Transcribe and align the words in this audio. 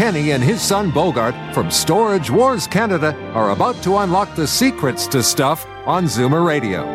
Kenny 0.00 0.30
and 0.30 0.42
his 0.42 0.62
son 0.62 0.90
Bogart 0.90 1.34
from 1.52 1.70
Storage 1.70 2.30
Wars 2.30 2.66
Canada 2.66 3.14
are 3.34 3.50
about 3.50 3.82
to 3.82 3.98
unlock 3.98 4.34
the 4.34 4.46
secrets 4.46 5.06
to 5.08 5.22
stuff 5.22 5.66
on 5.84 6.06
Zoomer 6.06 6.42
Radio. 6.42 6.86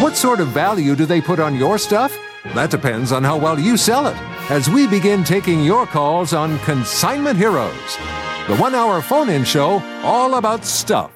What 0.00 0.16
sort 0.16 0.38
of 0.38 0.46
value 0.46 0.94
do 0.94 1.06
they 1.06 1.20
put 1.20 1.40
on 1.40 1.56
your 1.56 1.76
stuff? 1.76 2.16
That 2.54 2.70
depends 2.70 3.10
on 3.10 3.24
how 3.24 3.36
well 3.36 3.58
you 3.58 3.76
sell 3.76 4.06
it. 4.06 4.14
As 4.48 4.70
we 4.70 4.86
begin 4.86 5.24
taking 5.24 5.64
your 5.64 5.86
calls 5.86 6.32
on 6.32 6.56
Consignment 6.60 7.36
Heroes, 7.36 7.96
the 8.46 8.54
one 8.58 8.76
hour 8.76 9.02
phone 9.02 9.28
in 9.28 9.42
show 9.42 9.82
all 10.04 10.36
about 10.36 10.64
stuff. 10.64 11.10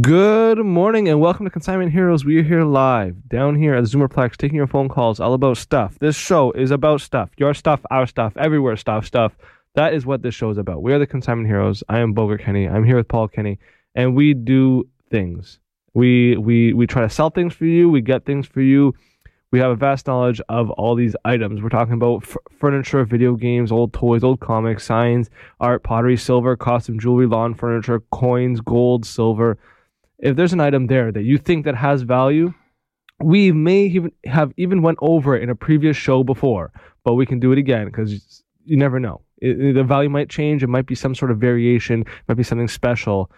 Good 0.00 0.58
morning 0.58 1.08
and 1.08 1.20
welcome 1.20 1.46
to 1.46 1.50
Consignment 1.50 1.92
Heroes. 1.92 2.24
We 2.24 2.38
are 2.38 2.42
here 2.42 2.64
live 2.64 3.28
down 3.28 3.54
here 3.54 3.74
at 3.74 3.84
Zoomerplex 3.84 4.38
taking 4.38 4.56
your 4.56 4.66
phone 4.66 4.88
calls 4.88 5.20
all 5.20 5.34
about 5.34 5.56
stuff. 5.56 5.96
This 6.00 6.16
show 6.16 6.50
is 6.50 6.72
about 6.72 7.00
stuff. 7.00 7.30
Your 7.36 7.54
stuff, 7.54 7.80
our 7.92 8.08
stuff, 8.08 8.36
everywhere 8.36 8.76
stuff, 8.76 9.06
stuff. 9.06 9.36
That 9.74 9.92
is 9.92 10.06
what 10.06 10.22
this 10.22 10.34
show 10.34 10.50
is 10.50 10.58
about. 10.58 10.82
We 10.82 10.92
are 10.92 10.98
the 10.98 11.06
Consignment 11.06 11.48
Heroes. 11.48 11.82
I 11.88 11.98
am 11.98 12.12
Bogart 12.12 12.42
Kenny. 12.42 12.68
I'm 12.68 12.84
here 12.84 12.96
with 12.96 13.08
Paul 13.08 13.28
Kenny 13.28 13.58
and 13.94 14.14
we 14.14 14.32
do 14.34 14.88
things. 15.10 15.58
We 15.94 16.36
we 16.36 16.72
we 16.72 16.86
try 16.86 17.02
to 17.02 17.10
sell 17.10 17.30
things 17.30 17.54
for 17.54 17.64
you, 17.64 17.88
we 17.88 18.00
get 18.00 18.24
things 18.24 18.46
for 18.46 18.60
you. 18.60 18.94
We 19.50 19.60
have 19.60 19.70
a 19.70 19.76
vast 19.76 20.08
knowledge 20.08 20.40
of 20.48 20.70
all 20.70 20.96
these 20.96 21.14
items. 21.24 21.62
We're 21.62 21.68
talking 21.68 21.94
about 21.94 22.24
f- 22.24 22.36
furniture, 22.58 23.04
video 23.04 23.36
games, 23.36 23.70
old 23.70 23.92
toys, 23.92 24.24
old 24.24 24.40
comics, 24.40 24.84
signs, 24.84 25.30
art, 25.60 25.84
pottery, 25.84 26.16
silver, 26.16 26.56
costume, 26.56 26.98
jewelry, 26.98 27.26
lawn 27.26 27.54
furniture, 27.54 28.00
coins, 28.10 28.60
gold, 28.60 29.06
silver, 29.06 29.58
if 30.18 30.36
there's 30.36 30.52
an 30.52 30.60
item 30.60 30.86
there 30.86 31.12
that 31.12 31.22
you 31.22 31.38
think 31.38 31.64
that 31.64 31.76
has 31.76 32.02
value, 32.02 32.52
we 33.20 33.52
may 33.52 33.84
even 33.86 34.12
have 34.24 34.52
even 34.56 34.82
went 34.82 34.98
over 35.02 35.36
it 35.36 35.42
in 35.42 35.50
a 35.50 35.54
previous 35.54 35.96
show 35.96 36.24
before, 36.24 36.72
but 37.04 37.14
we 37.14 37.26
can 37.26 37.38
do 37.38 37.52
it 37.52 37.58
again 37.58 37.86
because 37.86 38.42
you 38.64 38.76
never 38.76 38.98
know. 38.98 39.20
It, 39.38 39.74
the 39.74 39.84
value 39.84 40.10
might 40.10 40.28
change. 40.28 40.62
It 40.62 40.68
might 40.68 40.86
be 40.86 40.94
some 40.94 41.14
sort 41.14 41.30
of 41.30 41.38
variation. 41.38 42.02
It 42.02 42.08
might 42.28 42.36
be 42.36 42.42
something 42.42 42.68
special. 42.68 43.30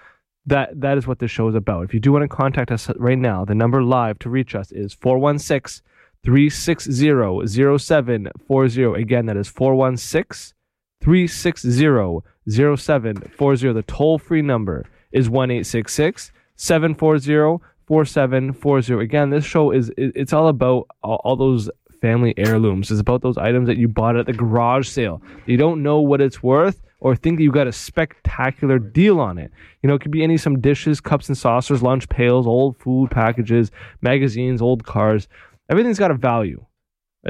That 0.46 0.80
that 0.80 0.96
is 0.96 1.06
what 1.06 1.18
this 1.18 1.30
show 1.30 1.48
is 1.48 1.54
about. 1.54 1.84
If 1.84 1.94
you 1.94 2.00
do 2.00 2.12
want 2.12 2.22
to 2.22 2.28
contact 2.28 2.70
us 2.70 2.88
right 2.96 3.18
now, 3.18 3.44
the 3.44 3.54
number 3.54 3.82
live 3.82 4.18
to 4.20 4.30
reach 4.30 4.54
us 4.54 4.70
is 4.70 4.94
416 4.94 5.84
360 6.24 7.78
0740. 7.78 9.00
Again, 9.00 9.26
that 9.26 9.36
is 9.36 9.48
416 9.48 10.54
360 11.02 12.22
0740. 12.48 13.72
The 13.72 13.82
toll 13.82 14.18
free 14.18 14.42
number 14.42 14.84
is 15.12 15.28
1 15.28 15.64
740 15.64 17.64
4740. 17.86 19.04
Again, 19.04 19.30
this 19.30 19.44
show 19.44 19.70
is 19.70 19.92
it's 19.96 20.32
all 20.32 20.48
about 20.48 20.88
all, 21.02 21.36
those 21.36 21.70
family 22.06 22.34
heirlooms. 22.36 22.90
It's 22.90 23.00
about 23.00 23.22
those 23.22 23.36
items 23.36 23.66
that 23.66 23.78
you 23.78 23.88
bought 23.88 24.16
at 24.16 24.26
the 24.26 24.32
garage 24.32 24.88
sale. 24.88 25.20
You 25.46 25.56
don't 25.56 25.82
know 25.82 26.00
what 26.00 26.20
it's 26.20 26.42
worth 26.42 26.82
or 27.00 27.16
think 27.16 27.38
that 27.38 27.42
you 27.42 27.50
got 27.50 27.66
a 27.66 27.72
spectacular 27.72 28.78
deal 28.78 29.20
on 29.20 29.38
it. 29.38 29.50
You 29.82 29.88
know, 29.88 29.94
it 29.94 30.02
could 30.02 30.12
be 30.12 30.22
any 30.22 30.36
some 30.36 30.60
dishes, 30.60 31.00
cups 31.00 31.28
and 31.28 31.36
saucers, 31.36 31.82
lunch 31.82 32.08
pails, 32.08 32.46
old 32.46 32.76
food 32.76 33.10
packages, 33.10 33.70
magazines, 34.02 34.62
old 34.62 34.84
cars. 34.84 35.26
Everything's 35.68 35.98
got 35.98 36.10
a 36.10 36.14
value. 36.14 36.64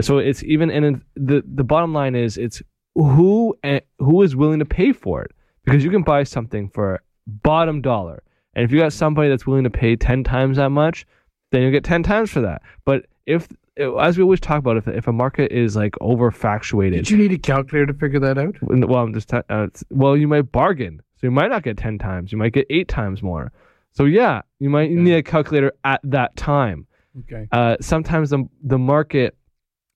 So 0.01 0.19
it's 0.19 0.43
even 0.45 0.71
and 0.71 1.01
the 1.15 1.43
the 1.47 1.65
bottom 1.65 1.95
line 1.95 2.15
is 2.15 2.37
it's 2.37 2.63
who 2.95 3.57
and 3.63 3.81
who 3.99 4.23
is 4.23 4.37
willing 4.37 4.59
to 4.59 4.67
pay 4.67 4.93
for 4.93 5.23
it 5.23 5.31
because 5.65 5.83
you 5.83 5.91
can 5.91 6.03
buy 6.03 6.23
something 6.25 6.69
for 6.69 7.03
bottom 7.27 7.81
dollar 7.81 8.23
and 8.57 8.65
if 8.65 8.73
you 8.73 8.79
got 8.79 8.95
somebody 8.95 9.29
that's 9.29 9.47
willing 9.47 9.65
to 9.65 9.71
pay 9.71 9.97
10 9.97 10.25
times 10.25 10.57
that 10.57 10.71
much, 10.71 11.07
then 11.53 11.61
you'll 11.61 11.71
get 11.71 11.85
10 11.85 12.03
times 12.03 12.31
for 12.31 12.41
that. 12.41 12.63
But 12.87 13.05
if, 13.27 13.47
as 13.77 14.17
we 14.17 14.23
always 14.23 14.41
talk 14.41 14.59
about, 14.59 14.77
if, 14.77 14.89
if 14.89 15.07
a 15.07 15.13
market 15.13 15.53
is 15.53 15.77
like 15.77 15.93
overfactuated. 16.01 16.93
Did 16.93 17.11
you 17.11 17.19
need 17.19 17.33
a 17.33 17.39
calculator 17.39 17.87
to 17.87 17.95
figure 17.95 18.21
that 18.21 18.39
out? 18.39 18.57
Well, 18.63 19.03
I'm 19.03 19.13
just, 19.13 19.33
uh, 19.33 19.67
well, 19.91 20.17
you 20.17 20.29
might 20.29 20.51
bargain. 20.53 21.03
So 21.17 21.27
you 21.27 21.31
might 21.31 21.49
not 21.49 21.63
get 21.63 21.77
10 21.77 21.99
times. 21.99 22.33
You 22.33 22.39
might 22.39 22.53
get 22.53 22.67
eight 22.71 22.89
times 22.89 23.23
more. 23.23 23.53
So 23.93 24.05
yeah, 24.05 24.43
you 24.59 24.69
might 24.69 24.91
okay. 24.91 24.95
need 24.95 25.15
a 25.15 25.23
calculator 25.23 25.73
at 25.85 26.01
that 26.05 26.37
time. 26.37 26.87
Okay. 27.21 27.49
Uh, 27.53 27.77
sometimes 27.81 28.31
the, 28.31 28.47
the 28.63 28.79
market 28.79 29.37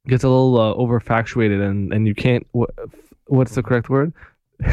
gets 0.06 0.24
a 0.24 0.28
little 0.28 0.58
uh, 0.58 0.74
overfactuated 0.74 1.62
and, 1.62 1.92
and 1.92 2.06
you 2.06 2.14
can't, 2.14 2.46
what, 2.52 2.70
what's 3.26 3.54
the 3.54 3.62
correct 3.62 3.90
word? 3.90 4.12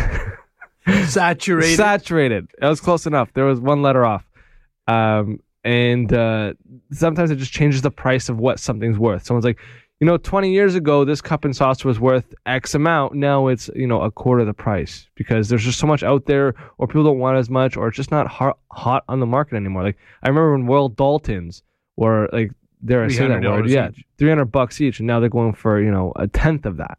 Saturated. 1.07 1.75
Saturated. 1.75 2.47
That 2.59 2.69
was 2.69 2.79
close 2.79 3.05
enough. 3.05 3.33
There 3.33 3.45
was 3.45 3.59
one 3.59 3.81
letter 3.81 4.05
off. 4.05 4.25
Um, 4.87 5.41
and 5.67 6.13
uh, 6.13 6.53
sometimes 6.93 7.29
it 7.29 7.35
just 7.35 7.51
changes 7.51 7.81
the 7.81 7.91
price 7.91 8.29
of 8.29 8.39
what 8.39 8.57
something's 8.57 8.97
worth. 8.97 9.25
Someone's 9.25 9.43
like, 9.43 9.59
you 9.99 10.07
know, 10.07 10.15
20 10.15 10.49
years 10.49 10.75
ago, 10.75 11.03
this 11.03 11.19
cup 11.19 11.43
and 11.43 11.53
saucer 11.53 11.89
was 11.89 11.99
worth 11.99 12.33
X 12.45 12.73
amount. 12.73 13.15
Now 13.15 13.47
it's, 13.47 13.69
you 13.75 13.85
know, 13.85 14.01
a 14.01 14.09
quarter 14.09 14.41
of 14.41 14.47
the 14.47 14.53
price 14.53 15.09
because 15.15 15.49
there's 15.49 15.65
just 15.65 15.77
so 15.77 15.85
much 15.85 16.03
out 16.03 16.25
there, 16.25 16.55
or 16.77 16.87
people 16.87 17.03
don't 17.03 17.19
want 17.19 17.37
as 17.37 17.49
much, 17.49 17.75
or 17.75 17.89
it's 17.89 17.97
just 17.97 18.11
not 18.11 18.27
hot, 18.27 18.57
hot 18.71 19.03
on 19.09 19.19
the 19.19 19.25
market 19.25 19.57
anymore. 19.57 19.83
Like, 19.83 19.97
I 20.23 20.29
remember 20.29 20.53
when 20.53 20.67
Royal 20.67 20.89
Doultons 20.89 21.63
were 21.97 22.29
like, 22.31 22.51
they're 22.81 23.03
a 23.03 23.11
say 23.11 23.27
that 23.27 23.41
word, 23.41 23.69
yeah, 23.69 23.89
300 24.19 24.45
bucks 24.45 24.79
each, 24.79 24.99
and 24.99 25.07
now 25.07 25.19
they're 25.19 25.27
going 25.27 25.53
for, 25.53 25.81
you 25.81 25.91
know, 25.91 26.13
a 26.15 26.27
tenth 26.29 26.65
of 26.65 26.77
that. 26.77 26.97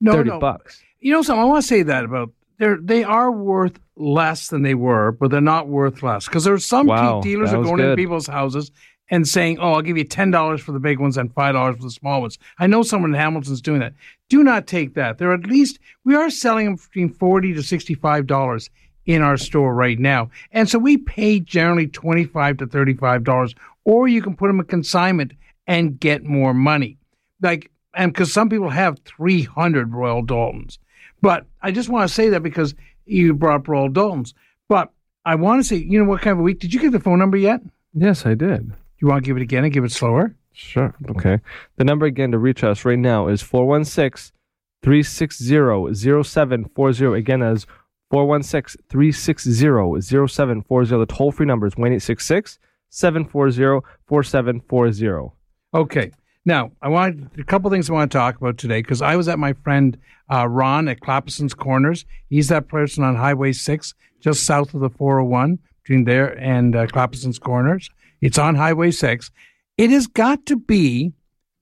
No, 0.00 0.12
30 0.12 0.30
no. 0.30 0.38
bucks. 0.38 0.80
You 1.00 1.12
know 1.12 1.20
something? 1.20 1.42
I 1.42 1.44
want 1.44 1.62
to 1.62 1.68
say 1.68 1.82
that 1.82 2.04
about 2.04 2.30
they're 2.58 2.78
they 2.80 3.04
are 3.04 3.30
worth 3.30 3.78
less 3.96 4.48
than 4.48 4.62
they 4.62 4.74
were, 4.74 5.12
but 5.12 5.30
they're 5.30 5.40
not 5.40 5.68
worth 5.68 6.02
less 6.02 6.26
because 6.26 6.44
there's 6.44 6.66
some 6.66 6.86
wow, 6.86 7.20
dealers 7.20 7.52
are 7.52 7.62
going 7.62 7.76
good. 7.76 7.84
into 7.90 7.96
people's 7.96 8.26
houses 8.26 8.70
and 9.10 9.26
saying, 9.26 9.58
"Oh, 9.58 9.74
I'll 9.74 9.82
give 9.82 9.96
you 9.96 10.04
ten 10.04 10.30
dollars 10.30 10.60
for 10.60 10.72
the 10.72 10.80
big 10.80 10.98
ones 10.98 11.16
and 11.16 11.32
five 11.32 11.54
dollars 11.54 11.76
for 11.76 11.84
the 11.84 11.90
small 11.90 12.20
ones." 12.20 12.38
I 12.58 12.66
know 12.66 12.82
someone 12.82 13.14
in 13.14 13.20
Hamilton's 13.20 13.60
doing 13.60 13.80
that. 13.80 13.94
Do 14.28 14.42
not 14.42 14.66
take 14.66 14.94
that. 14.94 15.18
They're 15.18 15.32
at 15.32 15.46
least 15.46 15.78
we 16.04 16.14
are 16.14 16.30
selling 16.30 16.66
them 16.66 16.76
between 16.76 17.10
forty 17.10 17.54
to 17.54 17.62
sixty-five 17.62 18.26
dollars 18.26 18.70
in 19.06 19.22
our 19.22 19.38
store 19.38 19.74
right 19.74 19.98
now, 19.98 20.30
and 20.52 20.68
so 20.68 20.78
we 20.78 20.98
pay 20.98 21.40
generally 21.40 21.86
twenty-five 21.86 22.58
to 22.58 22.66
thirty-five 22.66 23.24
dollars, 23.24 23.54
or 23.84 24.08
you 24.08 24.20
can 24.20 24.36
put 24.36 24.48
them 24.48 24.60
in 24.60 24.66
consignment 24.66 25.32
and 25.66 25.98
get 26.00 26.24
more 26.24 26.52
money. 26.52 26.98
Like, 27.40 27.70
and 27.94 28.12
because 28.12 28.32
some 28.32 28.48
people 28.48 28.70
have 28.70 28.98
three 29.04 29.42
hundred 29.42 29.92
Royal 29.92 30.22
Doultons. 30.22 30.78
But 31.20 31.46
I 31.62 31.72
just 31.72 31.88
want 31.88 32.08
to 32.08 32.14
say 32.14 32.28
that 32.30 32.42
because 32.42 32.74
you 33.06 33.34
brought 33.34 33.60
up 33.60 33.68
Royal 33.68 33.88
Doultons. 33.88 34.34
But 34.68 34.92
I 35.24 35.34
want 35.34 35.60
to 35.60 35.68
say, 35.68 35.76
you 35.76 35.98
know 35.98 36.08
what 36.08 36.20
kind 36.20 36.32
of 36.32 36.38
a 36.40 36.42
week? 36.42 36.60
Did 36.60 36.72
you 36.72 36.80
get 36.80 36.92
the 36.92 37.00
phone 37.00 37.18
number 37.18 37.36
yet? 37.36 37.60
Yes, 37.94 38.26
I 38.26 38.34
did. 38.34 38.72
You 38.98 39.08
want 39.08 39.24
to 39.24 39.26
give 39.26 39.36
it 39.36 39.42
again 39.42 39.64
and 39.64 39.72
give 39.72 39.84
it 39.84 39.92
slower? 39.92 40.34
Sure. 40.52 40.94
Okay. 41.10 41.38
The 41.76 41.84
number 41.84 42.06
again 42.06 42.32
to 42.32 42.38
reach 42.38 42.64
us 42.64 42.84
right 42.84 42.98
now 42.98 43.28
is 43.28 43.42
416 43.42 44.34
360 44.82 46.24
0740. 46.24 47.18
Again, 47.18 47.42
as 47.42 47.66
416 48.10 48.84
360 48.88 49.52
0740. 49.52 50.98
The 50.98 51.06
toll 51.06 51.32
free 51.32 51.46
number 51.46 51.66
is 51.66 51.76
1 51.76 52.00
740 52.00 53.86
4740. 54.06 55.30
Okay. 55.74 56.10
Now, 56.48 56.72
I 56.80 56.88
want 56.88 57.38
a 57.38 57.44
couple 57.44 57.70
things 57.70 57.90
I 57.90 57.92
want 57.92 58.10
to 58.10 58.16
talk 58.16 58.38
about 58.38 58.56
today 58.56 58.80
because 58.80 59.02
I 59.02 59.16
was 59.16 59.28
at 59.28 59.38
my 59.38 59.52
friend 59.52 59.98
uh, 60.32 60.48
Ron 60.48 60.88
at 60.88 61.00
Clappison's 61.00 61.52
Corners. 61.52 62.06
He's 62.30 62.48
that 62.48 62.68
person 62.68 63.04
on 63.04 63.16
Highway 63.16 63.52
6, 63.52 63.92
just 64.20 64.44
south 64.44 64.72
of 64.72 64.80
the 64.80 64.88
401, 64.88 65.58
between 65.82 66.04
there 66.04 66.38
and 66.40 66.74
uh, 66.74 66.86
Clappison's 66.86 67.38
Corners. 67.38 67.90
It's 68.22 68.38
on 68.38 68.54
Highway 68.54 68.92
6. 68.92 69.30
It 69.76 69.90
has 69.90 70.06
got 70.06 70.46
to 70.46 70.56
be 70.56 71.12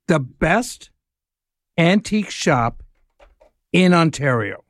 the 0.07 0.21
best 0.21 0.91
antique 1.77 2.31
shop 2.31 2.85
in 3.73 3.93
Ontario. 3.93 4.63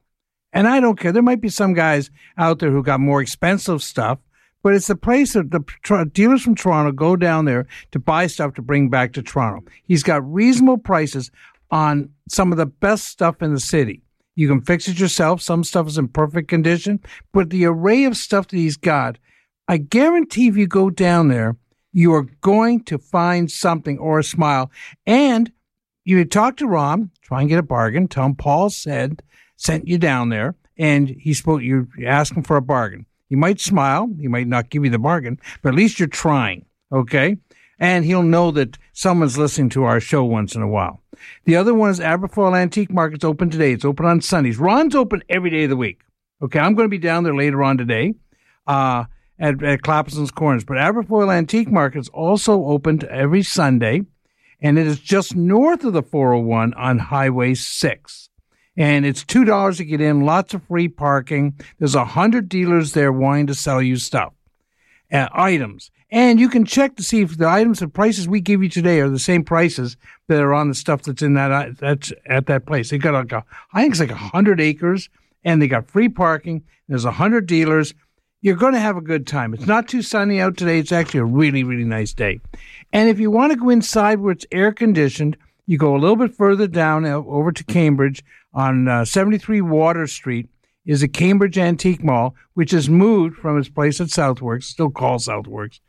And 0.50 0.67
I 0.67 0.81
don't 0.81 0.99
care. 0.99 1.12
There 1.12 1.20
might 1.20 1.43
be 1.43 1.50
some 1.50 1.75
guys 1.75 2.11
out 2.38 2.58
there 2.61 2.70
who 2.70 2.82
got 2.82 3.00
more 3.00 3.20
expensive 3.20 3.82
stuff, 3.82 4.20
but 4.67 4.75
it's 4.75 4.91
a 4.91 4.97
place 4.97 5.35
that 5.35 5.53
the 5.53 6.11
dealers 6.13 6.43
from 6.43 6.57
Toronto 6.57 6.91
go 6.91 7.15
down 7.15 7.45
there 7.45 7.69
to 7.93 8.01
buy 8.01 8.27
stuff 8.27 8.55
to 8.55 8.63
bring 8.63 8.91
back 8.91 9.13
to 9.13 9.23
Toronto. 9.23 9.65
He's 9.85 10.03
got 10.03 10.29
reasonable 10.29 10.79
prices 10.79 11.31
on 11.71 12.11
some 12.29 12.51
of 12.51 12.59
the 12.59 12.67
best 12.67 13.05
stuff 13.05 13.43
in 13.43 13.55
the 13.55 13.61
city. 13.61 14.03
You 14.35 14.49
can 14.49 14.61
fix 14.61 14.89
it 14.89 14.99
yourself. 14.99 15.41
Some 15.41 15.63
stuff 15.63 15.87
is 15.87 15.99
in 15.99 16.09
perfect 16.09 16.49
condition, 16.49 16.99
but 17.33 17.51
the 17.51 17.65
array 17.65 18.03
of 18.07 18.17
stuff 18.17 18.49
that 18.49 18.57
he's 18.57 18.77
got, 18.77 19.19
I 19.69 19.77
guarantee 19.77 20.49
if 20.49 20.57
you 20.57 20.67
go 20.67 20.91
down 20.91 21.29
there, 21.29 21.57
you 21.93 22.13
are 22.15 22.27
going 22.41 22.83
to 22.87 22.99
find 22.99 23.49
something 23.49 24.01
or 24.01 24.19
a 24.19 24.25
smile. 24.25 24.73
And 25.07 25.53
you 26.05 26.25
talk 26.25 26.57
to 26.57 26.67
Ron, 26.67 27.13
try 27.23 27.39
and 27.39 27.49
get 27.49 27.61
a 27.61 27.63
bargain. 27.63 28.09
Tom 28.09 28.35
Paul 28.35 28.71
said 28.71 29.23
sent 29.55 29.87
you 29.87 29.97
down 29.97 30.31
there, 30.31 30.57
and 30.77 31.09
he's 31.09 31.39
supposed 31.39 31.63
you 31.63 31.87
ask 32.05 32.35
him 32.37 32.43
for 32.43 32.57
a 32.57 32.61
bargain. 32.61 33.07
He 33.28 33.37
might 33.37 33.61
smile, 33.61 34.08
he 34.20 34.28
might 34.28 34.46
not 34.46 34.70
give 34.70 34.84
you 34.84 34.90
the 34.90 34.99
bargain, 34.99 35.40
but 35.62 35.70
at 35.70 35.75
least 35.75 35.99
you're 35.99 36.08
trying. 36.08 36.64
Okay, 36.93 37.37
and 37.78 38.05
he'll 38.05 38.23
know 38.23 38.50
that 38.52 38.78
someone's 38.93 39.38
listening 39.38 39.70
to 39.70 39.84
our 39.84 40.00
show 40.00 40.25
once 40.25 40.55
in 40.55 40.62
a 40.62 40.69
while. 40.69 41.02
The 41.44 41.56
other 41.56 41.75
one 41.75 41.90
is 41.90 41.99
Aberfoyle 42.00 42.56
Antique 42.56 42.93
Market's 42.93 43.25
open 43.25 43.50
today. 43.50 43.73
It's 43.73 43.84
open 43.84 44.06
on 44.06 44.20
Sundays. 44.20 44.58
Ron's 44.58 44.94
open 44.94 45.23
every 45.28 45.50
day 45.50 45.64
of 45.64 45.70
the 45.70 45.76
week. 45.76 46.02
Okay, 46.43 46.58
I'm 46.58 46.75
going 46.75 46.87
to 46.87 46.90
be 46.90 46.99
down 46.99 47.25
there 47.25 47.34
later 47.34 47.62
on 47.62 47.78
today. 47.78 48.14
Uh, 48.67 49.05
at, 49.38 49.62
at 49.62 49.82
Clappison's 49.82 50.31
Corners. 50.31 50.64
But 50.64 50.79
Aberfoyle 50.79 51.34
Antique 51.34 51.70
Market 51.70 52.00
is 52.00 52.08
also 52.08 52.64
open 52.64 53.00
every 53.08 53.43
Sunday, 53.43 54.02
and 54.61 54.79
it 54.79 54.87
is 54.87 55.00
just 55.00 55.37
north 55.37 55.84
of 55.84 55.93
the 55.93 56.02
401 56.02 56.75
on 56.75 56.99
Highway 56.99 57.55
6. 57.55 58.31
And 58.76 59.06
it's 59.06 59.25
$2 59.25 59.76
to 59.76 59.84
get 59.84 60.00
in, 60.00 60.20
lots 60.20 60.52
of 60.55 60.62
free 60.64 60.88
parking. 60.88 61.55
There's 61.78 61.94
a 61.94 62.00
100 62.00 62.49
dealers 62.49 62.93
there 62.93 63.12
wanting 63.12 63.46
to 63.46 63.55
sell 63.55 63.81
you 63.81 63.96
stuff, 63.96 64.34
uh, 65.11 65.28
items. 65.32 65.90
And 66.11 66.38
you 66.38 66.49
can 66.49 66.64
check 66.64 66.96
to 66.96 67.02
see 67.02 67.23
if 67.23 67.37
the 67.37 67.49
items 67.49 67.82
and 67.82 67.93
prices 67.93 68.28
we 68.28 68.40
give 68.40 68.62
you 68.62 68.69
today 68.69 69.00
are 69.00 69.08
the 69.08 69.19
same 69.19 69.44
prices 69.44 69.96
that 70.28 70.40
are 70.40 70.55
on 70.55 70.69
the 70.69 70.75
stuff 70.75 71.02
that's 71.02 71.23
in 71.23 71.34
that 71.34 71.50
uh, 71.50 71.73
that's 71.78 72.12
at 72.26 72.46
that 72.46 72.64
place. 72.64 72.90
They 72.90 72.99
got 72.99 73.14
like 73.14 73.32
a, 73.32 73.44
I 73.73 73.82
think 73.82 73.93
it's 73.93 74.00
like 74.00 74.11
a 74.11 74.14
hundred 74.14 74.61
acres, 74.61 75.08
and 75.43 75.61
they 75.61 75.67
got 75.67 75.90
free 75.90 76.08
parking. 76.08 76.62
There's 76.88 77.05
a 77.05 77.11
hundred 77.11 77.46
dealers. 77.46 77.93
You're 78.40 78.55
going 78.55 78.75
to 78.75 78.81
have 78.81 78.96
a 78.96 79.00
good 79.00 79.26
time. 79.26 79.52
It's 79.52 79.67
not 79.67 79.88
too 79.88 80.02
sunny 80.02 80.40
out 80.40 80.56
today. 80.56 80.79
It's 80.79 80.93
actually 80.93 81.20
a 81.20 81.25
really 81.25 81.64
really 81.64 81.84
nice 81.84 82.14
day. 82.14 82.40
And 82.93 83.08
if 83.08 83.19
you 83.19 83.32
want 83.32 83.52
to 83.52 83.58
go 83.58 83.70
inside 83.70 84.20
where 84.20 84.32
it's 84.32 84.46
air 84.52 84.70
conditioned, 84.70 85.37
you 85.67 85.79
go 85.79 85.95
a 85.95 85.99
little 85.99 86.17
bit 86.17 86.35
further 86.35 86.67
down 86.67 87.05
uh, 87.05 87.17
over 87.17 87.53
to 87.53 87.65
Cambridge 87.65 88.25
on 88.55 88.89
uh, 88.89 89.05
73 89.05 89.61
Water 89.61 90.07
Street 90.07 90.49
is 90.87 91.03
a 91.03 91.09
Cambridge 91.09 91.59
Antique 91.59 92.03
Mall, 92.03 92.35
which 92.55 92.71
has 92.71 92.89
moved 92.89 93.37
from 93.37 93.59
its 93.59 93.69
place 93.69 94.01
at 94.01 94.07
Southworks, 94.07 94.65
still 94.65 94.91
called 94.91 95.21
Southworks, 95.21 95.81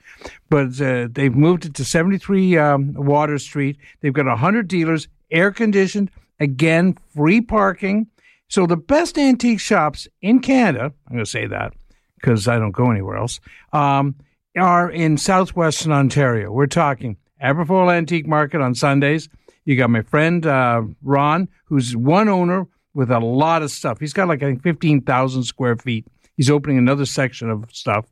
but 0.49 0.81
uh, 0.81 1.07
they've 1.11 1.35
moved 1.35 1.65
it 1.65 1.75
to 1.75 1.85
73 1.85 2.57
um, 2.57 2.93
Water 2.95 3.37
Street. 3.37 3.77
They've 4.01 4.13
got 4.13 4.25
100 4.25 4.67
dealers, 4.67 5.07
air 5.29 5.51
conditioned, 5.51 6.09
again, 6.39 6.97
free 7.15 7.41
parking. 7.41 8.07
So 8.49 8.65
the 8.65 8.77
best 8.77 9.17
antique 9.19 9.59
shops 9.59 10.07
in 10.21 10.39
Canada, 10.39 10.91
I'm 11.07 11.13
going 11.13 11.25
to 11.25 11.29
say 11.29 11.45
that 11.47 11.73
because 12.15 12.47
I 12.47 12.57
don't 12.57 12.71
go 12.71 12.89
anywhere 12.89 13.17
else, 13.17 13.39
um, 13.73 14.15
are 14.57 14.89
in 14.89 15.17
southwestern 15.17 15.91
Ontario. 15.91 16.51
We're 16.51 16.65
talking 16.65 17.17
Aberfoyle 17.43 17.93
Antique 17.93 18.25
Market 18.25 18.61
on 18.61 18.73
Sundays. 18.73 19.29
You 19.67 19.75
got 19.75 19.89
my 19.89 20.01
friend 20.01 20.45
uh, 20.45 20.83
Ron, 21.03 21.49
who's 21.65 21.93
one 21.93 22.29
owner 22.29 22.67
with 22.93 23.11
a 23.11 23.19
lot 23.19 23.61
of 23.63 23.69
stuff. 23.69 23.99
He's 23.99 24.13
got 24.13 24.29
like 24.29 24.41
I 24.41 24.45
think 24.45 24.63
fifteen 24.63 25.01
thousand 25.01 25.43
square 25.43 25.75
feet. 25.75 26.07
He's 26.37 26.49
opening 26.49 26.77
another 26.77 27.05
section 27.05 27.49
of 27.49 27.65
stuff, 27.73 28.05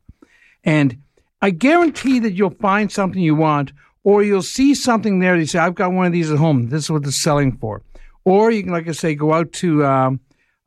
and 0.65 0.97
I 1.41 1.51
guarantee 1.51 2.19
that 2.19 2.33
you'll 2.33 2.49
find 2.49 2.91
something 2.91 3.21
you 3.21 3.35
want, 3.35 3.71
or 4.03 4.21
you'll 4.21 4.41
see 4.41 4.75
something 4.75 5.19
there. 5.19 5.35
That 5.35 5.39
you 5.39 5.45
say, 5.45 5.59
"I've 5.59 5.75
got 5.75 5.93
one 5.93 6.05
of 6.05 6.11
these 6.11 6.29
at 6.29 6.39
home. 6.39 6.67
This 6.67 6.83
is 6.83 6.91
what 6.91 7.05
it's 7.05 7.15
selling 7.15 7.55
for," 7.55 7.81
or 8.25 8.51
you 8.51 8.61
can, 8.61 8.73
like 8.73 8.89
I 8.89 8.91
say, 8.91 9.15
go 9.15 9.31
out 9.31 9.53
to 9.53 9.85
um, 9.85 10.19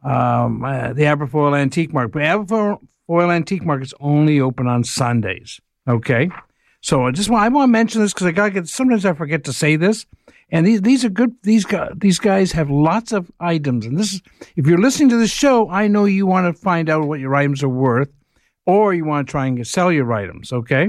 um, 0.02 0.64
uh, 0.64 0.94
the 0.94 1.02
Aberfoyle 1.02 1.54
Antique 1.54 1.92
Market. 1.92 2.12
But 2.12 2.22
Aberfoyle 2.22 3.30
Antique 3.30 3.62
Market's 3.62 3.92
only 4.00 4.40
open 4.40 4.66
on 4.66 4.84
Sundays. 4.84 5.60
Okay, 5.86 6.30
so 6.80 7.06
I 7.06 7.10
just 7.10 7.28
want 7.28 7.44
I 7.44 7.48
want 7.50 7.68
to 7.68 7.72
mention 7.72 8.00
this 8.00 8.14
because 8.14 8.26
I 8.26 8.32
got 8.32 8.54
get. 8.54 8.68
Sometimes 8.68 9.04
I 9.04 9.12
forget 9.12 9.44
to 9.44 9.52
say 9.52 9.76
this. 9.76 10.06
And 10.50 10.66
these 10.66 10.82
these 10.82 11.04
are 11.04 11.10
good. 11.10 11.34
These 11.42 11.64
guys 11.64 11.92
these 11.96 12.18
guys 12.18 12.52
have 12.52 12.70
lots 12.70 13.12
of 13.12 13.30
items. 13.38 13.84
And 13.84 13.98
this 13.98 14.14
is 14.14 14.22
if 14.56 14.66
you're 14.66 14.80
listening 14.80 15.10
to 15.10 15.16
the 15.18 15.26
show, 15.26 15.68
I 15.68 15.88
know 15.88 16.06
you 16.06 16.26
want 16.26 16.54
to 16.54 16.60
find 16.60 16.88
out 16.88 17.06
what 17.06 17.20
your 17.20 17.34
items 17.34 17.62
are 17.62 17.68
worth, 17.68 18.10
or 18.66 18.94
you 18.94 19.04
want 19.04 19.26
to 19.26 19.30
try 19.30 19.46
and 19.46 19.66
sell 19.66 19.92
your 19.92 20.12
items. 20.12 20.52
Okay, 20.52 20.88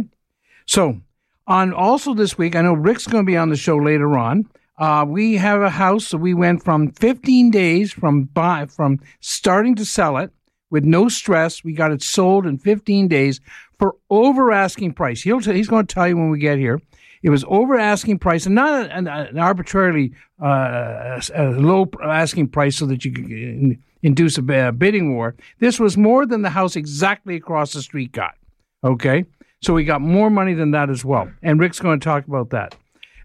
so 0.66 1.02
on 1.48 1.74
also 1.74 2.14
this 2.14 2.38
week, 2.38 2.56
I 2.56 2.62
know 2.62 2.74
Rick's 2.74 3.08
going 3.08 3.26
to 3.26 3.30
be 3.30 3.38
on 3.38 3.50
the 3.50 3.58
show 3.58 3.76
later 3.76 4.18
on. 4.18 4.48
Uh, 4.78 5.04
we 5.06 5.36
have 5.36 5.62
a 5.62 5.70
house 5.70 6.08
so 6.08 6.18
we 6.18 6.34
went 6.34 6.64
from 6.64 6.92
15 6.92 7.52
days 7.52 7.92
from 7.92 8.24
buy 8.24 8.66
from 8.66 8.98
starting 9.20 9.76
to 9.76 9.84
sell 9.84 10.16
it 10.18 10.32
with 10.70 10.86
no 10.86 11.10
stress. 11.10 11.66
We 11.66 11.74
got 11.74 11.92
it 11.92 12.02
sold 12.02 12.46
in 12.46 12.58
15 12.60 13.10
days 13.10 13.42
for 13.78 13.96
over 14.10 14.52
asking 14.52 14.94
price. 14.94 15.22
He'll 15.22 15.42
t- 15.42 15.54
he's 15.54 15.68
going 15.68 15.86
to 15.86 15.94
tell 15.94 16.08
you 16.08 16.16
when 16.16 16.30
we 16.30 16.40
get 16.40 16.60
here. 16.60 16.80
It 17.24 17.30
was 17.30 17.44
over 17.48 17.77
asking 17.77 18.19
price 18.19 18.45
and 18.45 18.56
not 18.56 18.89
an, 18.92 19.07
an 19.07 19.38
arbitrarily 19.38 20.13
uh, 20.42 21.19
low 21.38 21.89
asking 22.04 22.50
price 22.50 22.77
so 22.77 22.86
that 22.86 23.04
you 23.04 23.12
could 23.12 23.77
induce 24.01 24.38
a 24.38 24.71
bidding 24.71 25.16
war. 25.16 25.36
This 25.60 25.80
was 25.80 25.98
more 25.98 26.25
than 26.25 26.42
the 26.42 26.50
house 26.50 26.75
exactly 26.75 27.36
across 27.36 27.74
the 27.74 27.81
street 27.81 28.12
got. 28.12 28.36
Okay. 28.83 29.25
So 29.62 29.74
we 29.74 29.83
got 29.83 30.01
more 30.01 30.30
money 30.30 30.54
than 30.54 30.71
that 30.71 30.89
as 30.89 31.04
well. 31.04 31.30
And 31.42 31.60
Rick's 31.60 31.80
going 31.80 32.00
to 32.00 32.04
talk 32.04 32.25
about 32.25 32.51
that. 32.51 32.75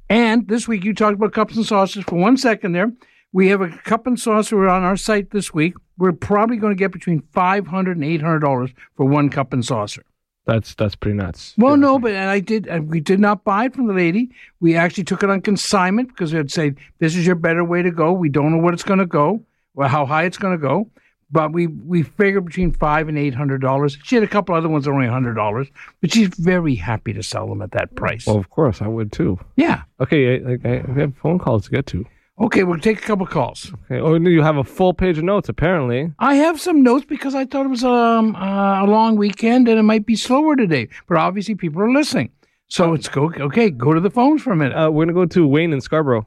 And 0.09 0.49
this 0.49 0.67
week 0.67 0.85
you 0.85 0.95
talked 0.95 1.15
about 1.15 1.33
cups 1.33 1.57
and 1.57 1.65
saucers 1.65 2.05
for 2.05 2.17
one 2.17 2.37
second 2.37 2.73
there. 2.73 2.93
We 3.33 3.49
have 3.49 3.61
a 3.61 3.69
cup 3.69 4.07
and 4.07 4.19
saucer 4.19 4.69
on 4.69 4.83
our 4.83 4.97
site 4.97 5.31
this 5.31 5.55
week. 5.55 5.75
We're 5.97 6.13
probably 6.13 6.57
going 6.57 6.73
to 6.73 6.79
get 6.79 6.93
between 6.93 7.23
$500 7.35 7.93
and 7.93 8.03
$800 8.03 8.75
for 8.97 9.07
one 9.07 9.29
cup 9.29 9.53
and 9.53 9.65
saucer. 9.65 10.05
That's 10.47 10.75
that's 10.75 10.95
pretty 10.95 11.17
nuts. 11.17 11.55
Well, 11.57 11.77
no, 11.77 11.99
but 11.99 12.13
and 12.13 12.29
I 12.29 12.41
did. 12.41 12.67
And 12.67 12.89
we 12.91 13.01
did 13.01 13.19
not 13.19 13.45
buy 13.45 13.65
it 13.67 13.75
from 13.75 13.87
the 13.87 13.95
lady. 13.95 14.31
We 14.61 14.77
actually 14.77 15.05
took 15.05 15.23
it 15.23 15.31
on 15.31 15.41
consignment 15.41 16.09
because 16.09 16.33
they'd 16.33 16.51
say 16.51 16.75
this 16.99 17.17
is 17.17 17.27
your 17.27 17.35
better 17.37 17.65
way 17.65 17.83
to 17.83 17.91
go. 17.91 18.13
We 18.13 18.29
don't 18.29 18.53
know 18.53 18.59
what 18.59 18.75
it's 18.75 18.83
going 18.83 18.99
to 18.99 19.07
go, 19.07 19.43
or 19.75 19.89
how 19.89 20.05
high 20.05 20.25
it's 20.25 20.37
going 20.37 20.55
to 20.55 20.61
go, 20.61 20.91
but 21.31 21.53
we 21.53 21.67
we 21.69 22.03
figured 22.03 22.45
between 22.45 22.73
five 22.73 23.09
and 23.09 23.17
eight 23.17 23.35
hundred 23.35 23.63
dollars. 23.63 23.97
She 24.05 24.17
had 24.17 24.25
a 24.25 24.29
couple 24.29 24.55
other 24.55 24.69
ones 24.69 24.85
that 24.85 24.91
were 24.91 24.97
only 24.97 25.09
hundred 25.09 25.35
dollars, 25.35 25.69
but 26.03 26.13
she's 26.13 26.29
very 26.29 26.75
happy 26.75 27.15
to 27.15 27.23
sell 27.23 27.49
them 27.49 27.63
at 27.63 27.71
that 27.73 27.95
price. 27.95 28.27
Well, 28.27 28.37
of 28.37 28.51
course, 28.51 28.83
I 28.83 28.87
would 28.87 29.13
too. 29.13 29.39
Yeah. 29.57 29.83
Okay, 30.01 30.45
I, 30.45 30.53
I, 30.69 30.85
we 30.89 31.01
have 31.01 31.17
phone 31.17 31.39
calls 31.39 31.65
to 31.65 31.71
get 31.71 31.87
to. 31.87 32.05
Okay, 32.41 32.65
we'll 32.65 32.81
take 32.81 32.99
a 32.99 33.03
couple 33.03 33.27
calls. 33.27 33.73
Okay. 33.85 34.01
Oh, 34.01 34.17
you 34.17 34.43
have 34.43 34.57
a 34.57 34.65
full 34.65 34.93
page 34.93 35.19
of 35.19 35.25
notes, 35.25 35.49
apparently. 35.49 36.13
I 36.19 36.35
have 36.35 36.61
some 36.61 36.83
notes 36.83 37.05
because 37.05 37.33
I 37.33 37.45
thought 37.45 37.67
it 37.67 37.69
was 37.69 37.85
um, 37.85 38.35
uh, 38.35 38.85
a 38.85 38.87
long 38.87 39.15
weekend 39.17 39.69
and 39.69 39.79
it 39.79 39.85
might 39.85 40.05
be 40.05 40.17
slower 40.17 40.57
today. 40.57 40.89
But 41.09 41.19
obviously, 41.19 41.55
people 41.55 41.81
are 41.81 41.93
listening. 41.93 42.31
So 42.67 42.93
it's 42.93 43.09
go 43.09 43.31
okay. 43.39 43.71
Go 43.71 43.93
to 43.93 44.01
the 44.01 44.11
phones 44.11 44.43
for 44.43 44.53
a 44.53 44.57
minute. 44.57 44.77
Uh, 44.77 44.91
we're 44.91 45.05
gonna 45.05 45.15
go 45.15 45.27
to 45.27 45.47
Wayne 45.47 45.73
in 45.73 45.81
Scarborough. 45.81 46.27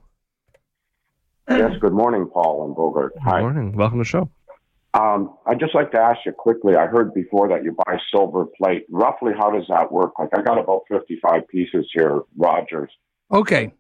Yes. 1.50 1.72
Good 1.82 1.94
morning, 1.94 2.30
Paul 2.32 2.66
and 2.66 2.76
Bogart. 2.76 3.14
Good 3.16 3.24
Hi. 3.24 3.42
morning. 3.42 3.76
Welcome 3.76 3.98
to 3.98 4.04
the 4.04 4.06
show. 4.06 4.30
Um, 4.94 5.36
I'd 5.46 5.60
just 5.60 5.76
like 5.76 5.92
to 5.92 6.00
ask 6.00 6.20
you 6.26 6.32
quickly. 6.32 6.78
I 6.78 6.86
heard 6.88 7.14
before 7.14 7.50
that 7.50 7.66
you 7.66 7.76
buy 7.86 7.98
silver 8.12 8.46
plate. 8.58 8.86
Roughly, 8.90 9.34
how 9.38 9.52
does 9.52 9.66
that 9.68 9.92
work? 9.92 10.18
Like, 10.20 10.30
I 10.38 10.42
got 10.42 10.58
about 10.58 10.84
fifty-five 10.90 11.50
pieces 11.50 11.90
here, 11.94 12.22
Rogers. 12.38 12.92
Okay 13.30 13.74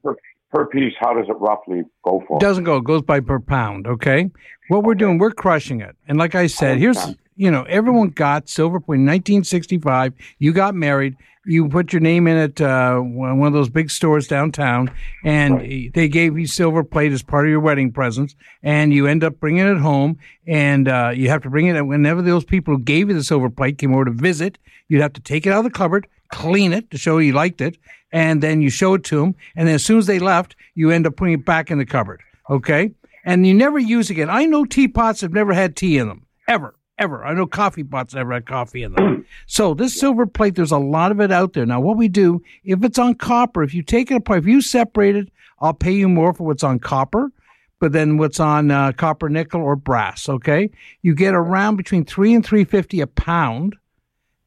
per 0.51 0.65
piece, 0.67 0.93
how 0.99 1.13
does 1.13 1.27
it 1.27 1.35
roughly 1.39 1.83
go 2.03 2.23
for? 2.27 2.37
It 2.37 2.41
Doesn't 2.41 2.63
go. 2.63 2.77
It 2.77 2.83
goes 2.83 3.01
by 3.01 3.19
per 3.19 3.39
pound. 3.39 3.87
Okay. 3.87 4.29
What 4.69 4.83
we're 4.83 4.95
doing, 4.95 5.17
we're 5.17 5.31
crushing 5.31 5.81
it. 5.81 5.95
And 6.07 6.17
like 6.17 6.35
I 6.35 6.47
said, 6.47 6.77
here's 6.77 6.97
you 7.35 7.51
know 7.51 7.63
everyone 7.63 8.09
got 8.09 8.49
silver 8.49 8.79
point. 8.79 9.01
1965, 9.01 10.13
you 10.39 10.53
got 10.53 10.75
married. 10.75 11.15
You 11.45 11.69
put 11.69 11.93
your 11.93 12.01
name 12.01 12.27
in 12.27 12.35
at 12.35 12.59
uh, 12.59 12.99
one 12.99 13.47
of 13.47 13.53
those 13.53 13.69
big 13.69 13.89
stores 13.89 14.27
downtown, 14.27 14.91
and 15.23 15.55
right. 15.55 15.93
they 15.93 16.09
gave 16.09 16.37
you 16.37 16.45
silver 16.45 16.83
plate 16.83 17.13
as 17.13 17.23
part 17.23 17.45
of 17.45 17.49
your 17.49 17.61
wedding 17.61 17.93
presents. 17.93 18.35
And 18.63 18.91
you 18.91 19.07
end 19.07 19.23
up 19.23 19.39
bringing 19.39 19.65
it 19.65 19.77
home, 19.77 20.17
and 20.45 20.89
uh, 20.89 21.13
you 21.15 21.29
have 21.29 21.43
to 21.43 21.49
bring 21.49 21.67
it. 21.67 21.77
And 21.77 21.87
whenever 21.87 22.21
those 22.21 22.43
people 22.43 22.75
who 22.75 22.81
gave 22.81 23.07
you 23.07 23.15
the 23.15 23.23
silver 23.23 23.49
plate 23.49 23.77
came 23.77 23.93
over 23.93 24.03
to 24.03 24.11
visit, 24.11 24.57
you'd 24.89 25.01
have 25.01 25.13
to 25.13 25.21
take 25.21 25.45
it 25.45 25.53
out 25.53 25.59
of 25.59 25.63
the 25.63 25.69
cupboard, 25.69 26.07
clean 26.29 26.73
it 26.73 26.91
to 26.91 26.97
show 26.97 27.17
you 27.17 27.33
liked 27.33 27.61
it, 27.61 27.77
and 28.11 28.41
then 28.41 28.61
you 28.61 28.69
show 28.69 28.93
it 28.95 29.03
to 29.05 29.21
them. 29.21 29.35
And 29.55 29.67
then 29.67 29.75
as 29.75 29.85
soon 29.85 29.99
as 29.99 30.07
they 30.07 30.19
left, 30.19 30.55
you 30.75 30.91
end 30.91 31.07
up 31.07 31.15
putting 31.15 31.35
it 31.35 31.45
back 31.45 31.71
in 31.71 31.77
the 31.77 31.85
cupboard. 31.85 32.21
Okay. 32.49 32.91
And 33.25 33.45
you 33.45 33.53
never 33.53 33.77
use 33.77 34.09
again. 34.09 34.29
I 34.29 34.45
know 34.45 34.63
teapots 34.63 35.21
have 35.21 35.33
never 35.33 35.53
had 35.53 35.75
tea 35.75 35.97
in 35.97 36.07
them 36.07 36.25
ever, 36.47 36.75
ever. 36.97 37.25
I 37.25 37.33
know 37.33 37.45
coffee 37.45 37.83
pots 37.83 38.13
never 38.13 38.33
had 38.33 38.45
coffee 38.45 38.83
in 38.83 38.93
them. 38.93 39.25
so 39.47 39.73
this 39.73 39.99
silver 39.99 40.25
plate, 40.25 40.55
there's 40.55 40.71
a 40.71 40.77
lot 40.77 41.11
of 41.11 41.19
it 41.19 41.31
out 41.31 41.53
there. 41.53 41.65
Now, 41.65 41.81
what 41.81 41.97
we 41.97 42.07
do, 42.07 42.41
if 42.63 42.83
it's 42.83 42.97
on 42.97 43.15
copper, 43.15 43.63
if 43.63 43.73
you 43.73 43.83
take 43.83 44.11
it 44.11 44.15
apart, 44.15 44.39
if 44.39 44.47
you 44.47 44.61
separate 44.61 45.17
it, 45.17 45.29
I'll 45.59 45.73
pay 45.73 45.91
you 45.91 46.07
more 46.07 46.33
for 46.33 46.45
what's 46.45 46.63
on 46.63 46.79
copper 46.79 47.31
but 47.79 47.91
then 47.91 48.17
what's 48.17 48.39
on 48.39 48.71
uh, 48.71 48.91
copper, 48.93 49.29
nickel, 49.29 49.61
or 49.61 49.75
brass. 49.75 50.27
Okay, 50.27 50.69
you 51.01 51.13
get 51.13 51.33
around 51.33 51.75
between 51.75 52.05
three 52.05 52.33
and 52.33 52.45
three 52.45 52.63
fifty 52.63 53.01
a 53.01 53.07
pound, 53.07 53.75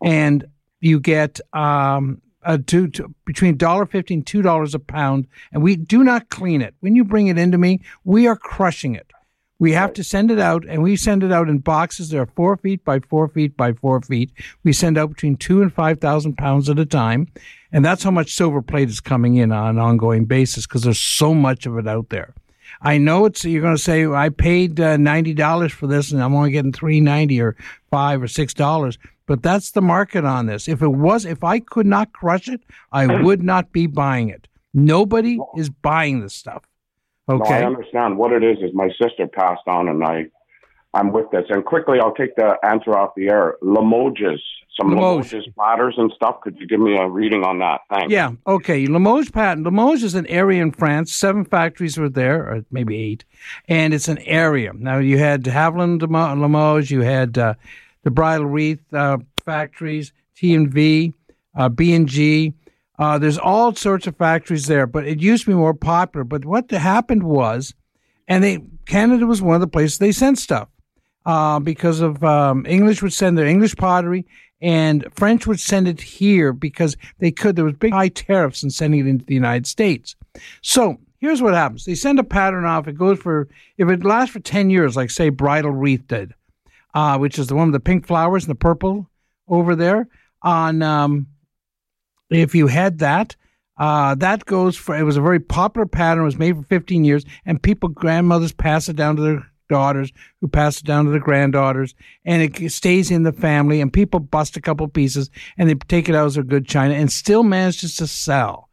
and 0.03 0.45
you 0.81 1.01
get 1.01 1.41
um, 1.53 2.21
uh, 2.45 2.59
to, 2.67 2.89
to 2.89 3.15
between 3.27 3.57
dollar 3.57 3.87
fifty 3.87 4.15
and 4.15 4.27
two 4.27 4.43
dollars 4.43 4.75
a 4.75 4.79
pound, 4.79 5.27
and 5.53 5.63
we 5.63 5.77
do 5.77 6.03
not 6.03 6.29
clean 6.31 6.63
it. 6.63 6.75
When 6.81 6.97
you 6.97 7.05
bring 7.05 7.29
it 7.29 7.39
into 7.39 7.59
me, 7.59 7.81
we 8.05 8.27
are 8.27 8.37
crushing 8.37 8.95
it. 8.95 9.11
We 9.59 9.73
have 9.73 9.93
to 9.93 10.05
send 10.05 10.31
it 10.31 10.39
out, 10.39 10.65
and 10.67 10.83
we 10.83 10.97
send 10.97 11.23
it 11.23 11.33
out 11.33 11.51
in 11.51 11.59
boxes. 11.59 12.09
that 12.09 12.19
are 12.19 12.27
four 12.35 12.57
feet 12.57 12.83
by 12.83 13.01
four 13.01 13.29
feet 13.29 13.59
by 13.59 13.75
four 13.75 14.01
feet. 14.01 14.33
We 14.65 14.73
send 14.73 14.97
out 14.97 15.11
between 15.11 15.37
two 15.37 15.61
and 15.61 15.73
five 15.73 16.01
thousand 16.01 16.39
pounds 16.39 16.71
at 16.71 16.79
a 16.79 16.87
time, 16.87 17.29
and 17.71 17.85
that's 17.85 18.03
how 18.03 18.11
much 18.11 18.33
silver 18.33 18.63
plate 18.63 18.89
is 18.89 19.01
coming 19.01 19.37
in 19.37 19.53
on 19.53 19.69
an 19.69 19.79
ongoing 19.79 20.25
basis 20.25 20.67
because 20.67 20.83
there's 20.83 20.99
so 20.99 21.35
much 21.35 21.67
of 21.67 21.77
it 21.77 21.87
out 21.87 22.09
there. 22.09 22.35
I 22.83 22.99
know 22.99 23.27
it's 23.27 23.45
you're 23.45 23.63
going 23.63 23.77
to 23.77 23.83
say 23.83 24.07
I 24.07 24.31
paid 24.31 24.81
uh, 24.81 24.97
ninety 24.97 25.35
dollars 25.35 25.73
for 25.73 25.87
this 25.87 26.13
and 26.13 26.23
I'm 26.23 26.35
only 26.35 26.51
getting 26.51 26.73
three 26.73 27.01
ninety 27.01 27.41
or 27.41 27.57
five 27.91 28.23
or 28.23 28.29
six 28.29 28.55
dollars. 28.55 28.99
But 29.27 29.43
that's 29.43 29.71
the 29.71 29.83
market 29.83 30.25
on 30.25 30.47
this. 30.47 30.67
If 30.67 30.83
it 30.83 30.89
was, 30.89 31.25
if 31.25 31.45
I 31.45 31.61
could 31.61 31.87
not 31.87 32.13
crush 32.13 32.49
it, 32.49 32.63
I 32.91 33.23
would 33.23 33.43
not 33.43 33.71
be 33.71 33.87
buying 33.87 34.29
it. 34.29 34.49
Nobody 34.75 35.39
is 35.57 35.71
buying 35.71 36.21
this 36.21 36.35
stuff. 36.35 36.65
Okay. 37.29 37.49
No, 37.49 37.57
I 37.57 37.65
understand. 37.65 38.19
What 38.19 38.33
it 38.33 38.43
is 38.43 38.59
is 38.59 38.71
my 38.75 38.89
sister 39.01 39.29
passed 39.29 39.63
on, 39.69 39.89
and 39.89 40.03
I, 40.03 40.27
I'm 40.93 41.13
with 41.13 41.31
this. 41.31 41.45
And 41.49 41.65
quickly, 41.65 41.99
I'll 42.01 42.15
take 42.15 42.35
the 42.37 42.57
answer 42.65 42.97
off 42.99 43.13
the 43.17 43.29
air. 43.29 43.57
Limoges, 43.63 44.43
some 44.77 44.91
Limoges. 44.91 45.33
Limoges 45.33 45.53
platters 45.55 45.95
and 45.97 46.13
stuff. 46.15 46.41
Could 46.43 46.59
you 46.59 46.67
give 46.67 46.81
me 46.81 46.97
a 46.97 47.09
reading 47.09 47.45
on 47.45 47.61
that? 47.61 47.83
Thanks. 47.91 48.13
Yeah. 48.13 48.33
Okay. 48.47 48.87
Limoges 48.87 49.31
patent. 49.31 49.65
Limoges 49.65 50.03
is 50.03 50.15
an 50.15 50.27
area 50.27 50.61
in 50.61 50.73
France. 50.73 51.13
Seven 51.13 51.45
factories 51.45 51.97
were 51.97 52.09
there, 52.09 52.43
or 52.43 52.65
maybe 52.73 52.97
eight, 52.97 53.25
and 53.69 53.95
it's 53.95 54.09
an 54.09 54.19
area. 54.19 54.73
Now 54.75 54.99
you 54.99 55.19
had 55.19 55.45
Haviland 55.45 56.01
Limo- 56.01 56.35
Limoges. 56.35 56.91
You 56.91 57.03
had 57.03 57.39
uh, 57.39 57.55
the 58.03 58.11
Bridal 58.11 58.47
Wreath 58.47 58.83
uh, 58.93 59.19
factories, 59.45 60.13
T 60.35 60.55
and 60.55 60.73
V, 60.73 61.15
uh, 61.55 61.69
B 61.69 61.95
and 61.95 62.09
G. 62.09 62.55
Uh, 62.99 63.17
there's 63.17 63.39
all 63.39 63.75
sorts 63.77 64.07
of 64.09 64.17
factories 64.17 64.67
there, 64.67 64.87
but 64.87 65.07
it 65.07 65.23
used 65.23 65.45
to 65.45 65.53
be 65.53 65.57
more 65.57 65.73
popular. 65.73 66.25
But 66.25 66.45
what 66.45 66.71
happened 66.71 67.23
was, 67.23 67.75
and 68.27 68.43
they 68.43 68.59
Canada 68.87 69.25
was 69.25 69.41
one 69.41 69.55
of 69.55 69.61
the 69.61 69.69
places 69.69 69.99
they 69.99 70.11
sent 70.11 70.39
stuff 70.39 70.69
uh, 71.27 71.61
because 71.61 72.00
of 72.00 72.23
um, 72.25 72.65
English 72.67 73.03
would 73.03 73.12
send 73.12 73.37
their 73.37 73.47
English 73.47 73.77
pottery, 73.77 74.27
and 74.61 75.07
French 75.15 75.47
would 75.47 75.61
send 75.61 75.89
it 75.89 76.00
here 76.00 76.53
because 76.53 76.97
they 77.19 77.31
could. 77.31 77.57
There 77.57 77.65
was 77.65 77.75
big 77.75 77.93
high 77.93 78.09
tariffs 78.09 78.62
in 78.62 78.71
sending 78.71 79.00
it 79.00 79.07
into 79.07 79.25
the 79.25 79.35
United 79.35 79.67
States. 79.67 80.17
So 80.62 80.99
here's 81.19 81.43
what 81.43 81.55
happens: 81.55 81.85
they 81.85 81.95
send 81.95 82.19
a 82.19 82.25
pattern 82.25 82.65
off. 82.65 82.89
It 82.89 82.97
goes 82.97 83.19
for 83.19 83.49
if 83.77 83.89
it 83.89 84.05
lasts 84.05 84.33
for 84.33 84.41
ten 84.41 84.71
years, 84.71 84.97
like 84.97 85.11
say 85.11 85.29
Bridal 85.29 85.71
Wreath 85.71 86.07
did, 86.07 86.35
uh, 86.95 87.19
which 87.19 87.39
is 87.39 87.47
the 87.49 87.55
one 87.55 87.69
with 87.69 87.75
the 87.75 87.81
pink 87.81 88.07
flowers 88.07 88.45
and 88.45 88.50
the 88.50 88.57
purple 88.57 89.09
over 89.49 89.75
there. 89.75 90.09
On 90.43 90.83
um, 90.83 91.27
if 92.31 92.55
you 92.55 92.67
had 92.67 92.99
that. 92.99 93.37
Uh, 93.77 94.15
that 94.15 94.45
goes 94.45 94.77
for 94.77 94.95
it 94.95 95.05
was 95.05 95.17
a 95.17 95.23
very 95.23 95.41
popular 95.41 95.87
pattern. 95.87 96.21
It 96.21 96.27
was 96.27 96.39
made 96.39 96.55
for 96.55 96.62
15 96.65 97.03
years, 97.03 97.25
and 97.47 97.62
people, 97.62 97.89
grandmothers, 97.89 98.53
pass 98.53 98.91
it 98.91 98.97
down 98.97 99.17
to 99.17 99.23
their 99.23 99.50
daughters, 99.71 100.12
who 100.43 100.49
pass 100.49 100.81
it 100.81 100.85
down 100.85 101.07
to 101.07 101.11
the 101.11 101.19
granddaughters, 101.19 101.95
and 102.27 102.43
it 102.43 102.71
stays 102.71 103.11
in 103.11 103.23
the 103.23 103.33
family. 103.33 103.81
And 103.81 103.91
people 103.91 104.21
bust 104.21 104.59
a 104.59 104.61
couple 104.61 104.87
pieces 104.89 105.31
and 105.57 105.71
they 105.71 105.75
take 105.75 106.11
it 106.11 106.15
out 106.15 106.27
as 106.27 106.37
a 106.37 106.43
good 106.43 106.69
china, 106.69 106.93
and 106.93 107.11
still 107.11 107.43
manages 107.43 107.97
to 107.97 108.07
sell. 108.07 108.69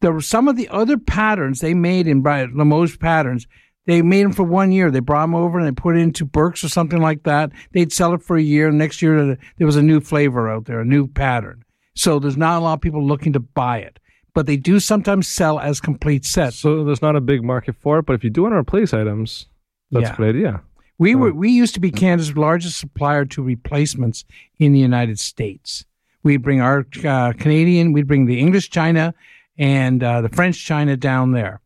There 0.00 0.12
were 0.12 0.22
some 0.22 0.48
of 0.48 0.56
the 0.56 0.68
other 0.70 0.96
patterns 0.96 1.60
they 1.60 1.74
made 1.74 2.06
in 2.06 2.22
Limoges 2.22 2.96
patterns. 2.96 3.46
They 3.86 4.00
made 4.02 4.24
them 4.24 4.32
for 4.32 4.44
one 4.44 4.72
year. 4.72 4.90
They 4.90 5.00
brought 5.00 5.24
them 5.24 5.34
over 5.34 5.58
and 5.58 5.66
they 5.66 5.72
put 5.72 5.96
it 5.96 6.00
into 6.00 6.24
Birks 6.24 6.62
or 6.64 6.68
something 6.68 7.00
like 7.00 7.24
that. 7.24 7.50
They'd 7.72 7.92
sell 7.92 8.14
it 8.14 8.22
for 8.22 8.36
a 8.36 8.42
year. 8.42 8.70
Next 8.70 9.02
year 9.02 9.36
there 9.58 9.66
was 9.66 9.76
a 9.76 9.82
new 9.82 10.00
flavor 10.00 10.48
out 10.48 10.64
there, 10.66 10.80
a 10.80 10.84
new 10.84 11.06
pattern. 11.06 11.64
So 11.94 12.18
there's 12.18 12.36
not 12.36 12.60
a 12.60 12.64
lot 12.64 12.74
of 12.74 12.80
people 12.80 13.04
looking 13.04 13.32
to 13.32 13.40
buy 13.40 13.78
it, 13.78 13.98
but 14.32 14.46
they 14.46 14.56
do 14.56 14.80
sometimes 14.80 15.26
sell 15.28 15.58
as 15.58 15.80
complete 15.80 16.24
sets. 16.24 16.56
So 16.56 16.84
there's 16.84 17.02
not 17.02 17.16
a 17.16 17.20
big 17.20 17.42
market 17.42 17.74
for 17.74 17.98
it, 17.98 18.06
but 18.06 18.14
if 18.14 18.22
you 18.22 18.30
do 18.30 18.42
want 18.42 18.52
to 18.52 18.58
replace 18.58 18.94
items, 18.94 19.46
that's 19.90 20.08
Yeah. 20.10 20.16
good 20.16 20.36
idea. 20.36 20.60
We 20.98 21.14
were 21.14 21.32
we 21.32 21.50
used 21.50 21.72
to 21.74 21.80
be 21.80 21.90
Canada's 21.90 22.36
largest 22.36 22.78
supplier 22.78 23.24
to 23.26 23.42
replacements 23.42 24.24
in 24.58 24.72
the 24.72 24.78
United 24.78 25.18
States. 25.18 25.84
We'd 26.22 26.42
bring 26.42 26.60
our 26.60 26.86
uh, 27.04 27.32
Canadian, 27.32 27.92
we'd 27.92 28.06
bring 28.06 28.26
the 28.26 28.38
English 28.38 28.68
China 28.68 29.14
and 29.58 30.02
uh, 30.02 30.20
the 30.20 30.28
French 30.28 30.62
China 30.62 30.96
down 30.98 31.32
there. 31.32 31.60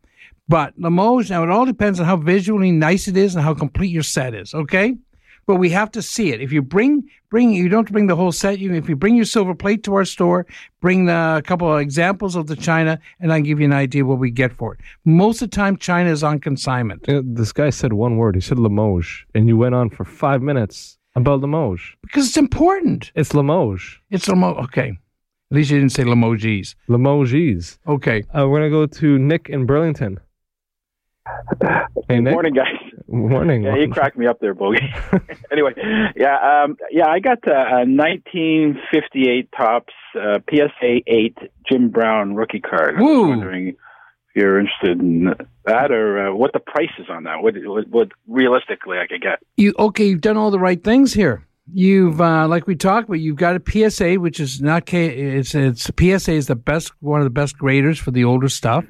But 0.48 0.74
Limoges, 0.78 1.30
now 1.30 1.42
it 1.42 1.50
all 1.50 1.64
depends 1.64 1.98
on 1.98 2.06
how 2.06 2.16
visually 2.16 2.70
nice 2.70 3.08
it 3.08 3.16
is 3.16 3.34
and 3.34 3.42
how 3.44 3.54
complete 3.54 3.90
your 3.90 4.02
set 4.04 4.34
is. 4.34 4.54
Okay, 4.54 4.94
but 5.46 5.56
we 5.56 5.70
have 5.70 5.90
to 5.92 6.02
see 6.02 6.30
it. 6.32 6.40
If 6.40 6.52
you 6.52 6.62
bring 6.62 7.08
bring 7.30 7.52
you 7.52 7.68
don't 7.68 7.90
bring 7.90 8.06
the 8.06 8.16
whole 8.16 8.32
set. 8.32 8.58
You 8.58 8.72
if 8.74 8.88
you 8.88 8.96
bring 8.96 9.16
your 9.16 9.24
silver 9.24 9.54
plate 9.54 9.82
to 9.84 9.94
our 9.94 10.04
store, 10.04 10.46
bring 10.80 11.06
the, 11.06 11.36
a 11.38 11.42
couple 11.42 11.72
of 11.72 11.80
examples 11.80 12.36
of 12.36 12.46
the 12.46 12.56
china, 12.56 12.98
and 13.20 13.32
I 13.32 13.36
can 13.38 13.44
give 13.44 13.58
you 13.60 13.66
an 13.66 13.72
idea 13.72 14.04
what 14.04 14.18
we 14.18 14.30
get 14.30 14.52
for 14.52 14.74
it. 14.74 14.80
Most 15.04 15.42
of 15.42 15.50
the 15.50 15.54
time, 15.56 15.76
China 15.76 16.10
is 16.10 16.22
on 16.22 16.38
consignment 16.40 17.08
Uh, 17.08 17.22
This 17.24 17.52
guy 17.52 17.70
said 17.70 17.92
one 17.92 18.16
word. 18.16 18.34
He 18.36 18.40
said 18.40 18.58
Limoges, 18.58 19.24
and 19.34 19.48
you 19.48 19.56
went 19.56 19.74
on 19.74 19.90
for 19.90 20.04
five 20.04 20.42
minutes 20.42 20.98
about 21.16 21.40
Limoges. 21.40 21.84
because 22.02 22.26
it's 22.28 22.36
important. 22.36 23.10
It's 23.14 23.34
Limoges. 23.34 23.98
It's 24.10 24.28
Limoges. 24.28 24.64
Okay. 24.64 24.98
At 25.50 25.56
least 25.56 25.70
you 25.70 25.78
didn't 25.78 25.92
say 25.92 26.04
Limoges. 26.04 26.74
Limoges. 26.88 27.78
Okay. 27.86 28.22
Uh, 28.36 28.48
we're 28.48 28.58
gonna 28.58 28.70
go 28.70 28.86
to 28.86 29.18
Nick 29.18 29.48
in 29.48 29.66
Burlington. 29.66 30.18
Hey 32.08 32.20
Nick. 32.20 32.32
Morning, 32.32 32.54
guys. 32.54 32.74
Morning. 33.14 33.62
Yeah, 33.62 33.76
you 33.76 33.88
cracked 33.88 34.18
me 34.18 34.26
up 34.26 34.40
there, 34.40 34.54
Bogey. 34.54 34.92
anyway, 35.52 35.72
yeah, 36.16 36.64
um, 36.64 36.76
yeah, 36.90 37.08
I 37.08 37.20
got 37.20 37.46
uh, 37.46 37.52
a 37.52 37.86
1958 37.86 39.48
Topps 39.56 39.92
uh, 40.20 40.38
PSA 40.50 41.00
8 41.06 41.38
Jim 41.70 41.90
Brown 41.90 42.34
rookie 42.34 42.60
card. 42.60 42.96
I 42.98 43.02
was 43.02 43.28
wondering 43.28 43.68
if 43.68 43.76
you're 44.34 44.58
interested 44.58 45.00
in 45.00 45.34
that 45.64 45.92
or 45.92 46.28
uh, 46.28 46.34
what 46.34 46.52
the 46.52 46.58
price 46.58 46.90
is 46.98 47.06
on 47.08 47.24
that. 47.24 47.42
What, 47.42 47.54
what, 47.64 47.88
what 47.88 48.08
realistically 48.26 48.98
I 48.98 49.06
could 49.06 49.22
get. 49.22 49.40
You 49.56 49.74
okay? 49.78 50.06
You've 50.06 50.20
done 50.20 50.36
all 50.36 50.50
the 50.50 50.58
right 50.58 50.82
things 50.82 51.12
here. 51.12 51.46
You've 51.72 52.20
uh, 52.20 52.46
like 52.48 52.66
we 52.66 52.74
talked 52.74 53.08
about. 53.08 53.20
You've 53.20 53.36
got 53.36 53.56
a 53.56 53.90
PSA, 53.90 54.14
which 54.14 54.38
is 54.38 54.60
not 54.60 54.86
K. 54.86 55.06
It's 55.06 55.54
it's 55.54 55.90
PSA 55.98 56.32
is 56.32 56.46
the 56.46 56.56
best 56.56 56.92
one 57.00 57.20
of 57.20 57.24
the 57.24 57.30
best 57.30 57.56
graders 57.56 57.98
for 57.98 58.10
the 58.10 58.24
older 58.24 58.50
stuff. 58.50 58.84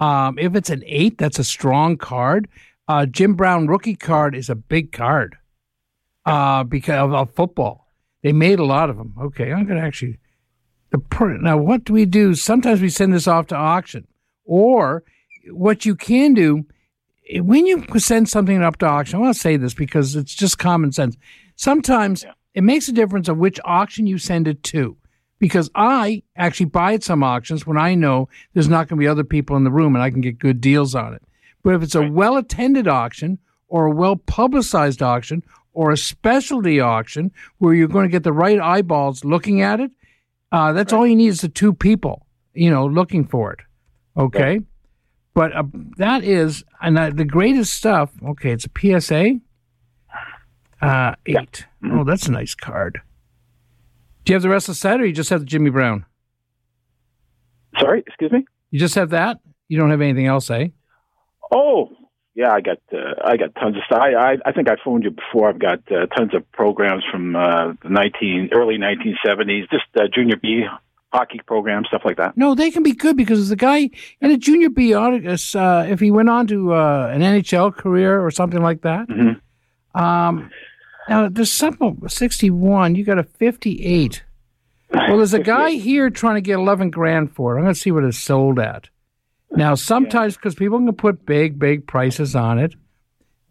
Um, 0.00 0.38
if 0.38 0.54
it's 0.54 0.70
an 0.70 0.82
eight, 0.86 1.18
that's 1.18 1.38
a 1.38 1.44
strong 1.44 1.96
card. 1.96 2.48
Uh, 2.88 3.04
Jim 3.04 3.34
Brown 3.34 3.66
rookie 3.66 3.94
card 3.94 4.34
is 4.34 4.48
a 4.48 4.54
big 4.54 4.92
card 4.92 5.36
uh, 6.24 6.64
because 6.64 6.98
of, 6.98 7.12
of 7.12 7.34
football. 7.34 7.86
They 8.22 8.32
made 8.32 8.58
a 8.58 8.64
lot 8.64 8.88
of 8.88 8.96
them. 8.96 9.14
Okay, 9.20 9.52
I'm 9.52 9.66
going 9.66 9.78
to 9.78 9.86
actually. 9.86 10.18
Now, 11.20 11.58
what 11.58 11.84
do 11.84 11.92
we 11.92 12.06
do? 12.06 12.34
Sometimes 12.34 12.80
we 12.80 12.88
send 12.88 13.12
this 13.12 13.28
off 13.28 13.48
to 13.48 13.54
auction, 13.54 14.08
or 14.46 15.04
what 15.50 15.84
you 15.84 15.94
can 15.94 16.32
do 16.32 16.64
eh, 17.28 17.40
when 17.40 17.66
you 17.66 17.84
send 17.98 18.30
something 18.30 18.62
up 18.62 18.78
to 18.78 18.86
auction. 18.86 19.18
I 19.18 19.20
want 19.20 19.34
to 19.34 19.40
say 19.40 19.58
this 19.58 19.74
because 19.74 20.16
it's 20.16 20.34
just 20.34 20.58
common 20.58 20.92
sense. 20.92 21.18
Sometimes 21.56 22.24
it 22.54 22.64
makes 22.64 22.88
a 22.88 22.92
difference 22.92 23.28
of 23.28 23.36
which 23.36 23.60
auction 23.66 24.06
you 24.06 24.16
send 24.16 24.48
it 24.48 24.62
to. 24.64 24.96
Because 25.38 25.70
I 25.74 26.24
actually 26.36 26.66
buy 26.66 26.94
at 26.94 27.04
some 27.04 27.22
auctions 27.22 27.66
when 27.66 27.76
I 27.76 27.94
know 27.94 28.28
there's 28.54 28.68
not 28.68 28.88
going 28.88 28.98
to 28.98 29.04
be 29.04 29.06
other 29.06 29.22
people 29.22 29.56
in 29.56 29.62
the 29.62 29.70
room 29.70 29.94
and 29.94 30.02
I 30.02 30.10
can 30.10 30.20
get 30.20 30.38
good 30.38 30.60
deals 30.60 30.96
on 30.96 31.14
it. 31.14 31.22
But 31.62 31.74
if 31.74 31.82
it's 31.82 31.94
a 31.94 32.08
well 32.08 32.36
attended 32.36 32.88
auction 32.88 33.38
or 33.68 33.86
a 33.86 33.90
well 33.90 34.16
publicized 34.16 35.02
auction 35.02 35.42
or 35.72 35.90
a 35.90 35.96
specialty 35.96 36.80
auction 36.80 37.30
where 37.58 37.74
you're 37.74 37.88
going 37.88 38.06
to 38.06 38.12
get 38.12 38.22
the 38.24 38.32
right 38.32 38.60
eyeballs 38.60 39.24
looking 39.24 39.60
at 39.60 39.80
it, 39.80 39.90
uh, 40.52 40.72
that's 40.72 40.92
all 40.92 41.06
you 41.06 41.16
need 41.16 41.28
is 41.28 41.40
the 41.40 41.48
two 41.48 41.72
people, 41.72 42.26
you 42.54 42.70
know, 42.70 42.86
looking 42.86 43.26
for 43.26 43.52
it. 43.52 43.60
Okay. 44.16 44.60
But 45.34 45.54
uh, 45.54 45.64
that 45.98 46.24
is, 46.24 46.64
and 46.80 46.98
uh, 46.98 47.10
the 47.10 47.24
greatest 47.24 47.74
stuff, 47.74 48.10
okay, 48.24 48.50
it's 48.50 48.66
a 48.66 49.00
PSA 49.00 49.40
uh, 50.80 51.14
8 51.26 51.66
Oh, 51.84 52.04
that's 52.04 52.26
a 52.26 52.32
nice 52.32 52.54
card. 52.54 53.00
Do 54.24 54.32
you 54.32 54.34
have 54.34 54.42
the 54.42 54.48
rest 54.48 54.68
of 54.68 54.74
the 54.74 54.78
set 54.78 55.00
or 55.00 55.06
you 55.06 55.12
just 55.12 55.30
have 55.30 55.40
the 55.40 55.46
Jimmy 55.46 55.70
Brown? 55.70 56.04
Sorry, 57.78 58.02
excuse 58.06 58.32
me. 58.32 58.44
You 58.70 58.78
just 58.78 58.94
have 58.94 59.10
that? 59.10 59.38
You 59.68 59.78
don't 59.78 59.90
have 59.90 60.00
anything 60.00 60.26
else, 60.26 60.50
eh? 60.50 60.68
Oh, 61.52 61.90
yeah, 62.34 62.52
I 62.52 62.60
got 62.60 62.78
uh, 62.92 63.14
I 63.24 63.36
got 63.36 63.54
tons 63.54 63.76
of 63.76 63.82
stuff. 63.86 64.00
I, 64.00 64.12
I 64.14 64.36
I 64.46 64.52
think 64.52 64.68
I 64.68 64.76
phoned 64.84 65.04
you 65.04 65.10
before. 65.10 65.48
I've 65.48 65.58
got 65.58 65.80
uh, 65.90 66.06
tons 66.06 66.34
of 66.34 66.50
programs 66.52 67.04
from 67.10 67.34
uh, 67.34 67.72
the 67.82 67.88
nineteen 67.88 68.50
early 68.52 68.78
nineteen 68.78 69.16
seventies, 69.24 69.66
just 69.70 69.84
uh, 69.96 70.04
junior 70.12 70.36
B 70.36 70.64
hockey 71.12 71.40
programs, 71.46 71.88
stuff 71.88 72.02
like 72.04 72.18
that. 72.18 72.36
No, 72.36 72.54
they 72.54 72.70
can 72.70 72.82
be 72.82 72.92
good 72.92 73.16
because 73.16 73.48
the 73.48 73.56
guy 73.56 73.90
in 74.20 74.30
a 74.30 74.36
junior 74.36 74.68
B, 74.68 74.94
uh, 74.94 75.10
if 75.10 76.00
he 76.00 76.10
went 76.10 76.28
on 76.28 76.46
to 76.48 76.74
uh, 76.74 77.10
an 77.12 77.22
NHL 77.22 77.74
career 77.74 78.24
or 78.24 78.30
something 78.30 78.60
like 78.62 78.82
that. 78.82 79.08
Mhm. 79.08 79.40
Um, 79.94 80.50
now, 81.08 81.28
there's 81.30 81.50
something, 81.50 81.98
61, 82.06 82.94
you 82.94 83.04
got 83.04 83.18
a 83.18 83.22
58. 83.22 84.22
Well, 84.92 85.16
there's 85.16 85.32
a 85.32 85.38
guy 85.38 85.72
here 85.72 86.10
trying 86.10 86.34
to 86.34 86.40
get 86.42 86.56
11 86.58 86.90
grand 86.90 87.34
for 87.34 87.54
it. 87.54 87.58
I'm 87.58 87.64
going 87.64 87.74
to 87.74 87.80
see 87.80 87.90
what 87.90 88.04
it's 88.04 88.18
sold 88.18 88.58
at. 88.58 88.90
Now, 89.52 89.74
sometimes 89.74 90.36
because 90.36 90.54
people 90.54 90.78
can 90.78 90.92
put 90.94 91.24
big, 91.26 91.58
big 91.58 91.86
prices 91.86 92.36
on 92.36 92.58
it, 92.58 92.74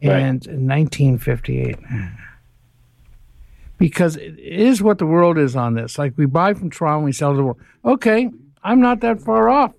and 0.01 0.45
in 0.45 0.67
1958, 0.67 1.75
because 3.77 4.15
it 4.15 4.37
is 4.39 4.81
what 4.81 4.97
the 4.99 5.05
world 5.05 5.37
is 5.37 5.55
on 5.55 5.73
this. 5.73 5.97
Like 5.97 6.13
we 6.17 6.25
buy 6.25 6.53
from 6.53 6.69
Toronto, 6.69 7.05
we 7.05 7.11
sell 7.11 7.31
to 7.31 7.37
the 7.37 7.43
world. 7.43 7.59
Okay, 7.85 8.29
I'm 8.63 8.79
not 8.79 9.01
that 9.01 9.21
far 9.21 9.49
off. 9.49 9.73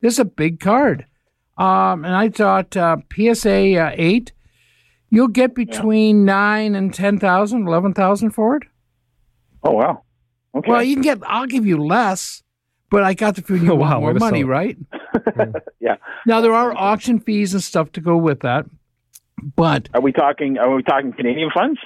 This 0.00 0.14
is 0.14 0.18
a 0.20 0.24
big 0.24 0.60
card, 0.60 1.06
um, 1.56 2.04
and 2.04 2.14
I 2.14 2.28
thought 2.28 2.76
uh, 2.76 2.98
PSA 3.14 3.76
uh, 3.76 3.90
eight, 3.94 4.32
you'll 5.10 5.28
get 5.28 5.54
between 5.54 6.24
nine 6.24 6.74
and 6.74 6.94
ten 6.94 7.18
thousand, 7.18 7.66
eleven 7.66 7.92
thousand 7.94 8.30
for 8.30 8.56
it. 8.56 8.62
Oh 9.62 9.72
wow. 9.72 10.02
Okay. 10.54 10.70
Well, 10.70 10.82
you 10.82 10.94
can 10.96 11.02
get. 11.02 11.18
I'll 11.26 11.46
give 11.46 11.66
you 11.66 11.82
less, 11.82 12.42
but 12.90 13.02
I 13.04 13.12
got 13.14 13.36
the 13.36 13.42
feeling 13.42 13.64
you 13.64 13.74
Wow, 13.74 14.00
want 14.00 14.02
more 14.02 14.14
money, 14.14 14.40
sell. 14.40 14.48
right? 14.48 14.76
yeah. 15.80 15.96
Now 16.26 16.40
there 16.40 16.54
are 16.54 16.72
auction 16.76 17.18
fees 17.20 17.54
and 17.54 17.62
stuff 17.62 17.92
to 17.92 18.00
go 18.00 18.16
with 18.16 18.40
that, 18.40 18.66
but 19.56 19.88
Are 19.94 20.00
we 20.00 20.12
talking? 20.12 20.58
Are 20.58 20.74
we 20.74 20.82
talking 20.82 21.12
Canadian 21.12 21.50
funds? 21.54 21.80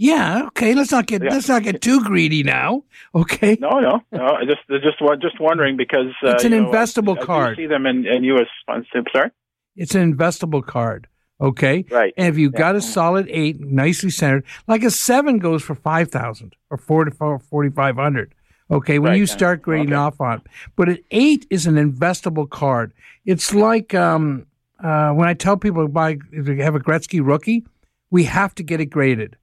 yeah, 0.00 0.44
okay. 0.48 0.74
Let's 0.74 0.92
not 0.92 1.06
get 1.06 1.22
Yeah. 1.24 1.30
let's 1.30 1.48
not 1.48 1.62
get 1.64 1.82
too 1.82 2.02
greedy 2.04 2.42
now. 2.44 2.84
Okay. 3.14 3.56
No, 3.60 3.80
no, 3.80 4.00
no. 4.12 4.26
I 4.26 4.44
just, 4.44 4.60
just, 4.68 4.98
just 5.20 5.40
wondering 5.40 5.76
because 5.76 6.12
uh, 6.24 6.30
It's 6.32 6.44
an 6.44 6.52
you 6.52 6.60
know, 6.62 6.70
investable 6.70 7.18
I, 7.18 7.22
I 7.22 7.24
card. 7.24 7.56
see 7.56 7.66
them 7.66 7.84
in, 7.86 8.06
in 8.06 8.22
U.S. 8.24 8.46
funds. 8.66 8.86
too. 8.92 9.02
Sorry. 9.12 9.30
It's 9.76 9.94
an 9.94 10.12
investable 10.16 10.64
card. 10.64 11.08
Okay. 11.40 11.84
Right. 11.90 12.12
And 12.16 12.28
if 12.28 12.38
you 12.38 12.50
Yeah. 12.52 12.58
got 12.58 12.76
a 12.76 12.80
solid 12.80 13.26
eight, 13.30 13.60
nicely 13.60 14.10
centered, 14.10 14.44
like 14.66 14.82
a 14.82 14.90
seven 14.90 15.38
goes 15.38 15.62
for 15.62 15.74
five 15.74 16.10
thousand 16.10 16.54
or 16.70 16.76
four 16.78 17.04
to 17.04 17.10
forty 17.50 17.70
five 17.70 17.96
hundred. 17.96 18.34
Okay, 18.70 18.98
when 18.98 19.12
Right, 19.12 19.18
you 19.18 19.26
start 19.26 19.62
grading 19.62 19.88
Okay. 19.88 19.94
off 19.94 20.20
on 20.20 20.38
it, 20.38 20.42
but 20.76 20.88
an 20.88 20.98
eight 21.10 21.46
is 21.48 21.66
an 21.66 21.76
investable 21.76 22.48
card. 22.48 22.92
It's 23.24 23.54
like 23.54 23.94
um, 23.94 24.46
uh, 24.82 25.12
when 25.12 25.26
I 25.28 25.34
tell 25.34 25.56
people 25.56 25.82
to 25.82 25.88
buy 25.88 26.18
if 26.32 26.44
they 26.44 26.56
have 26.56 26.74
a 26.74 26.80
Gretzky 26.80 27.24
rookie, 27.24 27.64
we 28.10 28.24
have 28.24 28.54
to 28.56 28.62
get 28.62 28.80
it 28.80 28.86
graded. 28.86 29.36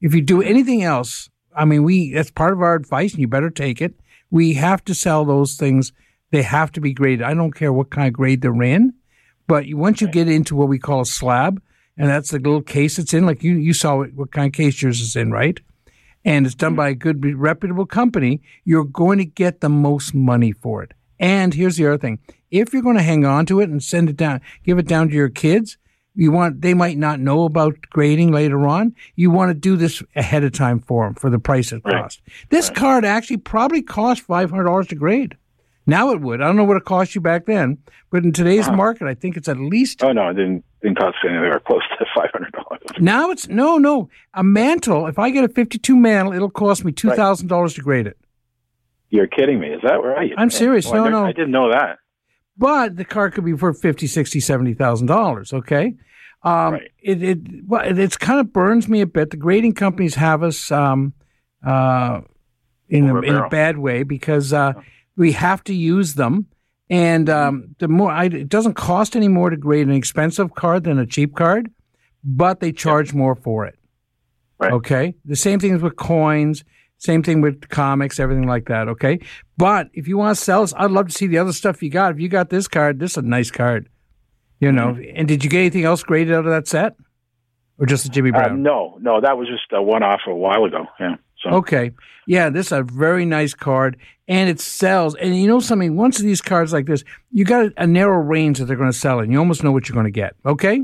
If 0.00 0.14
you 0.14 0.20
do 0.20 0.42
anything 0.42 0.82
else, 0.82 1.30
I 1.54 1.64
mean, 1.64 1.84
we 1.84 2.12
that's 2.12 2.30
part 2.30 2.52
of 2.52 2.60
our 2.60 2.74
advice, 2.74 3.12
and 3.12 3.20
you 3.20 3.28
better 3.28 3.50
take 3.50 3.80
it. 3.80 3.94
We 4.30 4.54
have 4.54 4.84
to 4.86 4.94
sell 4.94 5.24
those 5.24 5.54
things. 5.54 5.92
They 6.30 6.42
have 6.42 6.72
to 6.72 6.80
be 6.80 6.92
graded. 6.92 7.22
I 7.22 7.34
don't 7.34 7.52
care 7.54 7.72
what 7.72 7.90
kind 7.90 8.08
of 8.08 8.14
grade 8.14 8.40
they're 8.40 8.62
in. 8.62 8.94
But 9.46 9.66
you, 9.66 9.76
once 9.76 10.00
you 10.00 10.08
get 10.08 10.28
into 10.28 10.56
what 10.56 10.68
we 10.68 10.78
call 10.78 11.02
a 11.02 11.06
slab, 11.06 11.60
and 11.98 12.08
that's 12.08 12.30
the 12.30 12.38
little 12.38 12.62
case 12.62 12.98
it's 12.98 13.12
in, 13.12 13.26
like 13.26 13.42
you, 13.42 13.54
you 13.56 13.74
saw 13.74 13.96
what, 13.96 14.14
what 14.14 14.30
kind 14.32 14.46
of 14.46 14.52
case 14.54 14.80
yours 14.80 15.00
is 15.00 15.14
in, 15.14 15.30
right? 15.30 15.60
And 16.24 16.46
it's 16.46 16.54
done 16.54 16.72
mm-hmm. 16.72 16.76
by 16.76 16.88
a 16.90 16.94
good, 16.94 17.24
reputable 17.38 17.86
company, 17.86 18.42
you're 18.64 18.84
going 18.84 19.18
to 19.18 19.24
get 19.24 19.60
the 19.60 19.68
most 19.68 20.14
money 20.14 20.52
for 20.52 20.82
it. 20.82 20.92
And 21.18 21.54
here's 21.54 21.76
the 21.76 21.86
other 21.86 21.98
thing. 21.98 22.18
If 22.50 22.72
you're 22.72 22.82
going 22.82 22.96
to 22.96 23.02
hang 23.02 23.24
on 23.24 23.46
to 23.46 23.60
it 23.60 23.70
and 23.70 23.82
send 23.82 24.08
it 24.08 24.16
down, 24.16 24.40
give 24.64 24.78
it 24.78 24.86
down 24.86 25.08
to 25.08 25.14
your 25.14 25.28
kids, 25.28 25.78
you 26.14 26.30
want, 26.30 26.60
they 26.60 26.74
might 26.74 26.98
not 26.98 27.20
know 27.20 27.44
about 27.44 27.76
grading 27.90 28.32
later 28.32 28.66
on. 28.66 28.94
You 29.14 29.30
want 29.30 29.50
to 29.50 29.54
do 29.54 29.76
this 29.76 30.02
ahead 30.14 30.44
of 30.44 30.52
time 30.52 30.80
for 30.80 31.06
them 31.06 31.14
for 31.14 31.30
the 31.30 31.38
price 31.38 31.72
it 31.72 31.82
Right. 31.84 32.02
costs. 32.02 32.20
This 32.50 32.68
card 32.68 33.04
actually 33.04 33.38
probably 33.38 33.82
cost 33.82 34.26
$500 34.26 34.88
to 34.88 34.94
grade. 34.94 35.36
Now 35.86 36.10
it 36.12 36.20
would. 36.20 36.40
I 36.40 36.46
don't 36.46 36.56
know 36.56 36.64
what 36.64 36.76
it 36.76 36.84
cost 36.84 37.14
you 37.14 37.20
back 37.20 37.46
then, 37.46 37.78
but 38.10 38.22
in 38.24 38.32
today's 38.32 38.70
market, 38.70 39.06
I 39.08 39.14
think 39.14 39.36
it's 39.36 39.48
at 39.48 39.58
least 39.58 40.02
Oh 40.04 40.12
no, 40.12 40.28
it 40.28 40.34
didn't 40.34 40.64
didn't 40.80 40.98
cost 40.98 41.16
anywhere 41.28 41.60
close 41.66 41.82
to 41.98 42.06
five 42.14 42.30
hundred 42.32 42.52
dollars. 42.52 42.80
now 43.00 43.30
it's 43.30 43.48
no, 43.48 43.78
no. 43.78 44.08
A 44.34 44.44
Mantle. 44.44 45.06
If 45.06 45.18
I 45.18 45.30
get 45.30 45.42
a 45.44 45.48
fifty-two 45.48 45.96
Mantle, 45.96 46.34
it'll 46.34 46.50
cost 46.50 46.84
me 46.84 46.92
two 46.92 47.10
thousand 47.10 47.48
dollars 47.48 47.74
to 47.74 47.80
grade 47.82 48.06
it. 48.06 48.16
You're 49.10 49.26
kidding 49.26 49.60
me? 49.60 49.68
Is 49.68 49.80
that 49.82 49.96
right? 49.96 50.30
I'm 50.38 50.50
serious. 50.50 50.86
Oh, 50.86 50.92
No, 50.94 51.04
didn't- 51.04 51.12
no. 51.12 51.24
I 51.26 51.32
didn't 51.32 51.50
know 51.50 51.70
that. 51.72 51.98
But 52.56 52.96
the 52.96 53.04
car 53.04 53.30
could 53.30 53.44
be 53.44 53.56
for 53.56 53.72
fifty, 53.74 54.06
sixty, 54.06 54.38
seventy 54.40 54.74
thousand 54.74 55.06
dollars. 55.08 55.52
Okay. 55.52 55.94
Um, 56.44 56.74
Right. 56.74 56.90
It 57.00 57.22
it 57.22 57.38
well, 57.66 57.82
it 57.86 57.98
it's 57.98 58.16
kind 58.16 58.38
of 58.40 58.52
burns 58.52 58.88
me 58.88 59.00
a 59.00 59.06
bit. 59.06 59.30
The 59.30 59.36
grading 59.36 59.74
companies 59.74 60.14
have 60.14 60.42
us 60.42 60.70
um, 60.70 61.12
uh, 61.66 62.20
in 62.88 63.08
a, 63.08 63.16
a 63.16 63.20
in 63.22 63.34
a 63.36 63.48
bad 63.48 63.78
way 63.78 64.02
because 64.02 64.52
uh, 64.52 64.72
we 65.16 65.32
have 65.32 65.62
to 65.64 65.74
use 65.74 66.14
them. 66.14 66.46
And 66.90 67.30
um, 67.30 67.74
the 67.78 67.88
more 67.88 68.10
I, 68.10 68.24
it 68.24 68.48
doesn't 68.48 68.74
cost 68.74 69.16
any 69.16 69.28
more 69.28 69.50
to 69.50 69.56
grade 69.56 69.86
an 69.86 69.94
expensive 69.94 70.54
card 70.54 70.84
than 70.84 70.98
a 70.98 71.06
cheap 71.06 71.34
card, 71.34 71.70
but 72.22 72.60
they 72.60 72.72
charge 72.72 73.14
more 73.14 73.34
for 73.34 73.64
it. 73.66 73.78
Right. 74.58 74.72
Okay. 74.72 75.14
The 75.24 75.36
same 75.36 75.58
thing 75.58 75.80
with 75.80 75.96
coins. 75.96 76.64
Same 76.98 77.24
thing 77.24 77.40
with 77.40 77.68
comics, 77.68 78.20
everything 78.20 78.46
like 78.46 78.66
that. 78.66 78.86
Okay. 78.86 79.18
But 79.56 79.88
if 79.92 80.06
you 80.06 80.16
want 80.16 80.36
to 80.36 80.40
sell 80.44 80.62
us, 80.62 80.72
I'd 80.76 80.92
love 80.92 81.08
to 81.08 81.12
see 81.12 81.26
the 81.26 81.38
other 81.38 81.52
stuff 81.52 81.82
you 81.82 81.90
got. 81.90 82.12
If 82.12 82.20
you 82.20 82.28
got 82.28 82.48
this 82.48 82.68
card, 82.68 83.00
this 83.00 83.12
is 83.12 83.16
a 83.16 83.22
nice 83.22 83.50
card. 83.50 83.88
You 84.60 84.70
know. 84.70 84.92
Mm-hmm. 84.92 85.16
And 85.16 85.26
did 85.26 85.42
you 85.42 85.50
get 85.50 85.58
anything 85.58 85.82
else 85.82 86.04
graded 86.04 86.32
out 86.32 86.44
of 86.44 86.52
that 86.52 86.68
set, 86.68 86.94
or 87.78 87.86
just 87.86 88.04
the 88.04 88.10
Jimmy 88.10 88.30
Uh, 88.30 88.34
Brown? 88.34 88.62
no, 88.62 88.98
no, 89.00 89.20
that 89.20 89.36
was 89.36 89.48
just 89.48 89.64
a 89.72 89.82
one 89.82 90.04
off 90.04 90.20
a 90.28 90.34
while 90.34 90.64
ago. 90.64 90.86
Yeah. 91.00 91.16
So 91.42 91.50
Okay. 91.50 91.92
Yeah, 92.26 92.50
this 92.50 92.66
is 92.66 92.72
a 92.72 92.82
very 92.82 93.24
nice 93.24 93.52
card 93.52 93.96
and 94.28 94.48
it 94.48 94.60
sells. 94.60 95.14
And 95.16 95.36
you 95.36 95.48
know 95.48 95.60
something, 95.60 95.96
once 95.96 96.18
these 96.18 96.40
cards 96.40 96.72
like 96.72 96.86
this, 96.86 97.04
you 97.32 97.44
got 97.44 97.72
a 97.76 97.86
narrow 97.86 98.18
range 98.18 98.58
that 98.58 98.66
they're 98.66 98.76
going 98.76 98.92
to 98.92 98.96
sell 98.96 99.20
in. 99.20 99.32
You 99.32 99.38
almost 99.38 99.64
know 99.64 99.72
what 99.72 99.88
you're 99.88 99.94
going 99.94 100.06
to 100.06 100.10
get. 100.10 100.36
Okay? 100.46 100.82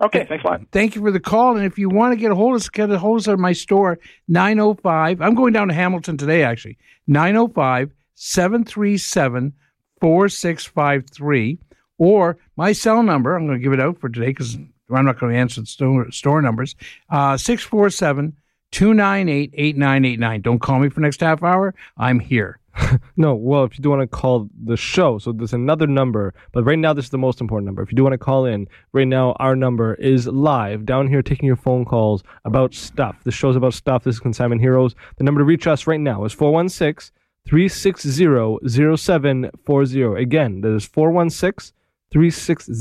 okay, 0.00 0.24
thanks 0.26 0.44
a 0.44 0.48
lot. 0.48 0.60
Thank 0.72 0.94
you 0.94 1.02
for 1.02 1.10
the 1.10 1.20
call. 1.20 1.56
And 1.56 1.64
if 1.64 1.78
you 1.78 1.88
want 1.88 2.12
to 2.12 2.16
get 2.16 2.30
a 2.30 2.34
hold 2.34 2.54
of 2.54 2.62
us, 2.62 2.68
get 2.68 2.90
a 2.90 2.98
hold 2.98 3.18
of 3.18 3.22
us 3.22 3.28
at 3.28 3.38
my 3.38 3.52
store, 3.52 3.98
905. 4.28 5.20
I'm 5.20 5.34
going 5.34 5.52
down 5.52 5.68
to 5.68 5.74
Hamilton 5.74 6.16
today, 6.16 6.42
actually. 6.42 6.78
905 7.06 7.92
737 8.14 9.52
4653. 10.00 11.58
Or 11.98 12.38
my 12.56 12.72
cell 12.72 13.02
number, 13.02 13.36
I'm 13.36 13.46
going 13.46 13.58
to 13.58 13.62
give 13.62 13.74
it 13.74 13.80
out 13.80 13.98
for 14.00 14.08
today 14.08 14.28
because 14.28 14.56
I'm 14.90 15.04
not 15.04 15.20
going 15.20 15.32
to 15.32 15.38
answer 15.38 15.60
the 15.60 15.66
store, 15.66 16.10
store 16.10 16.40
numbers, 16.40 16.74
uh, 17.10 17.36
647 17.36 18.36
298 18.72 19.50
8989. 19.54 20.40
Don't 20.42 20.58
call 20.60 20.78
me 20.78 20.88
for 20.88 21.00
next 21.00 21.20
half 21.20 21.42
hour. 21.42 21.74
I'm 21.96 22.20
here. 22.20 22.60
No, 23.16 23.34
well, 23.34 23.64
if 23.64 23.76
you 23.76 23.82
do 23.82 23.90
want 23.90 24.00
to 24.00 24.06
call 24.06 24.48
the 24.64 24.76
show, 24.76 25.18
so 25.18 25.32
there's 25.32 25.52
another 25.52 25.86
number, 25.86 26.32
but 26.52 26.64
right 26.64 26.78
now 26.78 26.92
this 26.92 27.06
is 27.06 27.10
the 27.10 27.18
most 27.18 27.40
important 27.40 27.66
number. 27.66 27.82
If 27.82 27.92
you 27.92 27.96
do 27.96 28.02
want 28.02 28.14
to 28.14 28.18
call 28.18 28.46
in, 28.46 28.66
right 28.92 29.06
now 29.06 29.32
our 29.38 29.54
number 29.54 29.94
is 29.96 30.26
live 30.26 30.86
down 30.86 31.06
here 31.08 31.22
taking 31.22 31.46
your 31.46 31.56
phone 31.56 31.84
calls 31.84 32.22
about 32.44 32.72
stuff. 32.72 33.16
The 33.24 33.30
show's 33.30 33.56
about 33.56 33.74
stuff. 33.74 34.04
This 34.04 34.14
is 34.16 34.20
Consignment 34.20 34.62
Heroes. 34.62 34.94
The 35.18 35.24
number 35.24 35.40
to 35.40 35.44
reach 35.44 35.66
us 35.66 35.86
right 35.86 36.00
now 36.00 36.24
is 36.24 36.32
416 36.32 37.12
360 37.46 38.10
0740. 38.66 40.22
Again, 40.22 40.60
that 40.62 40.74
is 40.74 40.84
416 40.86 41.74
360 42.10 42.72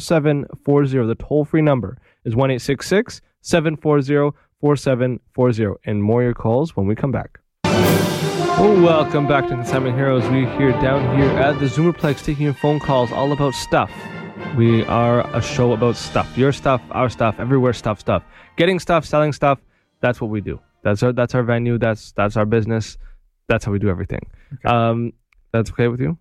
0740. 0.00 1.06
The 1.06 1.14
toll 1.14 1.44
free 1.44 1.62
number 1.62 1.98
is 2.24 2.34
1 2.34 2.58
740 2.58 4.30
4740. 4.60 5.80
And 5.84 6.02
more 6.02 6.22
your 6.22 6.34
calls 6.34 6.76
when 6.76 6.86
we 6.86 6.94
come 6.94 7.12
back. 7.12 7.40
Oh, 8.60 8.82
welcome 8.82 9.28
back 9.28 9.44
to 9.44 9.50
Consignment 9.50 9.94
Heroes. 9.94 10.24
We're 10.24 10.50
here 10.58 10.72
down 10.72 11.16
here 11.16 11.30
at 11.30 11.60
the 11.60 11.66
Zoomerplex 11.66 12.24
taking 12.24 12.44
your 12.44 12.54
phone 12.54 12.80
calls 12.80 13.12
all 13.12 13.30
about 13.30 13.54
stuff. 13.54 13.90
We 14.56 14.84
are 14.86 15.20
a 15.36 15.40
show 15.40 15.72
about 15.72 15.94
stuff. 15.96 16.36
Your 16.36 16.52
stuff, 16.52 16.82
our 16.90 17.08
stuff, 17.08 17.36
everywhere 17.38 17.72
stuff, 17.72 18.00
stuff. 18.00 18.24
Getting 18.56 18.80
stuff, 18.80 19.04
selling 19.04 19.32
stuff. 19.32 19.60
That's 20.00 20.20
what 20.20 20.30
we 20.30 20.40
do. 20.40 20.60
That's 20.82 21.02
our 21.02 21.12
that's 21.12 21.34
our 21.34 21.42
venue. 21.44 21.78
That's 21.78 22.12
that's 22.12 22.36
our 22.36 22.46
business. 22.46 22.98
That's 23.46 23.64
how 23.64 23.72
we 23.72 23.78
do 23.78 23.88
everything. 23.88 24.26
Um, 24.64 25.12
that's 25.52 25.70
okay 25.70 25.88
with 25.88 26.00
you? 26.00 26.18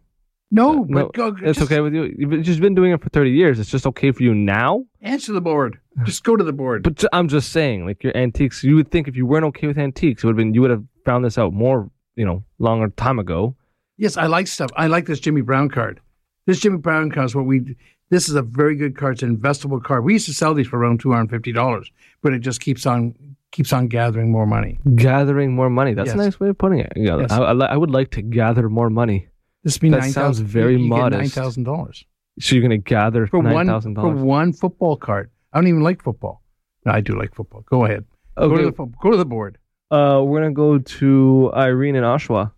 No, 0.50 0.84
Uh, 0.84 0.86
but 0.88 0.90
no, 0.90 1.10
go, 1.10 1.28
It's 1.44 1.60
just 1.60 1.62
okay 1.72 1.82
with 1.82 1.94
you. 1.94 2.14
You've 2.18 2.42
just 2.44 2.62
been 2.62 2.74
doing 2.74 2.92
it 2.94 3.02
for 3.02 3.10
thirty 3.10 3.32
years. 3.32 3.60
It's 3.60 3.70
just 3.70 3.86
okay 3.88 4.12
for 4.12 4.24
you 4.24 4.34
now. 4.34 4.86
Answer 5.02 5.34
the 5.34 5.42
board. 5.42 5.80
Just 6.06 6.24
go 6.24 6.36
to 6.38 6.44
the 6.44 6.54
board. 6.54 6.84
But 6.84 7.04
I'm 7.12 7.28
just 7.28 7.52
saying, 7.52 7.86
like 7.86 8.02
your 8.04 8.16
antiques. 8.16 8.64
You 8.64 8.76
would 8.78 8.90
think 8.90 9.08
if 9.08 9.16
you 9.18 9.26
weren't 9.26 9.46
okay 9.46 9.68
with 9.68 9.78
antiques, 9.78 10.24
it 10.24 10.28
would 10.28 10.34
have 10.34 10.38
been 10.38 10.54
you 10.54 10.62
would 10.62 10.72
have 10.72 10.84
found 11.06 11.26
this 11.26 11.38
out 11.38 11.52
more, 11.54 11.90
you 12.16 12.26
know, 12.26 12.44
longer 12.60 12.88
time 12.90 13.20
ago. 13.20 13.56
Yes, 13.98 14.16
I 14.16 14.28
like 14.28 14.48
stuff. 14.48 14.70
I 14.78 14.88
like 14.88 15.06
this 15.06 15.20
Jimmy 15.20 15.42
Brown 15.42 15.70
card. 15.70 16.00
This 16.46 16.60
Jimmy 16.62 16.78
Brown 16.78 17.12
card 17.12 17.26
is 17.26 17.36
what 17.36 17.46
we. 17.46 17.76
This 18.10 18.30
is 18.30 18.36
a 18.36 18.42
very 18.42 18.78
good 18.78 18.96
card. 18.96 19.16
It's 19.16 19.24
an 19.24 19.36
investable 19.36 19.84
card. 19.84 20.06
We 20.06 20.14
used 20.14 20.28
to 20.28 20.34
sell 20.34 20.54
these 20.54 20.68
for 20.68 20.78
around 20.80 21.02
two 21.02 21.12
hundred 21.12 21.32
fifty 21.32 21.52
dollars, 21.52 21.92
but 22.22 22.32
it 22.34 22.40
just 22.40 22.62
keeps 22.62 22.86
on 22.86 23.16
keeps 23.52 23.74
on 23.74 23.88
gathering 23.88 24.32
more 24.32 24.46
money. 24.46 24.80
gathering 24.96 25.54
more 25.56 25.70
money. 25.70 25.94
That's 25.94 26.08
Yes. 26.08 26.16
a 26.16 26.18
nice 26.18 26.40
way 26.40 26.50
of 26.50 26.58
putting 26.58 26.80
it. 26.80 26.94
Yeah, 26.96 27.18
Yes. 27.20 27.32
I, 27.32 27.40
I, 27.40 27.54
I 27.54 27.76
would 27.78 27.92
like 27.92 28.12
to 28.12 28.22
gather 28.22 28.70
more 28.70 28.90
money. 28.90 29.28
This 29.68 29.76
would 29.76 29.82
be 29.82 29.90
That 29.90 30.00
nine 30.00 30.12
sounds 30.12 30.38
thousand. 30.38 30.48
very 30.48 30.78
you, 30.82 30.88
modest. 30.88 31.20
Nine 31.20 31.44
thousand 31.44 31.64
dollars 31.66 32.06
So 32.40 32.56
you're 32.56 32.62
gonna 32.62 32.78
gather 32.78 33.28
for 33.28 33.44
nine 33.44 33.54
one 33.54 33.68
thousand 33.68 33.96
for 33.96 34.02
dollars. 34.14 34.22
one 34.22 34.54
football 34.54 34.96
card. 34.96 35.30
I 35.52 35.58
don't 35.58 35.68
even 35.68 35.82
like 35.82 36.02
football. 36.02 36.42
No, 36.86 36.94
I 36.94 37.02
do 37.02 37.20
like 37.20 37.36
football. 37.36 37.64
Go 37.70 37.84
ahead. 37.84 38.06
Go 38.38 38.56
to 38.56 38.72
the 38.72 38.86
go 39.02 39.12
to 39.12 39.18
the 39.18 39.26
board. 39.26 39.58
uh, 39.92 40.22
we're 40.26 40.40
gonna 40.40 40.54
go 40.54 40.78
to 40.78 41.52
Irene 41.54 41.98
in 41.98 42.04
Oshawa. 42.06 42.52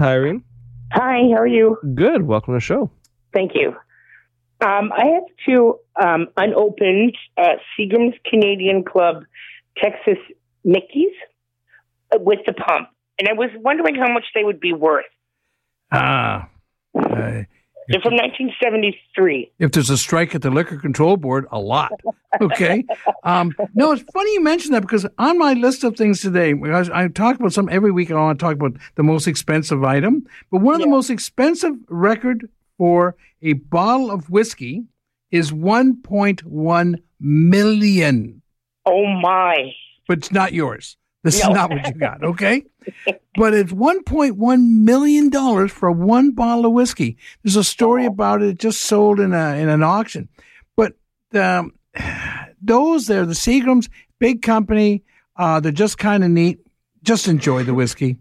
Hi, 0.00 0.14
Irene. 0.14 0.42
Hi, 0.90 1.18
how 1.32 1.40
are 1.42 1.46
you? 1.46 1.78
Good. 1.94 2.22
Welcome 2.22 2.54
to 2.54 2.56
the 2.56 2.60
show. 2.60 2.90
Thank 3.32 3.52
you. 3.54 3.68
Um, 4.60 4.90
I 4.92 5.04
have 5.14 5.22
two 5.46 5.78
um, 6.04 6.26
unopened 6.36 7.16
uh, 7.38 7.54
Seagram's 7.78 8.16
Canadian 8.28 8.82
Club 8.82 9.22
Texas 9.78 10.18
Mickeys 10.66 11.14
uh, 12.12 12.18
with 12.18 12.40
the 12.46 12.54
pump, 12.54 12.88
and 13.20 13.28
I 13.28 13.34
was 13.34 13.50
wondering 13.56 13.94
how 13.94 14.12
much 14.12 14.24
they 14.34 14.42
would 14.42 14.58
be 14.58 14.72
worth. 14.72 15.04
Ah. 15.92 16.48
Uh, 16.94 17.44
They're 17.88 18.00
from 18.00 18.14
1973. 18.14 19.50
if 19.58 19.72
there's 19.72 19.90
a 19.90 19.98
strike 19.98 20.34
at 20.34 20.42
the 20.42 20.50
liquor 20.50 20.78
control 20.78 21.16
board, 21.16 21.46
a 21.50 21.58
lot. 21.58 21.92
Okay. 22.40 22.84
Um, 23.24 23.54
no, 23.74 23.92
it's 23.92 24.02
funny 24.10 24.32
you 24.32 24.42
mentioned 24.42 24.74
that 24.74 24.80
because 24.80 25.06
on 25.18 25.38
my 25.38 25.52
list 25.52 25.84
of 25.84 25.96
things 25.96 26.20
today, 26.22 26.54
because 26.54 26.88
I 26.88 27.06
talk 27.08 27.38
about 27.38 27.52
some 27.52 27.68
every 27.68 27.92
week, 27.92 28.10
I 28.10 28.14
want 28.14 28.38
to 28.38 28.42
talk 28.42 28.54
about 28.54 28.72
the 28.94 29.02
most 29.02 29.26
expensive 29.26 29.84
item. 29.84 30.26
But 30.50 30.62
one 30.62 30.74
of 30.76 30.80
the 30.80 30.86
most 30.88 31.10
expensive 31.10 31.74
record 31.88 32.48
for 32.78 33.16
a 33.42 33.52
bottle 33.52 34.10
of 34.10 34.30
whiskey 34.30 34.84
is 35.30 35.52
1.1 35.52 36.94
million. 37.20 38.42
Oh 38.86 39.06
my! 39.06 39.72
But 40.08 40.18
it's 40.18 40.32
not 40.32 40.52
yours. 40.52 40.96
This 41.22 41.42
No. 41.42 41.50
is 41.50 41.54
not 41.54 41.70
what 41.70 41.86
you 41.86 41.94
got, 41.94 42.22
okay? 42.32 42.64
but 43.36 43.54
it's 43.54 43.72
$1.1 43.72 44.68
million 44.84 45.68
for 45.68 45.92
one 45.92 46.32
bottle 46.32 46.66
of 46.66 46.72
whiskey. 46.72 47.16
There's 47.42 47.56
a 47.56 47.62
story 47.64 48.06
about 48.06 48.42
it. 48.42 48.48
It 48.48 48.58
just 48.58 48.80
sold 48.82 49.20
in 49.20 49.32
a 49.32 49.54
in 49.56 49.68
an 49.68 49.82
auction. 49.84 50.28
But 50.76 50.94
um, 51.34 51.72
those 52.62 53.06
there, 53.06 53.24
the 53.24 53.34
Seagrams, 53.34 53.88
big 54.18 54.42
company, 54.42 55.02
uh, 55.36 55.60
they're 55.60 55.72
just 55.72 55.98
kind 55.98 56.24
of 56.24 56.30
neat. 56.30 56.58
Just 57.04 57.28
enjoy 57.28 57.62
the 57.64 57.74
whiskey. 57.74 58.16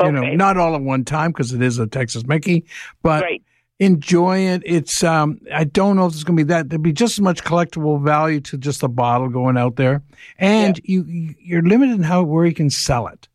You 0.00 0.10
know, 0.10 0.22
not 0.34 0.56
all 0.56 0.74
at 0.74 0.80
one 0.82 1.04
time 1.04 1.30
because 1.30 1.52
it 1.52 1.62
is 1.62 1.78
a 1.78 1.86
Texas 1.86 2.26
Mickey, 2.26 2.64
but 3.02 3.22
Right. 3.22 3.42
Enjoy 3.80 4.38
it. 4.38 4.62
It's 4.64 5.02
um 5.02 5.40
I 5.52 5.64
don't 5.64 5.96
know 5.96 6.06
if 6.06 6.12
it's 6.14 6.24
gonna 6.24 6.36
be 6.36 6.42
that 6.44 6.70
There'd 6.70 6.82
be 6.82 6.92
just 6.92 7.14
as 7.18 7.20
much 7.22 7.42
collectible 7.44 8.02
value 8.02 8.40
to 8.42 8.58
just 8.58 8.82
a 8.82 8.88
bottle 8.88 9.28
going 9.28 9.56
out 9.56 9.76
there. 9.76 10.02
And 10.38 10.80
you 10.84 11.04
you- 11.04 11.34
you're 11.40 11.62
limited 11.62 11.96
in 11.96 12.02
how 12.02 12.22
where 12.22 12.46
you 12.46 12.54
can 12.54 12.70
sell 12.70 13.06
it. 13.08 13.28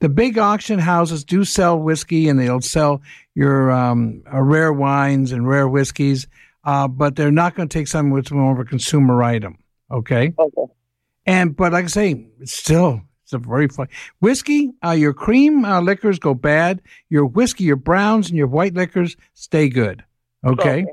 The 0.00 0.08
big 0.08 0.38
auction 0.38 0.78
houses 0.78 1.24
do 1.24 1.44
sell 1.44 1.78
whiskey 1.78 2.28
and 2.28 2.38
they'll 2.38 2.60
sell 2.60 3.02
your 3.34 3.70
um 3.70 4.22
uh, 4.32 4.40
rare 4.42 4.72
wines 4.72 5.32
and 5.32 5.46
rare 5.48 5.68
whiskeys, 5.68 6.26
uh, 6.64 6.88
but 6.88 7.16
they're 7.16 7.30
not 7.30 7.54
gonna 7.54 7.68
take 7.68 7.88
something 7.88 8.16
is 8.18 8.30
more 8.30 8.52
of 8.52 8.58
a 8.58 8.64
consumer 8.64 9.22
item. 9.22 9.58
Okay. 9.90 10.32
Okay. 10.38 10.72
And 11.26 11.54
but 11.56 11.72
like 11.72 11.84
I 11.84 11.88
say, 11.88 12.26
it's 12.40 12.52
still 12.54 13.02
it's 13.24 13.32
a 13.32 13.38
very 13.38 13.68
fun 13.68 13.88
whiskey. 14.20 14.70
Uh, 14.84 14.90
your 14.90 15.14
cream 15.14 15.64
uh, 15.64 15.80
liquors 15.80 16.18
go 16.18 16.34
bad. 16.34 16.82
Your 17.08 17.24
whiskey, 17.24 17.64
your 17.64 17.76
browns, 17.76 18.28
and 18.28 18.36
your 18.36 18.46
white 18.46 18.74
liquors 18.74 19.16
stay 19.32 19.68
good. 19.68 20.04
Okay. 20.46 20.82
Okay. 20.82 20.86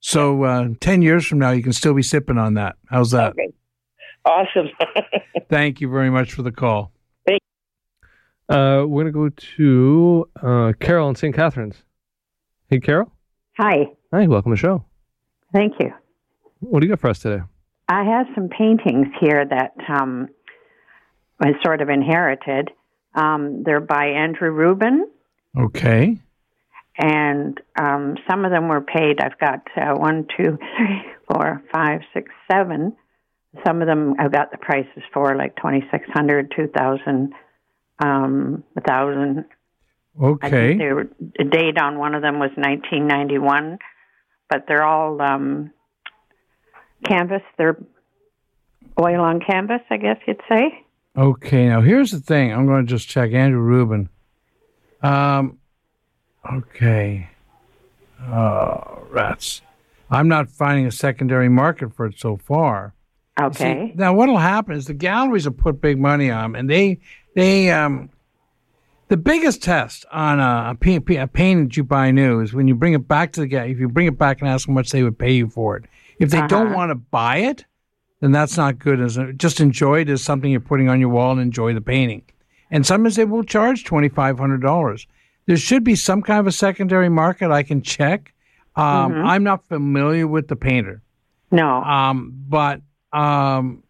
So 0.00 0.42
uh, 0.44 0.68
ten 0.80 1.00
years 1.00 1.24
from 1.26 1.38
now, 1.38 1.50
you 1.52 1.62
can 1.62 1.72
still 1.72 1.94
be 1.94 2.02
sipping 2.02 2.38
on 2.38 2.54
that. 2.54 2.76
How's 2.88 3.12
that? 3.12 3.32
Okay. 3.32 3.52
Awesome. 4.24 4.68
Thank 5.48 5.80
you 5.80 5.88
very 5.88 6.10
much 6.10 6.32
for 6.32 6.42
the 6.42 6.52
call. 6.52 6.92
Uh, 8.48 8.84
we're 8.84 9.04
gonna 9.04 9.12
go 9.12 9.28
to 9.28 10.28
uh, 10.42 10.72
Carol 10.80 11.08
in 11.08 11.14
St. 11.14 11.32
Catharines. 11.34 11.84
Hey, 12.68 12.80
Carol. 12.80 13.12
Hi, 13.58 13.84
Hi, 14.12 14.26
welcome 14.26 14.50
to 14.50 14.54
the 14.54 14.60
show. 14.60 14.84
thank 15.52 15.74
you. 15.78 15.92
What 16.58 16.80
do 16.80 16.86
you 16.86 16.92
got 16.92 16.98
for 16.98 17.10
us 17.10 17.20
today? 17.20 17.44
I 17.88 18.02
have 18.04 18.26
some 18.34 18.48
paintings 18.48 19.06
here 19.20 19.44
that 19.48 19.72
um, 19.88 20.28
I 21.40 21.52
sort 21.64 21.80
of 21.80 21.88
inherited. 21.88 22.70
Um, 23.14 23.62
they're 23.64 23.80
by 23.80 24.06
Andrew 24.06 24.50
Rubin, 24.50 25.08
Okay. 25.58 26.18
and 26.96 27.58
um, 27.80 28.16
some 28.28 28.44
of 28.44 28.52
them 28.52 28.68
were 28.68 28.82
paid. 28.82 29.20
I've 29.20 29.38
got 29.38 29.62
uh, 29.76 29.94
one, 29.94 30.26
two, 30.36 30.58
three, 30.76 31.02
four, 31.28 31.62
five, 31.72 32.00
six, 32.14 32.30
seven. 32.50 32.96
Some 33.66 33.82
of 33.82 33.88
them 33.88 34.14
I've 34.18 34.30
got 34.32 34.52
the 34.52 34.58
prices 34.58 35.02
for, 35.12 35.34
like 35.34 35.56
twenty 35.56 35.82
six 35.90 36.04
hundred, 36.12 36.52
two 36.54 36.68
thousand, 36.68 37.32
um, 37.98 38.62
a 38.76 38.80
thousand. 38.80 39.44
I 40.20 40.24
Okay. 40.46 40.76
were, 40.92 41.08
the 41.38 41.44
date 41.44 41.78
on 41.78 41.98
one 41.98 42.14
of 42.14 42.22
them 42.22 42.38
was 42.38 42.50
1991, 42.56 43.78
but 44.48 44.64
they're 44.68 44.84
all 44.84 45.20
um, 45.22 45.70
canvas. 47.06 47.42
They're 47.56 47.78
oil 49.00 49.20
on 49.20 49.40
canvas, 49.40 49.80
I 49.90 49.96
guess 49.96 50.18
you'd 50.26 50.40
say. 50.48 50.84
Okay. 51.20 51.68
Now 51.68 51.82
here's 51.82 52.10
the 52.10 52.20
thing. 52.20 52.52
I'm 52.52 52.66
going 52.66 52.86
to 52.86 52.90
just 52.90 53.08
check 53.08 53.32
Andrew 53.32 53.60
Rubin. 53.60 54.08
Um. 55.02 55.58
Okay. 56.50 57.28
Oh, 58.26 59.06
rats. 59.10 59.60
I'm 60.10 60.28
not 60.28 60.48
finding 60.48 60.86
a 60.86 60.90
secondary 60.90 61.48
market 61.48 61.94
for 61.94 62.06
it 62.06 62.18
so 62.18 62.36
far. 62.38 62.94
Okay. 63.40 63.88
See, 63.90 63.94
now 63.96 64.12
what'll 64.14 64.38
happen 64.38 64.74
is 64.74 64.86
the 64.86 64.94
galleries 64.94 65.44
will 65.46 65.52
put 65.54 65.80
big 65.80 65.98
money 65.98 66.30
on 66.30 66.44
'em, 66.44 66.54
and 66.56 66.68
they 66.70 66.98
they 67.34 67.70
um 67.70 68.10
the 69.08 69.16
biggest 69.16 69.62
test 69.62 70.04
on 70.12 70.40
a, 70.40 70.76
a, 70.80 71.16
a 71.16 71.26
painting 71.26 71.64
that 71.64 71.76
you 71.76 71.84
buy 71.84 72.10
new 72.10 72.40
is 72.40 72.52
when 72.54 72.66
you 72.68 72.74
bring 72.74 72.94
it 72.94 73.06
back 73.08 73.32
to 73.32 73.40
the 73.40 73.46
gallery. 73.46 73.72
If 73.72 73.78
you 73.78 73.88
bring 73.88 74.06
it 74.06 74.18
back 74.18 74.40
and 74.40 74.48
ask 74.48 74.66
how 74.68 74.72
much 74.72 74.90
they 74.90 75.02
would 75.02 75.18
pay 75.18 75.32
you 75.32 75.48
for 75.48 75.76
it, 75.76 75.84
if 76.18 76.30
they 76.30 76.46
don't 76.46 76.68
Uh-huh. 76.68 76.76
want 76.76 76.90
to 76.90 76.94
buy 76.96 77.38
it, 77.38 77.64
then 78.20 78.32
that's 78.32 78.56
not 78.56 78.78
good. 78.78 79.00
As 79.00 79.16
a, 79.16 79.32
just 79.32 79.60
enjoy 79.60 80.00
it 80.02 80.08
as 80.08 80.22
something 80.22 80.50
you're 80.50 80.60
putting 80.60 80.88
on 80.88 81.00
your 81.00 81.08
wall 81.08 81.32
and 81.32 81.40
enjoy 81.40 81.74
the 81.74 81.80
painting. 81.80 82.22
And 82.70 82.86
sometimes 82.86 83.16
they 83.16 83.24
will 83.24 83.44
charge 83.44 83.84
twenty 83.84 84.08
five 84.08 84.38
hundred 84.38 84.62
dollars. 84.62 85.06
There 85.46 85.56
should 85.56 85.82
be 85.82 85.96
some 85.96 86.22
kind 86.22 86.38
of 86.38 86.46
a 86.46 86.52
secondary 86.52 87.08
market 87.08 87.50
I 87.50 87.62
can 87.62 87.82
check. 87.82 88.32
Um, 88.76 89.12
I'm 89.12 89.42
not 89.42 89.66
familiar 89.66 90.26
with 90.28 90.48
the 90.48 90.56
painter. 90.56 91.02
no. 91.50 91.82
Um, 91.82 92.32
but 92.48 92.80
um, 93.12 93.82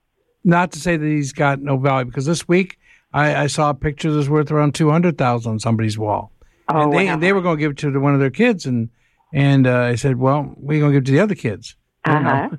not 0.44 0.72
to 0.72 0.78
say 0.78 0.96
that 0.96 1.06
he's 1.06 1.32
got 1.32 1.60
no 1.60 1.76
value 1.76 2.06
because 2.06 2.24
this 2.24 2.48
week 2.48 2.78
I, 3.12 3.44
I 3.44 3.46
saw 3.46 3.70
a 3.70 3.74
picture 3.74 4.12
that's 4.12 4.28
worth 4.28 4.50
around 4.50 4.74
two 4.74 4.90
hundred 4.90 5.18
thousand 5.18 5.52
on 5.52 5.58
somebody's 5.58 5.98
wall, 5.98 6.32
oh, 6.68 6.82
and 6.82 6.92
they 6.92 7.06
wow. 7.06 7.12
and 7.12 7.22
they 7.22 7.32
were 7.32 7.42
going 7.42 7.58
to 7.58 7.60
give 7.60 7.72
it 7.72 7.78
to 7.78 7.98
one 8.00 8.14
of 8.14 8.20
their 8.20 8.30
kids, 8.30 8.66
and 8.66 8.88
and 9.32 9.66
uh, 9.66 9.80
I 9.80 9.96
said, 9.96 10.16
well, 10.16 10.54
we're 10.56 10.80
going 10.80 10.92
to 10.92 10.96
give 10.96 11.02
it 11.02 11.06
to 11.06 11.12
the 11.12 11.20
other 11.20 11.34
kids, 11.34 11.76
know? 12.06 12.12
uh-huh. 12.12 12.56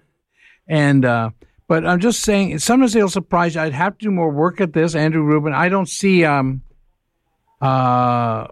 and 0.67 1.05
uh, 1.05 1.29
but 1.71 1.86
I'm 1.86 2.01
just 2.01 2.19
saying 2.19 2.60
sometimes 2.60 2.91
they'll 2.91 3.07
surprise 3.07 3.55
you. 3.55 3.62
I'd 3.62 3.71
have 3.71 3.97
to 3.99 4.07
do 4.07 4.12
more 4.12 4.29
work 4.29 4.60
at 4.60 4.73
this, 4.73 4.93
Andrew 4.93 5.21
Rubin. 5.21 5.53
I 5.53 5.69
don't 5.69 5.88
see 5.88 6.25
um 6.25 6.63
uh 7.62 8.45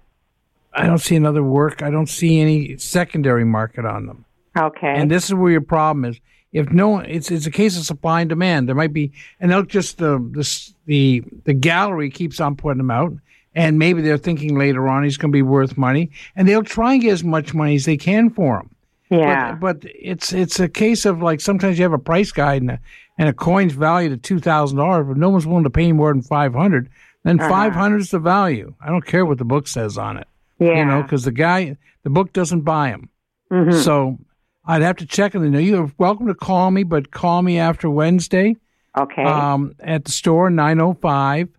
I 0.74 0.86
don't 0.86 1.00
see 1.00 1.18
another 1.18 1.44
work. 1.44 1.84
I 1.84 1.90
don't 1.90 2.08
see 2.08 2.40
any 2.40 2.78
secondary 2.78 3.44
market 3.44 3.84
on 3.84 4.06
them. 4.06 4.24
Okay. 4.58 4.94
And 4.96 5.12
this 5.12 5.26
is 5.26 5.34
where 5.34 5.52
your 5.52 5.60
problem 5.60 6.06
is. 6.06 6.18
If 6.54 6.72
no 6.72 6.88
one, 6.88 7.08
it's 7.08 7.30
it's 7.30 7.46
a 7.46 7.52
case 7.52 7.78
of 7.78 7.84
supply 7.84 8.22
and 8.22 8.30
demand. 8.30 8.70
There 8.70 8.76
might 8.76 8.94
be, 8.94 9.12
and 9.42 9.52
they'll 9.52 9.64
just 9.64 9.98
the 9.98 10.18
the 10.32 10.74
the 10.86 11.24
the 11.44 11.54
gallery 11.54 12.10
keeps 12.10 12.40
on 12.40 12.56
putting 12.56 12.78
them 12.78 12.90
out, 12.90 13.12
and 13.54 13.78
maybe 13.78 14.02
they're 14.02 14.18
thinking 14.18 14.58
later 14.58 14.88
on 14.88 15.04
he's 15.04 15.18
going 15.18 15.34
to 15.34 15.36
be 15.36 15.42
worth 15.42 15.78
money, 15.78 16.10
and 16.38 16.48
they'll 16.48 16.64
try 16.64 16.94
and 16.94 17.02
get 17.02 17.12
as 17.12 17.26
much 17.26 17.54
money 17.54 17.76
as 17.76 17.84
they 17.84 17.98
can 17.98 18.30
for 18.30 18.62
him. 18.62 18.70
yeah. 19.10 19.56
But, 19.56 19.82
but 19.82 19.92
it's 19.94 20.32
it's 20.32 20.58
a 20.62 20.70
case 20.70 21.06
of 21.06 21.22
like 21.22 21.42
sometimes 21.42 21.78
you 21.78 21.84
have 21.84 21.92
a 21.92 22.00
price 22.00 22.32
guide 22.32 22.62
and 22.62 22.72
a, 22.72 22.80
and 23.20 23.30
a 23.30 23.34
coin's 23.34 23.74
valued 23.74 24.14
at 24.14 24.24
two 24.24 24.40
thousand 24.40 24.78
dollars, 24.80 25.06
but 25.08 25.18
no 25.18 25.30
one's 25.30 25.46
willing 25.46 25.66
to 25.66 25.70
pay 25.70 25.92
more 25.92 26.12
than 26.12 26.24
five 26.24 26.56
hundred. 26.56 26.90
Then 27.24 27.40
Uh-huh. 27.40 27.50
five 27.50 27.74
hundred 27.74 28.02
is 28.02 28.10
the 28.12 28.20
value. 28.20 28.74
I 28.82 28.88
don't 28.90 29.06
care 29.06 29.26
what 29.26 29.38
the 29.38 29.46
book 29.46 29.68
says 29.68 29.98
on 29.98 30.18
it, 30.18 30.28
yeah. 30.58 30.80
you 30.80 30.86
know, 30.86 31.04
because 31.04 31.26
the 31.26 31.32
guy 31.32 31.78
the 32.04 32.10
book 32.10 32.34
doesn't 32.34 32.62
buy 32.62 32.90
them. 32.90 33.10
Mhm. 33.52 33.74
So 33.74 34.18
I'd 34.66 34.82
have 34.82 34.98
to 34.98 35.06
check 35.06 35.36
and 35.36 35.52
know 35.52 35.60
you're 35.60 35.92
welcome 35.98 36.28
to 36.28 36.34
call 36.34 36.72
me, 36.72 36.84
but 36.84 37.12
call 37.12 37.42
me 37.42 37.60
after 37.60 37.90
Wednesday 37.90 38.56
okay. 38.98 39.24
um, 39.24 39.74
at 39.80 40.06
the 40.06 40.12
store 40.12 40.50
905 40.50 41.50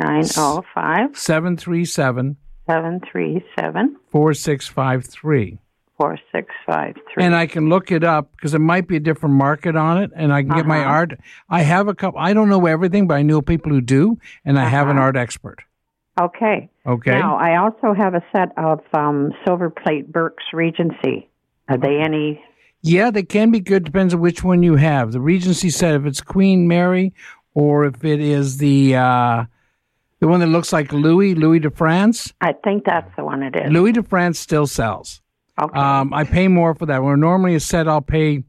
Nine 0.00 0.24
oh 0.38 0.64
five 0.74 1.16
737 1.16 2.36
seven 2.66 3.00
three 3.00 3.44
seven 3.58 3.96
4653. 4.10 5.58
Four 6.04 6.18
six 6.32 6.48
five 6.66 6.96
three. 7.12 7.24
And 7.24 7.34
I 7.34 7.46
can 7.46 7.70
look 7.70 7.90
it 7.90 8.04
up 8.04 8.30
because 8.32 8.52
it 8.52 8.58
might 8.58 8.86
be 8.86 8.96
a 8.96 9.00
different 9.00 9.36
market 9.36 9.74
on 9.74 10.02
it, 10.02 10.10
and 10.14 10.34
I 10.34 10.42
can 10.42 10.50
get 10.54 10.66
my 10.66 10.80
Uh-huh. 10.80 10.90
art. 10.90 11.18
I 11.48 11.62
have 11.62 11.88
a 11.88 11.94
couple. 11.94 12.20
I 12.20 12.34
don't 12.34 12.50
know 12.50 12.66
everything, 12.66 13.06
but 13.06 13.14
I 13.14 13.22
know 13.22 13.40
people 13.40 13.72
who 13.72 13.80
do, 13.80 14.18
and 14.44 14.58
I 14.58 14.64
have 14.66 14.88
an 14.88 14.98
Uh-huh. 14.98 15.06
art 15.06 15.16
expert. 15.16 15.60
Okay. 16.20 16.68
Okay. 16.86 17.10
Now, 17.12 17.36
I 17.36 17.56
also 17.56 17.94
have 17.94 18.12
a 18.14 18.22
set 18.36 18.50
of 18.58 18.80
um, 18.92 19.32
silver 19.46 19.70
plate 19.70 20.12
Birks 20.12 20.44
Regency. 20.52 21.26
Are 21.70 21.78
they 21.78 21.96
any? 22.02 22.38
Yeah, 22.82 23.10
they 23.10 23.22
can 23.22 23.50
be 23.50 23.60
good. 23.60 23.84
Depends 23.84 24.12
on 24.12 24.20
which 24.20 24.44
one 24.44 24.62
you 24.62 24.76
have. 24.76 25.12
The 25.12 25.20
Regency 25.22 25.70
set, 25.70 25.94
if 25.94 26.04
it's 26.04 26.20
Queen 26.20 26.68
Mary, 26.68 27.14
or 27.54 27.86
if 27.86 28.04
it 28.04 28.20
is 28.20 28.58
the 28.58 28.94
uh, 28.96 29.44
the 30.20 30.28
one 30.28 30.40
that 30.40 30.48
looks 30.48 30.70
like 30.70 30.92
Louis 30.92 31.34
Louis 31.34 31.60
de 31.60 31.70
France. 31.70 32.34
I 32.42 32.52
think 32.52 32.84
that's 32.84 33.10
the 33.16 33.24
one 33.24 33.42
it 33.42 33.56
is. 33.56 33.72
Louis 33.72 33.92
de 33.92 34.02
France 34.02 34.38
still 34.38 34.66
sells. 34.66 35.22
Okay. 35.60 35.78
Um, 35.78 36.12
I 36.12 36.24
pay 36.24 36.48
more 36.48 36.74
for 36.74 36.86
that. 36.86 37.02
Where 37.02 37.16
normally 37.16 37.54
a 37.54 37.60
set 37.60 37.88
I'll 37.88 38.00
pay 38.00 38.44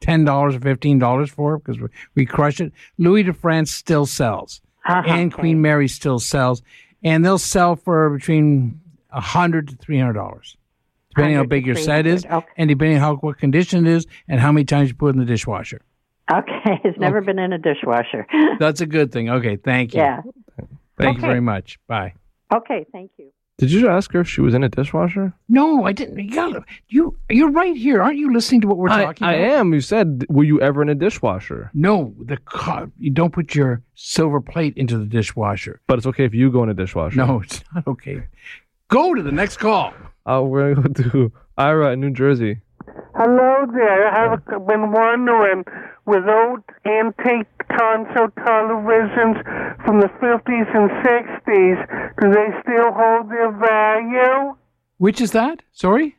ten 0.00 0.24
dollars 0.24 0.54
or 0.54 0.60
fifteen 0.60 0.98
dollars 0.98 1.30
for 1.30 1.54
it 1.54 1.64
because 1.64 1.80
we, 1.80 1.88
we 2.14 2.26
crush 2.26 2.60
it. 2.60 2.72
Louis 2.98 3.22
de 3.24 3.32
France 3.32 3.70
still 3.70 4.06
sells, 4.06 4.60
Uh-huh, 4.86 5.02
and 5.06 5.32
okay. 5.32 5.40
Queen 5.40 5.60
Mary 5.60 5.88
still 5.88 6.18
sells, 6.18 6.62
and 7.02 7.24
they'll 7.24 7.38
sell 7.38 7.76
for 7.76 8.10
between 8.10 8.80
a 9.10 9.20
hundred 9.20 9.68
to 9.68 9.76
three 9.76 9.98
hundred 9.98 10.14
dollars, 10.14 10.56
depending 11.10 11.36
on 11.36 11.44
how 11.44 11.48
big 11.48 11.66
your 11.66 11.76
set 11.76 12.06
is, 12.06 12.24
okay. 12.24 12.46
and 12.56 12.68
depending 12.68 12.98
how 12.98 13.16
what 13.16 13.38
condition 13.38 13.86
it 13.86 13.90
is, 13.92 14.06
and 14.28 14.40
how 14.40 14.52
many 14.52 14.64
times 14.64 14.88
you 14.88 14.94
put 14.94 15.08
it 15.08 15.10
in 15.14 15.18
the 15.18 15.24
dishwasher. 15.26 15.80
Okay. 16.30 16.54
It's 16.84 16.98
never 16.98 17.20
been 17.22 17.38
in 17.38 17.52
a 17.54 17.58
dishwasher. 17.58 18.26
That's 18.58 18.80
a 18.82 18.86
good 18.86 19.10
thing. 19.12 19.30
Okay, 19.30 19.56
thank 19.56 19.94
you. 19.94 20.00
yeah. 20.00 20.20
thank 20.98 21.16
you 21.16 21.22
very 21.22 21.40
much. 21.40 21.78
Bye. 21.86 22.12
Okay. 22.54 22.84
Thank 22.92 23.12
you. 23.18 23.30
Did 23.58 23.72
you 23.72 23.88
ask 23.88 24.12
her 24.12 24.20
if 24.20 24.28
she 24.28 24.40
was 24.40 24.54
in 24.54 24.62
a 24.62 24.68
dishwasher? 24.68 25.32
No, 25.48 25.84
I 25.84 25.90
didn't. 25.92 26.16
You, 26.20 26.30
gotta, 26.32 26.64
you 26.90 27.16
you're 27.28 27.50
right 27.50 27.76
here, 27.76 28.00
aren't 28.00 28.16
you? 28.16 28.32
Listening 28.32 28.60
to 28.60 28.68
what 28.68 28.76
we're 28.76 28.88
I, 28.88 29.04
talking 29.06 29.26
I 29.26 29.32
about. 29.34 29.58
am. 29.58 29.74
You 29.74 29.80
said, 29.80 30.24
were 30.28 30.44
you 30.44 30.60
ever 30.60 30.80
in 30.80 30.88
a 30.88 30.94
dishwasher? 30.94 31.68
No, 31.74 32.14
the 32.24 32.36
co- 32.36 32.92
you 33.00 33.10
don't 33.10 33.32
put 33.32 33.56
your 33.56 33.82
silver 33.96 34.40
plate 34.40 34.74
into 34.76 34.96
the 34.96 35.06
dishwasher. 35.06 35.80
But 35.88 35.98
it's 35.98 36.06
okay 36.06 36.24
if 36.24 36.34
you 36.34 36.52
go 36.52 36.62
in 36.62 36.68
a 36.68 36.74
dishwasher. 36.74 37.16
No, 37.16 37.40
it's 37.40 37.64
not 37.74 37.84
okay. 37.88 38.22
Go 38.86 39.12
to 39.14 39.22
the 39.22 39.32
next 39.32 39.56
call. 39.56 39.92
Uh, 40.24 40.40
we're 40.44 40.74
going 40.74 40.94
to 40.94 41.02
go 41.02 41.10
to 41.10 41.32
Ira 41.56 41.92
in 41.94 42.00
New 42.00 42.10
Jersey. 42.12 42.60
Hello 43.16 43.66
there. 43.74 44.06
I 44.08 44.30
have 44.30 44.46
been 44.68 44.92
wondering, 44.92 45.64
without 46.06 46.62
antique 46.86 47.48
console 47.76 48.28
televisions 48.28 49.36
from 49.84 50.00
the 50.00 50.08
50s 50.20 50.68
and 50.74 50.90
60s, 51.04 52.20
do 52.20 52.30
they 52.30 52.48
still 52.62 52.92
hold 52.92 53.30
their 53.30 53.52
value? 53.52 54.56
Which 54.98 55.20
is 55.20 55.32
that? 55.32 55.62
Sorry? 55.72 56.16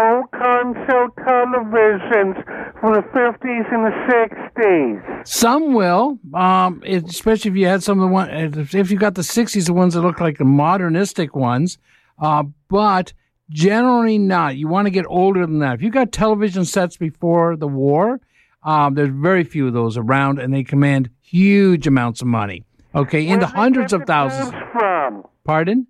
Old 0.00 0.30
console 0.30 1.08
televisions 1.18 2.34
from 2.80 2.94
the 2.94 3.02
50s 3.14 3.72
and 3.72 3.84
the 3.84 3.94
60s. 4.08 5.26
Some 5.26 5.74
will, 5.74 6.18
um, 6.34 6.82
especially 6.86 7.50
if 7.50 7.56
you 7.56 7.66
had 7.66 7.82
some 7.82 8.00
of 8.00 8.08
the 8.08 8.12
one, 8.12 8.30
if 8.30 8.90
you 8.90 8.98
got 8.98 9.14
the 9.14 9.22
'60s, 9.22 9.66
the 9.66 9.72
ones 9.72 9.94
that 9.94 10.00
look 10.00 10.20
like 10.20 10.38
the 10.38 10.44
modernistic 10.44 11.36
ones, 11.36 11.78
uh, 12.18 12.42
but 12.68 13.12
generally 13.50 14.18
not. 14.18 14.56
You 14.56 14.68
want 14.68 14.86
to 14.86 14.90
get 14.90 15.04
older 15.08 15.46
than 15.46 15.60
that. 15.60 15.74
If 15.74 15.82
you 15.82 15.90
got 15.90 16.10
television 16.10 16.64
sets 16.64 16.96
before 16.96 17.56
the 17.56 17.68
war, 17.68 18.20
um, 18.64 18.94
there's 18.94 19.10
very 19.10 19.44
few 19.44 19.66
of 19.66 19.74
those 19.74 19.96
around, 19.96 20.38
and 20.38 20.52
they 20.52 20.64
command 20.64 21.10
huge 21.20 21.86
amounts 21.86 22.20
of 22.20 22.28
money. 22.28 22.64
Okay, 22.94 23.26
in 23.26 23.40
the 23.40 23.46
Where 23.46 23.54
you 23.54 23.60
hundreds 23.60 23.92
of 23.92 24.00
the 24.00 24.06
thousands. 24.06 24.52
From? 24.72 25.24
Pardon? 25.44 25.86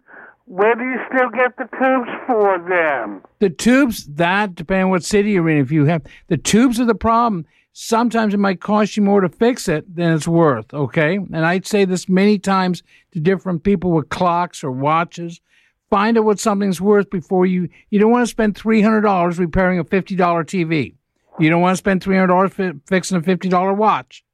Where 0.46 0.74
do 0.74 0.84
you 0.84 0.98
still 1.08 1.30
get 1.30 1.56
the 1.56 1.68
tubes 1.78 2.10
for 2.26 2.58
them? 2.68 3.22
The 3.38 3.50
tubes, 3.50 4.04
that 4.06 4.54
depending 4.54 4.84
on 4.84 4.90
what 4.90 5.04
city 5.04 5.32
you're 5.32 5.48
in. 5.48 5.58
If 5.58 5.72
you 5.72 5.86
have 5.86 6.02
the 6.28 6.36
tubes 6.36 6.78
are 6.80 6.84
the 6.84 6.94
problem. 6.94 7.46
Sometimes 7.74 8.34
it 8.34 8.36
might 8.36 8.60
cost 8.60 8.98
you 8.98 9.02
more 9.02 9.22
to 9.22 9.30
fix 9.30 9.66
it 9.66 9.96
than 9.96 10.12
it's 10.12 10.28
worth. 10.28 10.74
Okay, 10.74 11.14
and 11.14 11.46
I'd 11.46 11.66
say 11.66 11.86
this 11.86 12.06
many 12.06 12.38
times 12.38 12.82
to 13.12 13.20
different 13.20 13.64
people 13.64 13.92
with 13.92 14.10
clocks 14.10 14.62
or 14.62 14.70
watches. 14.70 15.40
Find 15.88 16.18
out 16.18 16.24
what 16.24 16.38
something's 16.38 16.82
worth 16.82 17.08
before 17.08 17.46
you. 17.46 17.70
You 17.88 17.98
don't 17.98 18.10
want 18.10 18.24
to 18.24 18.30
spend 18.30 18.56
three 18.56 18.82
hundred 18.82 19.02
dollars 19.02 19.38
repairing 19.38 19.78
a 19.78 19.84
fifty 19.84 20.14
dollar 20.16 20.44
TV. 20.44 20.96
You 21.38 21.50
don't 21.50 21.62
want 21.62 21.72
to 21.72 21.78
spend 21.78 22.02
three 22.02 22.16
hundred 22.16 22.28
dollars 22.28 22.52
fi- 22.52 22.72
fixing 22.86 23.16
a 23.16 23.22
fifty 23.22 23.48
dollar 23.48 23.72
watch. 23.72 24.24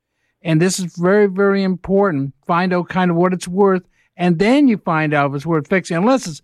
And 0.42 0.62
this 0.62 0.78
is 0.78 0.96
very, 0.96 1.26
very 1.26 1.62
important. 1.62 2.32
Find 2.46 2.72
out 2.72 2.88
kind 2.88 3.10
of 3.10 3.16
what 3.16 3.32
it's 3.32 3.48
worth, 3.48 3.82
and 4.16 4.38
then 4.38 4.68
you 4.68 4.78
find 4.78 5.12
out 5.12 5.30
if 5.30 5.36
it's 5.36 5.46
worth 5.46 5.68
fixing, 5.68 5.96
unless 5.96 6.26
it's 6.26 6.42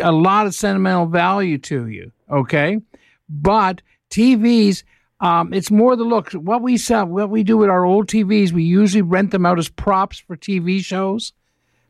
a 0.00 0.12
lot 0.12 0.46
of 0.46 0.54
sentimental 0.54 1.06
value 1.06 1.58
to 1.58 1.86
you. 1.86 2.12
Okay, 2.30 2.80
but 3.28 3.82
TVs, 4.10 4.84
um, 5.20 5.52
it's 5.52 5.70
more 5.70 5.96
the 5.96 6.04
look. 6.04 6.32
What 6.32 6.62
we 6.62 6.76
sell, 6.76 7.06
what 7.06 7.30
we 7.30 7.42
do 7.42 7.56
with 7.56 7.68
our 7.68 7.84
old 7.84 8.08
TVs, 8.08 8.52
we 8.52 8.64
usually 8.64 9.02
rent 9.02 9.30
them 9.30 9.46
out 9.46 9.58
as 9.58 9.68
props 9.68 10.18
for 10.18 10.36
TV 10.36 10.82
shows. 10.82 11.32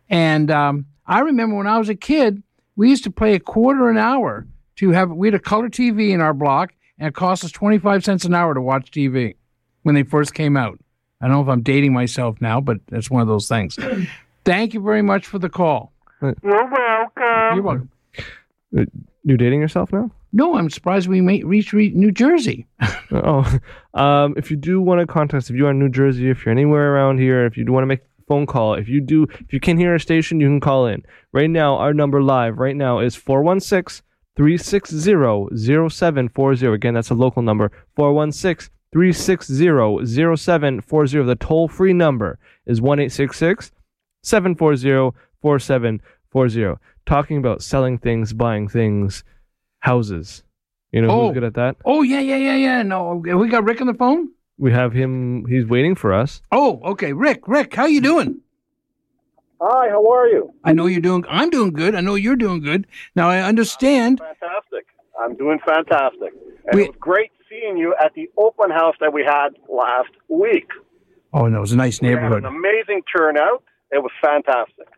And 0.08 0.50
um, 0.50 0.86
I 1.06 1.20
remember 1.20 1.56
when 1.56 1.66
I 1.66 1.78
was 1.78 1.88
a 1.88 1.94
kid, 1.94 2.42
we 2.76 2.90
used 2.90 3.04
to 3.04 3.10
play 3.10 3.34
a 3.34 3.40
quarter 3.40 3.88
an 3.88 3.98
hour 3.98 4.46
to 4.76 4.90
have. 4.90 5.10
We 5.10 5.28
had 5.28 5.34
a 5.34 5.40
color 5.40 5.68
TV 5.68 6.10
in 6.10 6.20
our 6.20 6.34
block, 6.34 6.72
and 6.98 7.08
it 7.08 7.14
cost 7.14 7.44
us 7.44 7.52
twenty 7.52 7.78
five 7.78 8.04
cents 8.04 8.24
an 8.24 8.34
hour 8.34 8.54
to 8.54 8.60
watch 8.60 8.90
TV 8.90 9.36
when 9.82 9.94
they 9.94 10.02
first 10.02 10.34
came 10.34 10.56
out. 10.56 10.78
I 11.20 11.26
don't 11.26 11.36
know 11.36 11.42
if 11.42 11.48
I'm 11.48 11.62
dating 11.62 11.92
myself 11.92 12.40
now, 12.40 12.60
but 12.60 12.78
that's 12.88 13.10
one 13.10 13.22
of 13.22 13.28
those 13.28 13.48
things. 13.48 13.78
Thank 14.44 14.74
you 14.74 14.80
very 14.80 15.02
much 15.02 15.26
for 15.26 15.38
the 15.38 15.48
call. 15.48 15.92
You're 16.22 16.34
welcome. 16.42 17.54
You're 17.54 17.62
welcome. 17.62 17.90
You're 19.24 19.36
dating 19.36 19.60
yourself 19.60 19.92
now? 19.92 20.10
No, 20.32 20.56
I'm 20.56 20.70
surprised 20.70 21.08
we 21.08 21.20
may 21.20 21.42
reach 21.42 21.72
re- 21.72 21.92
New 21.94 22.12
Jersey. 22.12 22.66
Oh, 23.12 23.60
um, 23.94 24.34
if 24.36 24.50
you 24.50 24.56
do 24.56 24.80
want 24.80 25.00
to 25.00 25.06
contact 25.06 25.44
us, 25.44 25.48
if 25.48 25.54
you're 25.54 25.70
in 25.70 25.78
New 25.78 25.88
Jersey, 25.88 26.28
if 26.28 26.44
you're 26.44 26.50
anywhere 26.52 26.92
around 26.92 27.18
here, 27.18 27.46
if 27.46 27.56
you 27.56 27.64
do 27.64 27.70
want 27.70 27.84
to 27.84 27.86
make 27.86 28.00
a 28.00 28.22
phone 28.26 28.46
call, 28.46 28.74
if 28.74 28.88
you 28.88 29.00
do, 29.00 29.28
if 29.38 29.52
you 29.52 29.60
can 29.60 29.78
hear 29.78 29.92
our 29.92 30.00
station, 30.00 30.40
you 30.40 30.48
can 30.48 30.58
call 30.58 30.86
in. 30.88 31.04
Right 31.32 31.48
now, 31.48 31.76
our 31.76 31.94
number 31.94 32.20
live 32.20 32.58
right 32.58 32.74
now 32.74 32.98
is 32.98 33.14
416 33.14 34.04
360 34.36 35.00
0740. 35.88 36.66
Again, 36.66 36.94
that's 36.94 37.10
a 37.10 37.14
local 37.14 37.42
number 37.42 37.70
416 37.96 38.70
360 38.92 40.06
0740. 40.06 41.22
The 41.24 41.34
toll 41.36 41.68
free 41.68 41.92
number 41.92 42.38
is 42.66 42.80
1 42.80 42.98
740 44.22 45.16
4740. 45.42 46.80
Talking 47.06 47.38
about 47.38 47.62
selling 47.62 47.98
things, 47.98 48.32
buying 48.32 48.68
things, 48.68 49.22
houses. 49.80 50.42
You 50.92 51.02
know 51.02 51.10
Oh. 51.10 51.26
who's 51.28 51.34
good 51.34 51.44
at 51.44 51.54
that? 51.54 51.76
Oh 51.84 52.02
yeah, 52.02 52.20
yeah, 52.20 52.36
yeah, 52.36 52.56
yeah. 52.56 52.82
No, 52.82 53.14
we 53.14 53.48
got 53.48 53.64
Rick 53.64 53.80
on 53.80 53.86
the 53.86 53.94
phone. 53.94 54.30
We 54.58 54.72
have 54.72 54.92
him. 54.92 55.44
He's 55.46 55.66
waiting 55.66 55.94
for 55.94 56.12
us. 56.14 56.40
Oh, 56.50 56.80
okay, 56.84 57.12
Rick. 57.12 57.46
Rick, 57.46 57.74
how 57.74 57.86
you 57.86 58.00
doing? 58.00 58.40
Hi, 59.60 59.88
how 59.88 60.06
are 60.12 60.28
you? 60.28 60.52
I 60.64 60.72
know 60.72 60.86
you're 60.86 61.00
doing. 61.00 61.24
I'm 61.28 61.50
doing 61.50 61.72
good. 61.72 61.94
I 61.94 62.00
know 62.00 62.14
you're 62.14 62.36
doing 62.36 62.60
good. 62.60 62.86
Now 63.14 63.28
I 63.30 63.40
understand. 63.40 64.18
Fantastic. 64.20 64.86
I'm 65.18 65.34
doing 65.36 65.58
fantastic. 65.66 66.32
And 66.66 66.74
We- 66.74 66.82
it 66.84 66.88
was 66.88 66.96
great 66.98 67.30
seeing 67.48 67.76
you 67.78 67.94
at 67.98 68.12
the 68.14 68.28
open 68.36 68.70
house 68.70 68.96
that 69.00 69.12
we 69.12 69.24
had 69.24 69.56
last 69.68 70.10
week. 70.28 70.68
Oh 71.32 71.46
no, 71.46 71.58
it 71.58 71.60
was 71.60 71.72
a 71.72 71.76
nice 71.76 72.00
We 72.00 72.08
had 72.08 72.16
neighborhood. 72.16 72.44
an 72.44 72.46
amazing 72.54 73.02
turnout. 73.14 73.62
It 73.90 74.02
was 74.02 74.12
fantastic. 74.20 74.88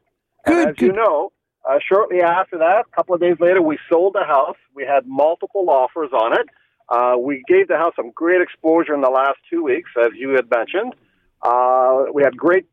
And 0.47 0.55
Good, 0.55 0.69
as 0.71 0.81
you 0.81 0.93
know, 0.93 1.33
uh, 1.69 1.79
shortly 1.87 2.21
after 2.23 2.59
that, 2.59 2.87
a 2.91 2.97
couple 2.97 3.15
of 3.15 3.21
days 3.21 3.37
later, 3.39 3.61
we 3.63 3.79
sold 3.91 4.15
the 4.15 4.25
house. 4.25 4.57
We 4.75 4.85
had 4.85 5.07
multiple 5.07 5.69
offers 5.71 6.11
on 6.13 6.33
it. 6.39 6.47
Uh, 6.89 7.17
we 7.19 7.43
gave 7.47 7.69
the 7.69 7.77
house 7.77 7.93
some 7.97 8.11
great 8.13 8.41
exposure 8.41 8.95
in 8.95 9.03
the 9.03 9.11
last 9.11 9.39
two 9.51 9.63
weeks, 9.63 9.91
as 10.01 10.09
you 10.15 10.31
had 10.31 10.49
mentioned. 10.51 10.95
Uh, 11.43 12.05
we 12.15 12.23
had 12.23 12.37
great, 12.37 12.65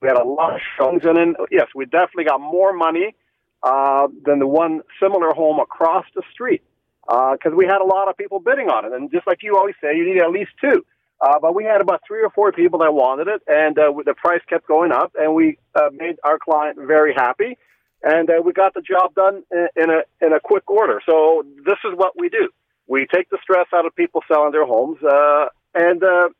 we 0.00 0.08
had 0.08 0.16
a 0.16 0.24
lot 0.24 0.54
of 0.54 0.60
showings, 0.78 1.02
and 1.04 1.16
then 1.16 1.34
yes, 1.50 1.68
we 1.74 1.84
definitely 1.84 2.24
got 2.24 2.40
more 2.40 2.72
money 2.72 3.14
uh, 3.62 4.08
than 4.24 4.38
the 4.38 4.46
one 4.46 4.82
similar 5.00 5.32
home 5.34 5.60
across 5.60 6.06
the 6.14 6.22
street 6.32 6.62
because 7.06 7.52
we 7.54 7.66
had 7.66 7.80
a 7.80 7.84
lot 7.84 8.08
of 8.08 8.16
people 8.16 8.38
bidding 8.38 8.68
on 8.68 8.84
it. 8.84 8.92
And 8.92 9.10
just 9.10 9.26
like 9.26 9.42
you 9.42 9.56
always 9.56 9.74
say, 9.80 9.96
you 9.96 10.04
need 10.04 10.22
at 10.22 10.30
least 10.30 10.52
two. 10.60 10.84
Uh, 11.20 11.38
but 11.38 11.54
we 11.54 11.64
had 11.64 11.80
about 11.82 12.00
three 12.06 12.22
or 12.22 12.30
four 12.30 12.50
people 12.50 12.78
that 12.78 12.94
wanted 12.94 13.28
it, 13.28 13.42
and 13.46 13.78
uh, 13.78 13.92
the 14.06 14.14
price 14.14 14.40
kept 14.48 14.66
going 14.66 14.90
up, 14.90 15.12
and 15.18 15.34
we 15.34 15.58
uh, 15.74 15.90
made 15.92 16.16
our 16.24 16.38
client 16.38 16.78
very 16.78 17.12
happy, 17.12 17.58
and 18.02 18.30
uh, 18.30 18.40
we 18.42 18.54
got 18.54 18.72
the 18.72 18.80
job 18.80 19.14
done 19.14 19.42
in, 19.52 19.68
in 19.76 19.90
a 19.90 20.24
in 20.24 20.32
a 20.32 20.40
quick 20.40 20.70
order. 20.70 21.02
So 21.04 21.44
this 21.66 21.76
is 21.84 21.92
what 21.94 22.18
we 22.18 22.30
do: 22.30 22.48
we 22.86 23.06
take 23.12 23.28
the 23.28 23.36
stress 23.42 23.66
out 23.74 23.84
of 23.84 23.94
people 23.94 24.22
selling 24.32 24.52
their 24.52 24.64
homes, 24.64 24.96
uh, 25.02 25.48
and 25.74 26.02
uh, 26.02 26.30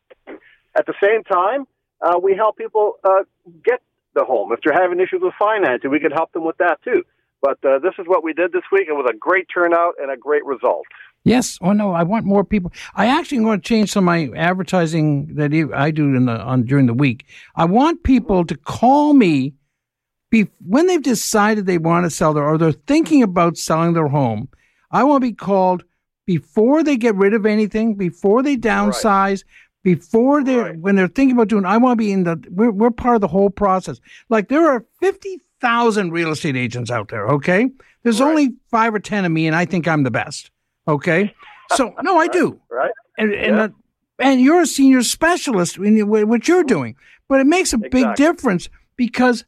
at 0.75 0.87
the 0.87 0.95
same 1.03 1.25
time, 1.25 1.67
uh, 2.03 2.19
we 2.23 2.35
help 2.35 2.57
people 2.57 2.95
uh, 3.05 3.25
get 3.65 3.81
the 4.15 4.25
home. 4.25 4.53
If 4.53 4.61
they're 4.65 4.81
having 4.81 5.01
issues 5.01 5.21
with 5.23 5.35
financing, 5.39 5.91
we 5.91 6.01
can 6.01 6.11
help 6.11 6.33
them 6.33 6.45
with 6.45 6.57
that 6.59 6.83
too. 6.83 7.05
But 7.43 7.59
uh, 7.65 7.79
this 7.79 7.95
is 7.99 8.07
what 8.07 8.23
we 8.23 8.33
did 8.33 8.53
this 8.53 8.63
week. 8.71 8.87
It 8.89 8.93
was 8.93 9.11
a 9.11 9.17
great 9.17 9.47
turnout 9.53 9.95
and 10.01 10.11
a 10.11 10.17
great 10.17 10.45
result. 10.45 10.85
Yes. 11.25 11.59
Oh 11.61 11.73
no, 11.73 11.93
I 11.93 12.03
want 12.03 12.25
more 12.25 12.45
people. 12.45 12.73
I 12.95 13.07
actually 13.07 13.39
am 13.39 13.45
going 13.45 13.61
to 13.61 13.67
change 13.67 13.93
some 13.93 14.05
of 14.05 14.07
my 14.07 14.31
advertising 14.37 15.35
that 15.35 15.53
I 15.75 15.91
do 15.91 16.15
in 16.15 16.27
the 16.27 16.39
on 16.41 16.65
during 16.65 16.87
the 16.87 16.95
week. 16.95 17.27
I 17.57 17.65
want 17.67 18.03
people 18.03 18.45
to 18.47 18.57
call 18.57 19.13
me 19.13 19.55
be, 20.31 20.49
when 20.67 20.87
they've 20.87 21.03
decided 21.03 21.67
they 21.67 21.79
want 21.79 22.07
to 22.07 22.11
sell 22.11 22.33
their 22.33 22.45
or 22.45 22.57
they're 22.57 22.73
thinking 22.73 23.23
about 23.23 23.59
selling 23.59 23.95
their 23.95 24.09
home. 24.09 24.49
I 24.91 25.05
want 25.05 25.23
to 25.23 25.29
be 25.29 25.35
called 25.35 25.85
before 26.27 26.83
they 26.83 26.97
get 26.97 27.17
rid 27.17 27.35
of 27.35 27.45
anything, 27.45 27.97
before 27.97 28.43
they 28.43 28.57
downsize, 28.57 29.45
before 29.83 30.43
they're 30.45 30.63
Right. 30.65 30.79
when 30.79 30.97
they're 30.97 31.09
thinking 31.09 31.37
about 31.37 31.49
doing. 31.49 31.65
I 31.65 31.77
want 31.79 31.93
to 31.99 32.05
be 32.05 32.13
in 32.13 32.25
the. 32.25 32.43
We're 32.51 32.71
we're 32.71 32.91
part 32.91 33.15
of 33.15 33.21
the 33.21 33.29
whole 33.29 33.51
process. 33.51 34.01
Like 34.29 34.49
there 34.49 34.67
are 34.71 34.85
fifty 35.01 35.41
thousand 35.61 36.11
real 36.13 36.31
estate 36.33 36.57
agents 36.57 36.91
out 36.91 37.09
there. 37.09 37.27
Okay, 37.29 37.71
there's 38.03 38.21
Right. 38.21 38.29
only 38.29 38.55
five 38.71 38.95
or 38.95 38.99
ten 39.01 39.25
of 39.25 39.33
me, 39.33 39.47
and 39.47 39.57
I 39.57 39.65
think 39.65 39.87
I'm 39.89 40.03
the 40.03 40.11
best. 40.11 40.51
Okay, 40.89 41.35
so 41.75 41.95
no, 42.03 42.19
I 42.19 42.29
do 42.29 42.59
Right? 42.71 42.91
and 43.19 43.33
and, 43.33 43.57
Yeah. 43.57 43.63
uh, 43.65 43.69
and 44.19 44.41
you're 44.41 44.61
a 44.63 44.67
senior 44.67 45.03
specialist 45.03 45.79
in 45.79 46.07
what 46.09 46.47
you're 46.49 46.65
doing, 46.65 46.95
but 47.29 47.41
it 47.41 47.47
makes 47.47 47.73
a 47.73 47.79
big 47.79 48.15
difference 48.17 48.69
because 48.97 49.45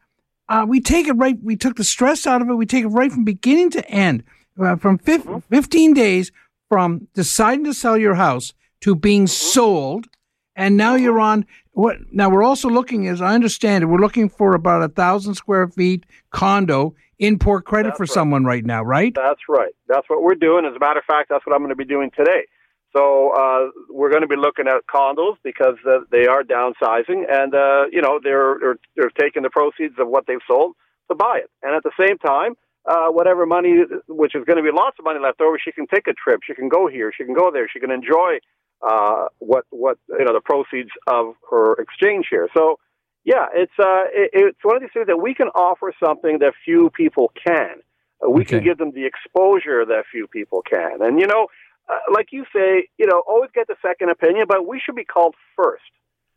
uh, 0.48 0.64
we 0.68 0.80
take 0.80 1.08
it 1.08 1.12
right. 1.14 1.36
We 1.42 1.56
took 1.56 1.76
the 1.76 1.84
stress 1.84 2.26
out 2.26 2.42
of 2.42 2.48
it. 2.48 2.54
We 2.54 2.66
take 2.66 2.84
it 2.84 2.88
right 2.88 3.10
from 3.12 3.24
beginning 3.24 3.70
to 3.70 3.88
end, 3.90 4.22
uh, 4.58 4.76
from 4.76 4.98
fif- 4.98 5.24
Mm-hmm. 5.24 5.38
15 5.54 5.94
days 5.94 6.32
from 6.68 7.08
deciding 7.14 7.64
to 7.64 7.74
sell 7.74 7.96
your 7.98 8.14
house 8.14 8.52
to 8.80 8.94
being 8.94 9.24
Mm-hmm. 9.24 9.28
sold, 9.60 10.08
and 10.56 10.76
now 10.76 10.94
you're 10.94 11.20
on 11.20 11.46
what? 11.72 11.96
Now 12.10 12.28
we're 12.28 12.42
also 12.42 12.68
looking, 12.68 13.08
as 13.08 13.22
I 13.22 13.34
understand 13.34 13.82
it, 13.82 13.86
we're 13.86 13.98
looking 13.98 14.28
for 14.28 14.54
about 14.54 14.82
a 14.82 14.88
thousand 14.88 15.34
square 15.34 15.68
feet 15.68 16.04
condo 16.30 16.94
in 17.18 17.38
Port 17.38 17.64
Credit 17.64 17.90
That's 17.90 17.98
for 17.98 18.02
right. 18.02 18.10
someone 18.10 18.44
right 18.44 18.64
now, 18.64 18.82
right? 18.82 19.14
That's 19.14 19.40
right. 19.48 19.72
That's 19.88 20.08
what 20.08 20.22
we're 20.22 20.34
doing. 20.34 20.66
As 20.66 20.74
a 20.74 20.78
matter 20.78 20.98
of 20.98 21.04
fact, 21.04 21.28
that's 21.30 21.46
what 21.46 21.54
I'm 21.54 21.60
going 21.60 21.70
to 21.70 21.76
be 21.76 21.84
doing 21.84 22.10
today. 22.16 22.46
So 22.94 23.30
uh, 23.30 23.70
we're 23.88 24.10
going 24.10 24.22
to 24.22 24.28
be 24.28 24.36
looking 24.36 24.66
at 24.68 24.86
condos 24.86 25.36
because 25.42 25.76
uh, 25.88 26.00
they 26.10 26.26
are 26.26 26.42
downsizing, 26.42 27.24
and 27.30 27.54
uh, 27.54 27.84
you 27.90 28.02
know 28.02 28.20
they're, 28.22 28.58
they're 28.60 28.78
they're 28.96 29.10
taking 29.18 29.42
the 29.42 29.50
proceeds 29.50 29.94
of 29.98 30.08
what 30.08 30.26
they've 30.26 30.44
sold 30.46 30.74
to 31.10 31.14
buy 31.14 31.40
it, 31.42 31.50
and 31.62 31.74
at 31.74 31.82
the 31.82 31.92
same 31.98 32.18
time, 32.18 32.54
uh, 32.84 33.08
whatever 33.08 33.46
money, 33.46 33.84
which 34.08 34.34
is 34.34 34.44
going 34.44 34.58
to 34.58 34.62
be 34.62 34.76
lots 34.76 34.98
of 34.98 35.04
money 35.04 35.20
left 35.20 35.40
over, 35.40 35.58
she 35.58 35.72
can 35.72 35.86
take 35.86 36.06
a 36.06 36.12
trip, 36.12 36.40
she 36.46 36.54
can 36.54 36.68
go 36.68 36.86
here, 36.86 37.12
she 37.16 37.24
can 37.24 37.34
go 37.34 37.50
there, 37.50 37.66
she 37.72 37.80
can 37.80 37.90
enjoy 37.90 38.38
uh, 38.82 39.28
what 39.38 39.64
what 39.70 39.98
you 40.08 40.24
know 40.24 40.32
the 40.32 40.40
proceeds 40.40 40.90
of 41.06 41.34
her 41.50 41.74
exchange 41.74 42.26
here. 42.30 42.48
So 42.54 42.78
yeah, 43.24 43.46
it's 43.54 43.72
uh, 43.78 44.04
it, 44.12 44.30
it's 44.32 44.58
one 44.62 44.76
of 44.76 44.82
these 44.82 44.90
things 44.92 45.06
that 45.06 45.18
we 45.18 45.34
can 45.34 45.48
offer 45.48 45.92
something 46.04 46.38
that 46.40 46.54
few 46.64 46.90
people 46.90 47.32
can. 47.46 47.76
Uh, 48.24 48.30
we 48.30 48.44
can 48.44 48.62
give 48.62 48.78
them 48.78 48.92
the 48.92 49.06
exposure 49.06 49.84
that 49.84 50.04
few 50.10 50.26
people 50.26 50.62
can, 50.62 51.02
and 51.02 51.18
you 51.18 51.26
know, 51.26 51.46
uh, 51.88 51.98
like 52.12 52.28
you 52.30 52.44
say, 52.54 52.88
you 52.98 53.06
know, 53.06 53.22
always 53.28 53.50
get 53.54 53.66
the 53.66 53.76
second 53.82 54.10
opinion, 54.10 54.46
but 54.48 54.66
we 54.66 54.80
should 54.84 54.94
be 54.94 55.04
called 55.04 55.34
first. 55.56 55.82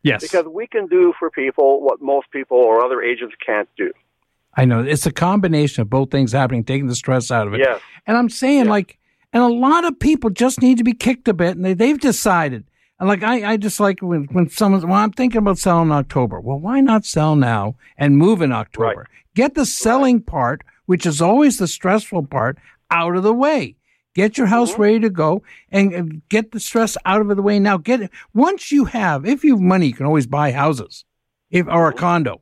Yes. 0.03 0.21
Because 0.21 0.45
we 0.45 0.67
can 0.67 0.86
do 0.86 1.13
for 1.17 1.31
people 1.31 1.81
what 1.81 1.99
most 1.99 2.29
people 2.29 2.58
or 2.58 2.86
other 2.86 3.01
agents 3.01 3.36
can't 3.43 3.67
do. 3.75 3.91
I 4.55 4.65
know 4.65 4.81
it's 4.81 5.08
a 5.08 5.12
combination 5.12 5.81
of 5.81 5.89
both 5.89 6.12
things 6.12 6.31
happening, 6.31 6.63
taking 6.63 6.86
the 6.86 6.95
stress 6.95 7.31
out 7.31 7.47
of 7.47 7.55
it. 7.55 7.62
Yes. 7.62 7.81
And 8.05 8.15
I'm 8.15 8.29
saying, 8.29 8.65
Yeah. 8.65 8.71
like, 8.71 8.99
and 9.36 9.43
a 9.43 9.48
lot 9.48 9.84
of 9.84 10.00
people 10.00 10.30
just 10.32 10.62
need 10.62 10.78
to 10.80 10.84
be 10.84 10.93
kicked 10.93 11.28
a 11.28 11.34
bit, 11.34 11.56
and 11.58 11.65
they, 11.65 11.74
they've 11.74 12.00
decided. 12.00 12.63
And 13.00 13.10
like, 13.10 13.21
I, 13.21 13.52
I 13.52 13.58
just 13.58 13.80
like 13.82 14.00
when, 14.00 14.24
when 14.32 14.50
someone's, 14.50 14.86
well, 14.86 14.93
I'm 14.95 15.12
thinking 15.12 15.39
about 15.39 15.58
selling 15.58 15.89
in 15.89 15.91
October. 15.91 16.39
Well, 16.39 16.58
why 16.58 16.80
not 16.80 17.04
sell 17.06 17.36
now 17.36 17.76
and 17.98 18.17
move 18.17 18.41
in 18.41 18.54
October? 18.54 18.86
Right. 19.02 19.08
Get 19.36 19.54
the 19.54 19.65
selling 19.65 20.21
part, 20.21 20.62
which 20.86 21.06
is 21.06 21.21
always 21.21 21.58
the 21.58 21.67
stressful 21.67 22.28
part, 22.28 22.58
out 22.89 23.17
of 23.17 23.24
the 23.24 23.34
way. 23.34 23.76
Get 24.13 24.38
your 24.38 24.48
house 24.48 24.71
Mm-hmm. 24.71 24.82
ready 24.82 25.00
to 25.02 25.10
go 25.10 25.43
and 25.69 26.21
get 26.30 26.52
the 26.54 26.60
stress 26.62 26.95
out 27.04 27.19
of 27.19 27.28
the 27.36 27.41
way 27.41 27.60
now. 27.60 27.76
Get 27.78 28.00
it. 28.00 28.12
Once 28.34 28.71
you 28.71 28.86
have, 28.86 29.26
if 29.26 29.43
you 29.43 29.56
have 29.56 29.62
money, 29.62 29.88
you 29.88 29.93
can 29.93 30.06
always 30.06 30.26
buy 30.28 30.54
houses 30.54 31.04
if, 31.52 31.67
or 31.67 31.89
a 31.89 31.93
condo. 31.93 32.39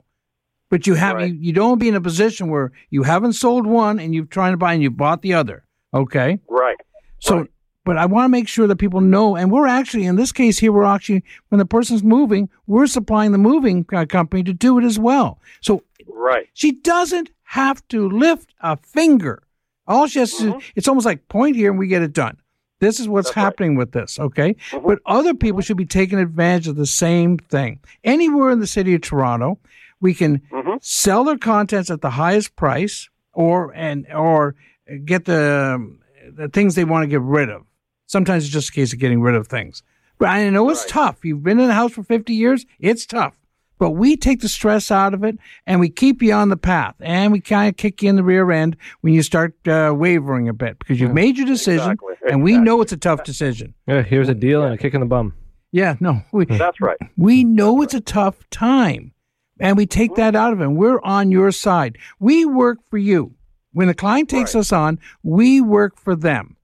But 0.70 0.86
you 0.86 0.94
have 0.94 1.16
Mm-hmm. 1.16 1.22
Right. 1.24 1.34
you, 1.34 1.40
you 1.48 1.54
don't 1.54 1.80
be 1.80 1.88
in 1.90 1.96
a 1.96 2.02
position 2.02 2.50
where 2.50 2.72
you 2.92 3.02
haven't 3.02 3.34
sold 3.34 3.66
one 3.66 4.00
and 4.00 4.14
you're 4.14 4.26
trying 4.26 4.54
to 4.54 4.58
buy 4.58 4.74
and 4.74 4.84
you 4.84 4.92
bought 4.92 5.24
the 5.24 5.34
other. 5.34 5.66
Okay. 5.94 6.40
Right. 6.50 6.78
So, 7.20 7.38
Right. 7.40 7.50
but 7.86 7.98
I 7.98 8.06
want 8.06 8.26
to 8.26 8.30
make 8.30 8.48
sure 8.48 8.68
that 8.68 8.78
people 8.78 9.02
know, 9.02 9.36
and 9.36 9.52
we're 9.52 9.68
actually 9.68 10.06
in 10.06 10.16
this 10.16 10.32
case 10.32 10.58
here, 10.60 10.72
we're 10.72 10.84
actually 10.86 11.24
when 11.50 11.60
the 11.60 11.66
person's 11.66 12.04
moving, 12.04 12.50
we're 12.68 12.88
supplying 12.88 13.32
the 13.32 13.38
moving 13.38 13.86
uh, 13.94 14.06
company 14.06 14.44
to 14.44 14.54
do 14.54 14.78
it 14.80 14.84
as 14.84 14.98
well. 15.00 15.40
So 15.62 15.84
Right. 16.08 16.48
she 16.54 16.72
doesn't 16.74 17.30
have 17.44 17.88
to 17.90 18.10
lift 18.10 18.54
a 18.62 18.78
finger. 18.78 19.44
All 19.88 20.08
she 20.08 20.20
has 20.20 20.34
to, 20.38 20.60
it's 20.76 20.88
almost 20.88 21.06
like 21.06 21.28
point 21.28 21.56
here 21.56 21.70
and 21.70 21.78
we 21.80 21.88
get 21.88 22.02
it 22.02 22.14
done. 22.14 22.38
This 22.80 23.00
is 23.00 23.08
what's 23.08 23.30
Mm-hmm. 23.30 23.34
That's 23.34 23.36
right. 23.36 23.42
Mm-hmm. 23.42 23.46
happening 23.46 23.76
with 23.76 23.92
this, 23.92 24.20
okay? 24.20 24.56
But 24.86 25.00
other 25.06 25.34
people 25.34 25.62
should 25.62 25.78
be 25.78 25.86
taking 25.86 26.20
advantage 26.20 26.68
of 26.68 26.76
the 26.76 26.86
same 26.86 27.38
thing. 27.38 27.80
Anywhere 28.04 28.50
in 28.52 28.60
the 28.60 28.68
city 28.68 28.94
of 28.96 29.02
Toronto, 29.02 29.60
we 30.02 30.14
can 30.14 30.42
Mm-hmm. 30.52 30.76
sell 30.82 31.24
their 31.24 31.38
contents 31.38 31.90
at 31.92 32.02
the 32.02 32.10
highest 32.12 32.56
price 32.56 33.10
or 33.34 33.72
and 33.76 34.06
or 34.14 34.56
get 35.06 35.26
the 35.26 35.96
the 36.36 36.48
things 36.50 36.76
they 36.76 36.84
want 36.86 37.04
to 37.04 37.08
get 37.08 37.22
rid 37.22 37.50
of. 37.50 37.64
Sometimes 38.08 38.44
it's 38.46 38.54
just 38.54 38.70
a 38.70 38.72
case 38.74 38.94
of 38.94 39.00
getting 39.00 39.22
rid 39.22 39.36
of 39.36 39.48
things. 39.48 39.84
But 40.20 40.30
I 40.30 40.50
know 40.50 40.70
it's 40.70 40.82
Right. 40.84 40.90
tough. 40.90 41.26
You've 41.26 41.44
been 41.44 41.60
in 41.60 41.70
a 41.70 41.74
house 41.74 41.92
for 41.94 42.04
50 42.04 42.34
years, 42.34 42.66
it's 42.80 43.06
tough. 43.06 43.38
But 43.80 43.92
we 43.92 44.16
take 44.16 44.40
the 44.42 44.48
stress 44.48 44.92
out 44.92 45.14
of 45.14 45.24
it 45.24 45.38
and 45.68 45.80
we 45.80 45.90
keep 45.90 46.22
you 46.22 46.32
on 46.34 46.48
the 46.50 46.56
path 46.56 46.96
and 47.02 47.34
we 47.34 47.42
kind 47.42 47.68
of 47.68 47.76
kick 47.76 48.02
you 48.02 48.10
in 48.10 48.16
the 48.16 48.24
rear 48.24 48.50
end 48.52 48.78
when 49.02 49.14
you 49.14 49.22
start 49.24 49.56
uh, 49.68 49.94
wavering 49.96 50.48
a 50.48 50.54
bit 50.54 50.80
because 50.80 51.02
you've 51.02 51.14
made 51.14 51.38
your 51.38 51.48
decision 51.48 51.92
Exactly. 51.92 52.14
and 52.30 52.44
we 52.44 52.58
know 52.58 52.80
it's 52.82 52.94
a 52.94 52.98
tough 52.98 53.24
decision. 53.26 53.74
Yeah, 53.88 54.04
here's 54.04 54.30
a 54.30 54.36
deal 54.36 54.64
and 54.64 54.74
a 54.74 54.78
kick 54.78 54.94
in 54.94 55.02
the 55.02 55.06
bum. 55.08 55.34
Yeah, 55.72 55.96
no, 56.00 56.22
we, 56.32 56.46
That's 56.46 56.80
right. 56.80 56.98
we 57.18 57.44
know 57.44 57.82
it's 57.82 57.96
a 57.96 58.00
tough 58.02 58.48
time 58.52 59.12
and 59.60 59.76
we 59.76 59.86
take 59.88 60.16
that 60.16 60.36
out 60.36 60.54
of 60.54 60.62
it. 60.62 60.66
and 60.66 60.78
We're 60.78 61.02
on 61.02 61.32
your 61.32 61.52
side. 61.52 61.98
We 62.20 62.46
work 62.46 62.78
for 62.90 62.98
you. 63.00 63.34
When 63.74 63.88
the 63.88 63.94
client 63.94 64.30
takes 64.30 64.56
Right. 64.56 64.62
us 64.62 64.72
on, 64.72 65.00
we 65.24 65.60
work 65.62 65.98
for 65.98 66.16
them. 66.16 66.56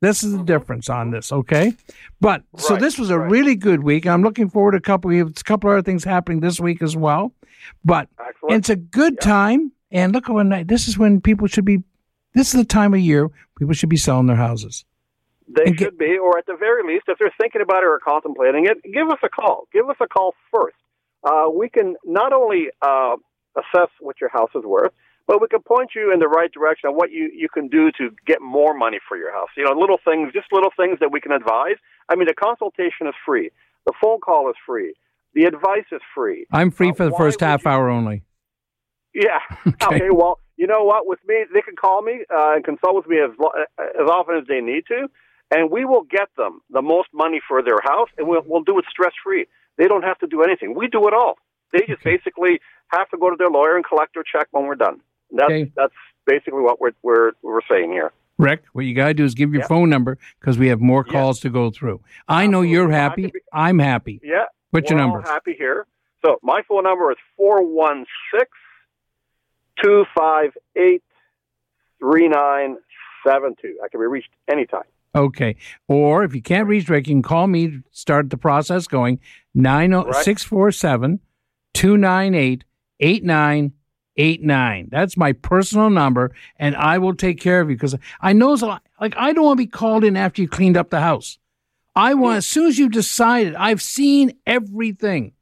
This 0.00 0.22
is 0.22 0.36
the 0.36 0.44
difference 0.44 0.88
on 0.88 1.10
this, 1.10 1.32
okay? 1.32 1.72
But 2.20 2.42
so 2.56 2.76
this 2.76 2.98
was 2.98 3.10
a 3.10 3.18
right. 3.18 3.30
really 3.30 3.56
good 3.56 3.82
week. 3.82 4.06
I'm 4.06 4.22
looking 4.22 4.48
forward 4.48 4.72
to 4.72 4.76
a 4.78 4.80
couple. 4.80 5.10
Have 5.10 5.30
a 5.30 5.44
couple 5.44 5.70
other 5.70 5.82
things 5.82 6.04
happening 6.04 6.38
this 6.40 6.60
week 6.60 6.82
as 6.82 6.96
well. 6.96 7.32
But 7.84 8.08
it's 8.48 8.68
a 8.70 8.76
good 8.76 9.20
time. 9.20 9.72
And 9.90 10.12
look 10.12 10.28
at 10.28 10.34
when 10.34 10.50
this 10.66 10.86
is 10.86 10.96
when 10.98 11.20
people 11.20 11.46
should 11.48 11.64
be. 11.64 11.82
This 12.34 12.54
is 12.54 12.60
the 12.60 12.64
time 12.66 12.94
of 12.94 13.00
year 13.00 13.28
people 13.58 13.74
should 13.74 13.88
be 13.88 13.96
selling 13.96 14.26
their 14.26 14.36
houses. 14.36 14.84
They 15.48 15.64
and 15.64 15.76
get- 15.76 15.86
should 15.86 15.98
be, 15.98 16.16
or 16.18 16.38
at 16.38 16.46
the 16.46 16.54
very 16.56 16.86
least, 16.86 17.06
if 17.08 17.18
they're 17.18 17.32
thinking 17.40 17.62
about 17.62 17.82
it 17.82 17.86
or 17.86 17.98
contemplating 17.98 18.66
it, 18.66 18.76
give 18.92 19.08
us 19.08 19.18
a 19.24 19.28
call. 19.30 19.66
Give 19.72 19.88
us 19.88 19.96
a 20.00 20.06
call 20.06 20.34
first. 20.54 20.76
Uh, 21.24 21.46
we 21.52 21.68
can 21.70 21.96
not 22.04 22.32
only 22.34 22.68
uh, 22.82 23.16
assess 23.56 23.88
what 23.98 24.20
your 24.20 24.30
house 24.30 24.50
is 24.54 24.62
worth, 24.62 24.92
but 25.28 25.40
we 25.42 25.46
can 25.46 25.60
point 25.62 25.90
you 25.94 26.10
in 26.12 26.18
the 26.18 26.26
right 26.26 26.50
direction 26.50 26.88
on 26.88 26.96
what 26.96 27.12
you, 27.12 27.30
you 27.32 27.48
can 27.48 27.68
do 27.68 27.92
to 27.98 28.10
get 28.26 28.40
more 28.40 28.72
money 28.74 28.98
for 29.06 29.16
your 29.16 29.30
house. 29.32 29.50
You 29.56 29.64
know, 29.64 29.72
little 29.78 29.98
things, 30.04 30.32
just 30.32 30.46
little 30.50 30.72
things 30.76 30.98
that 31.00 31.12
we 31.12 31.20
can 31.20 31.30
advise. 31.32 31.76
I 32.08 32.16
mean, 32.16 32.26
the 32.26 32.34
consultation 32.34 33.06
is 33.06 33.14
free. 33.24 33.50
The 33.86 33.92
phone 34.02 34.20
call 34.20 34.48
is 34.48 34.56
free. 34.66 34.94
The 35.34 35.44
advice 35.44 35.84
is 35.92 36.00
free. 36.14 36.46
I'm 36.50 36.70
free 36.70 36.90
Uh, 36.90 36.94
for 36.94 37.04
the 37.04 37.12
first 37.16 37.40
half 37.40 37.64
you- 37.64 37.70
hour 37.70 37.88
only. 37.90 38.24
Yeah. 39.14 39.38
Okay. 39.84 40.08
Well, 40.10 40.40
you 40.56 40.66
know 40.66 40.82
what? 40.84 41.06
With 41.06 41.20
me, 41.26 41.44
they 41.54 41.60
can 41.62 41.76
call 41.76 42.02
me 42.02 42.24
uh, 42.34 42.54
and 42.56 42.64
consult 42.64 42.96
with 42.96 43.06
me 43.06 43.18
as 43.20 43.30
lo- 43.38 43.52
as 43.78 44.08
often 44.10 44.36
as 44.38 44.46
they 44.48 44.60
need 44.60 44.84
to, 44.88 45.08
and 45.54 45.70
we 45.70 45.84
will 45.84 46.02
get 46.02 46.28
them 46.36 46.60
the 46.70 46.82
most 46.82 47.08
money 47.12 47.40
for 47.46 47.62
their 47.62 47.78
house, 47.82 48.08
and 48.18 48.26
we'll 48.26 48.42
we'll 48.46 48.64
do 48.64 48.78
it 48.78 48.84
stress 48.90 49.12
free. 49.22 49.46
They 49.76 49.86
don't 49.86 50.02
have 50.02 50.18
to 50.18 50.26
do 50.26 50.42
anything. 50.42 50.74
We 50.74 50.88
do 50.88 51.06
it 51.06 51.14
all. 51.14 51.34
They 51.72 51.80
just 51.86 52.02
basically 52.02 52.60
have 52.88 53.08
to 53.10 53.18
go 53.18 53.30
to 53.30 53.36
their 53.36 53.50
lawyer 53.50 53.76
and 53.76 53.84
collect 53.84 54.14
their 54.14 54.24
check 54.24 54.48
when 54.50 54.64
we're 54.66 54.74
done. 54.74 55.00
That's 55.30 55.44
Okay. 55.50 55.72
that's 55.76 55.92
basically 56.26 56.60
what 56.62 56.80
we're 56.80 56.92
we're 57.02 57.32
we're 57.42 57.60
saying 57.70 57.92
here. 57.92 58.12
Rick, 58.38 58.62
what 58.72 58.84
you 58.84 58.94
got 58.94 59.08
to 59.08 59.14
do 59.14 59.24
is 59.24 59.34
give 59.34 59.52
your 59.52 59.62
Yeah. 59.62 59.66
phone 59.68 59.90
number 59.90 60.16
because 60.40 60.58
we 60.58 60.68
have 60.68 60.80
more 60.80 61.04
Yeah. 61.06 61.12
calls 61.12 61.40
to 61.40 61.50
go 61.50 61.70
through. 61.70 62.00
I 62.28 62.46
know 62.46 62.58
Absolutely. 62.58 62.70
you're 62.70 62.90
happy. 62.90 63.26
be- 63.26 63.40
I'm 63.52 63.78
happy. 63.80 64.20
Yeah. 64.22 64.44
What's 64.70 64.90
your 64.90 64.98
number? 64.98 65.20
happy 65.22 65.54
here. 65.58 65.86
So 66.24 66.38
my 66.42 66.62
phone 66.68 66.84
number 66.84 67.10
is 67.10 67.16
four 67.36 67.62
one 67.64 68.06
six 68.34 68.50
two 69.82 70.04
five 70.16 70.56
eight 70.76 71.02
three 71.98 72.28
nine 72.28 72.76
seven 73.26 73.54
two. 73.60 73.76
I 73.84 73.88
can 73.88 74.00
be 74.00 74.06
reached 74.06 74.30
anytime. 74.50 74.82
Okay. 75.14 75.56
Or 75.88 76.22
if 76.22 76.34
you 76.34 76.42
can't 76.42 76.68
reach 76.68 76.88
Rick, 76.88 77.08
you 77.08 77.14
can 77.14 77.22
call 77.22 77.46
me 77.46 77.68
to 77.68 77.82
start 77.90 78.30
the 78.30 78.36
process 78.36 78.86
going 78.86 79.18
oh, 79.56 80.04
Right. 80.04 80.14
647 80.24 81.20
298 81.74 82.64
8989. 84.18 84.88
That's 84.90 85.16
my 85.16 85.32
personal 85.32 85.90
number, 85.90 86.32
and 86.58 86.76
I 86.76 86.98
will 86.98 87.14
take 87.14 87.40
care 87.40 87.60
of 87.60 87.70
you 87.70 87.76
because 87.76 87.94
I 88.20 88.32
know 88.32 88.52
it's 88.52 88.62
a 88.62 88.66
lot. 88.66 88.82
Like, 89.00 89.16
I 89.16 89.32
don't 89.32 89.44
want 89.44 89.58
to 89.58 89.64
be 89.64 89.70
called 89.70 90.04
in 90.04 90.16
after 90.16 90.42
you 90.42 90.48
cleaned 90.48 90.76
up 90.76 90.90
the 90.90 91.00
house. 91.00 91.38
I 91.94 92.14
want, 92.14 92.38
as 92.38 92.46
soon 92.46 92.66
as 92.66 92.78
you've 92.78 92.92
decided, 92.92 93.54
I've 93.54 93.80
seen 93.80 94.34
everything. 94.46 95.32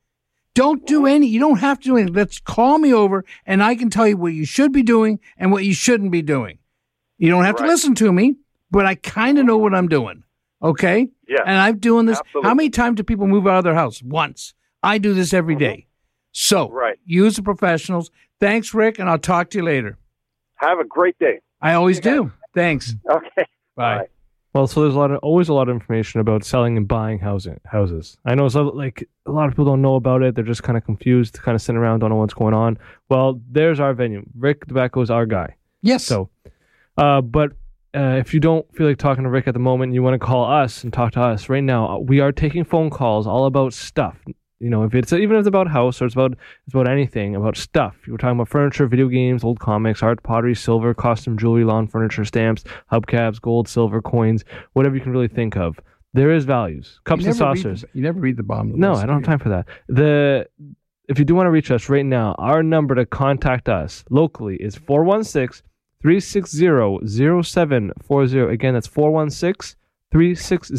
Don't 0.55 0.87
do 0.87 1.07
any, 1.07 1.27
you 1.27 1.41
don't 1.41 1.59
have 1.59 1.81
to 1.81 1.85
do 1.85 1.97
anything. 1.97 2.15
Let's 2.15 2.39
call 2.39 2.79
me 2.79 2.93
over, 2.93 3.25
and 3.45 3.63
I 3.63 3.75
can 3.75 3.91
tell 3.91 4.07
you 4.07 4.17
what 4.17 4.33
you 4.33 4.47
should 4.47 4.73
be 4.73 4.83
doing 4.83 5.21
and 5.37 5.53
what 5.53 5.65
you 5.65 5.75
shouldn't 5.75 6.13
be 6.13 6.23
doing. 6.23 6.59
You 7.19 7.31
don't 7.31 7.45
have 7.45 7.57
to 7.57 7.67
listen 7.67 7.95
to 7.97 8.13
me, 8.13 8.37
but 8.71 8.87
I 8.87 8.95
kind 8.95 9.39
of 9.39 9.47
know 9.47 9.59
what 9.59 9.75
I'm 9.75 9.89
doing. 9.89 10.23
Okay? 10.63 11.09
Yeah. 11.29 11.43
And 11.45 11.59
I'm 11.59 11.79
doing 11.79 12.07
this. 12.07 12.19
Absolutely. 12.19 12.49
How 12.49 12.55
many 12.55 12.71
times 12.71 12.97
do 12.97 13.03
people 13.03 13.27
move 13.27 13.47
out 13.47 13.59
of 13.59 13.65
their 13.65 13.75
house? 13.75 14.03
Once. 14.03 14.55
I 14.83 14.99
do 14.99 15.15
this 15.15 15.35
every 15.35 15.55
mm-hmm. 15.55 15.65
day. 15.65 15.87
So 16.39 16.69
Right. 16.71 16.99
use 17.07 17.37
the 17.37 17.43
professionals. 17.43 18.11
Thanks, 18.41 18.75
Rick, 18.75 18.99
and 18.99 19.09
I'll 19.09 19.19
talk 19.19 19.49
to 19.51 19.59
you 19.59 19.65
later. 19.65 19.97
Have 20.57 20.79
a 20.79 20.85
great 20.85 21.19
day. 21.19 21.41
I 21.63 21.73
always 21.73 21.99
do. 21.99 22.31
Thanks. 22.55 22.95
Okay. 23.11 23.47
Bye. 23.75 23.99
Bye. 23.99 24.07
Well, 24.53 24.67
so 24.67 24.83
there's 24.83 24.95
a 24.95 24.99
lot 24.99 25.11
of 25.11 25.19
always 25.23 25.49
a 25.49 25.55
lot 25.55 25.69
of 25.71 25.75
information 25.75 26.21
about 26.21 26.45
selling 26.45 26.77
and 26.77 26.87
buying 26.87 27.19
housing 27.21 27.59
houses. 27.65 28.19
I 28.27 28.35
know 28.35 28.49
so 28.49 28.65
like 28.65 29.09
a 29.25 29.31
lot 29.31 29.47
of 29.49 29.53
people 29.53 29.65
don't 29.65 29.81
know 29.81 29.95
about 29.97 30.23
it. 30.23 30.35
They're 30.35 30.45
just 30.45 30.63
kind 30.63 30.77
of 30.77 30.85
confused, 30.85 31.41
kind 31.43 31.55
of 31.55 31.63
sitting 31.63 31.79
around, 31.79 32.01
don't 32.01 32.11
know 32.11 32.17
what's 32.17 32.35
going 32.35 32.55
on. 32.55 32.79
Well, 33.09 33.41
there's 33.51 33.81
our 33.81 33.95
venue. 33.95 34.23
Rick 34.39 34.67
DeBacco 34.67 35.03
is 35.03 35.11
our 35.11 35.25
guy. 35.25 35.55
Yes. 35.83 36.05
So, 36.05 36.29
uh, 36.99 37.23
but 37.23 37.53
uh, 37.95 38.17
if 38.21 38.35
you 38.35 38.41
don't 38.41 38.71
feel 38.75 38.87
like 38.89 38.99
talking 38.99 39.25
to 39.25 39.31
Rick 39.31 39.47
at 39.49 39.55
the 39.55 39.61
moment, 39.61 39.95
you 39.95 40.03
want 40.03 40.15
to 40.21 40.27
call 40.27 40.45
us 40.45 40.85
and 40.85 40.93
talk 40.93 41.13
to 41.13 41.21
us 41.23 41.49
right 41.49 41.65
now. 41.65 41.89
uh, 41.89 41.99
We 41.99 42.21
are 42.21 42.33
taking 42.33 42.65
phone 42.65 42.91
calls 42.91 43.27
all 43.27 43.47
about 43.47 43.73
stuff. 43.73 44.19
You 44.59 44.71
know, 44.71 44.85
if 44.85 44.95
it's 44.95 45.13
even 45.13 45.37
if 45.37 45.41
it's 45.41 45.49
about 45.49 45.69
house 45.69 46.01
or 46.01 46.07
it's 46.07 46.15
about 46.15 46.33
it's 46.67 46.75
about 46.75 46.89
anything 46.89 47.37
about 47.37 47.57
stuff. 47.57 47.95
you're 48.07 48.17
talking 48.17 48.39
about 48.39 48.49
furniture, 48.49 48.87
video 48.87 49.09
games, 49.09 49.45
old 49.45 49.61
comics, 49.61 50.03
art, 50.03 50.23
pottery, 50.23 50.55
silver, 50.55 50.95
costume 50.95 51.37
jewelry, 51.37 51.65
lawn 51.65 51.87
furniture, 51.87 52.25
stamps, 52.25 52.65
hubcaps, 52.91 53.41
gold, 53.41 53.69
silver, 53.69 54.01
coins, 54.01 54.45
whatever 54.73 54.95
you 54.97 55.03
can 55.03 55.13
really 55.13 55.29
think 55.29 55.57
of. 55.57 55.79
There 56.15 56.31
is 56.31 56.47
values, 56.47 57.01
cups 57.05 57.27
and 57.27 57.37
saucers. 57.37 57.83
the- 57.83 57.89
you 57.93 58.03
never 58.03 58.19
read 58.19 58.39
the 58.39 58.43
bomb. 58.43 58.73
No, 58.79 58.95
I 58.95 59.05
don't 59.05 59.17
have 59.17 59.25
time 59.25 59.39
for 59.39 59.51
that. 59.51 59.67
The 59.89 60.47
if 61.09 61.19
you 61.19 61.25
do 61.27 61.35
want 61.35 61.47
to 61.47 61.51
reach 61.51 61.71
us 61.71 61.89
right 61.91 62.07
now, 62.07 62.35
our 62.39 62.63
number 62.63 62.95
to 62.95 63.05
contact 63.05 63.69
us 63.69 64.05
locally 64.11 64.57
is 64.57 64.75
416 64.75 65.63
360 66.01 67.07
0740. 67.07 68.53
Again, 68.53 68.75
that's 68.75 68.87
416 68.87 69.77
360 70.13 70.77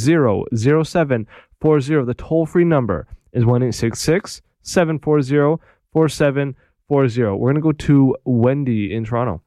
0740. 0.56 2.06
The 2.06 2.14
toll 2.16 2.46
free 2.46 2.64
number 2.66 3.08
is 3.38 3.46
1 3.46 3.72
740 3.72 5.64
4740. 5.94 7.22
We're 7.22 7.38
going 7.38 7.56
to 7.56 7.62
go 7.62 7.72
to 7.72 8.16
Wendy 8.26 8.94
in 8.94 9.06
Toronto. 9.06 9.42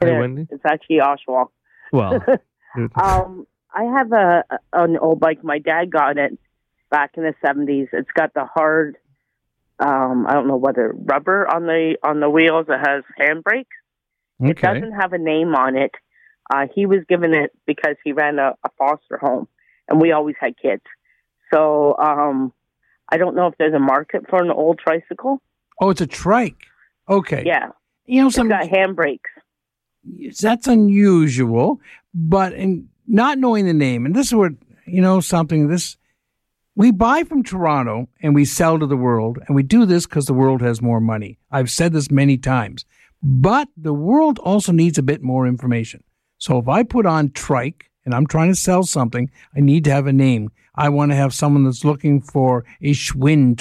Hey, 0.00 0.18
Wendy? 0.18 0.46
It's 0.50 0.64
actually 0.64 0.98
Oshawa. 0.98 1.46
Well, 1.92 2.24
Um, 2.94 3.48
I 3.74 3.82
have 3.96 4.12
a 4.12 4.44
an 4.72 4.96
old 4.96 5.18
bike. 5.18 5.42
My 5.42 5.58
dad 5.58 5.90
got 5.90 6.18
it 6.18 6.38
back 6.88 7.12
in 7.16 7.24
the 7.24 7.34
seventies. 7.44 7.88
It's 7.92 8.10
got 8.14 8.32
the 8.32 8.44
hard, 8.44 8.96
um, 9.80 10.24
I 10.28 10.34
don't 10.34 10.46
know 10.46 10.56
whether 10.56 10.94
rubber 10.96 11.52
on 11.52 11.66
the 11.66 11.96
on 12.04 12.20
the 12.20 12.30
wheels. 12.30 12.66
It 12.68 12.78
has 12.78 13.02
handbrakes. 13.18 13.66
It 14.40 14.60
doesn't 14.80 14.92
have 14.92 15.12
a 15.12 15.18
name 15.18 15.56
on 15.56 15.76
it. 15.76 15.90
Uh, 16.48 16.66
he 16.72 16.86
was 16.86 17.00
given 17.08 17.34
it 17.34 17.50
because 17.66 17.96
he 18.04 18.12
ran 18.12 18.38
a, 18.38 18.54
a 18.64 18.70
foster 18.78 19.18
home, 19.18 19.48
and 19.88 20.00
we 20.00 20.12
always 20.12 20.36
had 20.40 20.54
kids. 20.56 20.82
So 21.52 21.96
um, 21.98 22.52
I 23.10 23.16
don't 23.16 23.34
know 23.34 23.46
if 23.46 23.54
there's 23.58 23.74
a 23.74 23.78
market 23.78 24.28
for 24.28 24.42
an 24.42 24.50
old 24.50 24.78
tricycle. 24.78 25.42
Oh, 25.80 25.90
it's 25.90 26.00
a 26.00 26.06
trike. 26.06 26.66
Okay. 27.08 27.42
Yeah, 27.44 27.68
You 28.06 28.20
know, 28.22 28.26
it's 28.28 28.36
some 28.36 28.48
got 28.48 28.64
handbrakes. 28.68 29.18
that's 30.40 30.66
unusual, 30.66 31.80
but 32.14 32.52
in 32.52 32.88
not 33.06 33.38
knowing 33.38 33.66
the 33.66 33.72
name, 33.74 34.06
and 34.06 34.14
this 34.14 34.28
is 34.28 34.34
what 34.34 34.52
you 34.86 35.00
know 35.02 35.20
something. 35.20 35.68
This 35.68 35.96
we 36.76 36.92
buy 36.92 37.24
from 37.24 37.42
Toronto 37.42 38.08
and 38.22 38.34
we 38.34 38.44
sell 38.44 38.78
to 38.78 38.86
the 38.86 38.96
world, 38.96 39.38
and 39.46 39.56
we 39.56 39.62
do 39.62 39.84
this 39.84 40.06
because 40.06 40.26
the 40.26 40.34
world 40.34 40.62
has 40.62 40.80
more 40.80 41.00
money. 41.00 41.38
I've 41.50 41.70
said 41.70 41.92
this 41.92 42.10
many 42.10 42.38
times, 42.38 42.84
but 43.22 43.68
the 43.76 43.94
world 43.94 44.38
also 44.38 44.70
needs 44.72 44.98
a 44.98 45.02
bit 45.02 45.22
more 45.22 45.46
information. 45.46 46.04
So 46.38 46.58
if 46.58 46.68
I 46.68 46.84
put 46.84 47.06
on 47.06 47.32
trike 47.32 47.90
and 48.04 48.14
I'm 48.14 48.26
trying 48.26 48.50
to 48.50 48.54
sell 48.56 48.84
something, 48.84 49.30
I 49.56 49.60
need 49.60 49.84
to 49.84 49.90
have 49.90 50.06
a 50.06 50.12
name. 50.12 50.50
I 50.74 50.88
want 50.88 51.12
to 51.12 51.16
have 51.16 51.34
someone 51.34 51.64
that's 51.64 51.84
looking 51.84 52.20
for 52.20 52.64
a 52.80 52.92
Schwinn 52.92 53.56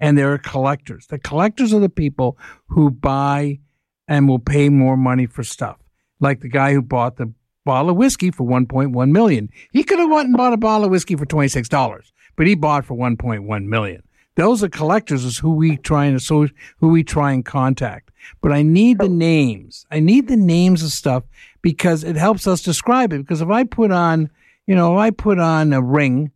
and 0.00 0.16
there 0.16 0.32
are 0.32 0.38
collectors. 0.38 1.06
The 1.06 1.18
collectors 1.18 1.74
are 1.74 1.80
the 1.80 1.88
people 1.88 2.38
who 2.68 2.90
buy 2.90 3.60
and 4.06 4.28
will 4.28 4.38
pay 4.38 4.68
more 4.68 4.96
money 4.96 5.26
for 5.26 5.42
stuff. 5.42 5.78
Like 6.20 6.40
the 6.40 6.48
guy 6.48 6.72
who 6.72 6.82
bought 6.82 7.16
the 7.16 7.32
bottle 7.64 7.90
of 7.90 7.96
whiskey 7.96 8.30
for 8.30 8.46
1.1 8.46 9.10
million. 9.10 9.50
He 9.72 9.84
could 9.84 9.98
have 9.98 10.10
went 10.10 10.28
and 10.28 10.36
bought 10.36 10.52
a 10.52 10.56
bottle 10.56 10.86
of 10.86 10.90
whiskey 10.90 11.16
for 11.16 11.26
$26, 11.26 12.12
but 12.36 12.46
he 12.46 12.54
bought 12.54 12.84
for 12.84 12.96
1.1 12.96 13.64
million. 13.64 14.02
Those 14.36 14.62
are 14.62 14.68
collectors 14.68 15.24
is 15.24 15.36
who 15.36 15.52
we 15.52 15.76
try 15.76 16.06
and 16.06 16.16
associate, 16.16 16.56
who 16.78 16.88
we 16.88 17.02
try 17.02 17.32
and 17.32 17.44
contact. 17.44 18.10
But 18.40 18.52
I 18.52 18.62
need 18.62 18.98
the 18.98 19.08
names. 19.08 19.84
I 19.90 20.00
need 20.00 20.28
the 20.28 20.36
names 20.36 20.82
of 20.82 20.92
stuff 20.92 21.24
because 21.60 22.04
it 22.04 22.16
helps 22.16 22.46
us 22.46 22.62
describe 22.62 23.12
it. 23.12 23.18
Because 23.18 23.40
if 23.40 23.48
I 23.48 23.64
put 23.64 23.90
on, 23.90 24.30
you 24.68 24.74
know, 24.74 24.98
I 24.98 25.10
put 25.10 25.38
on 25.38 25.72
a 25.72 25.80
ring 25.80 26.30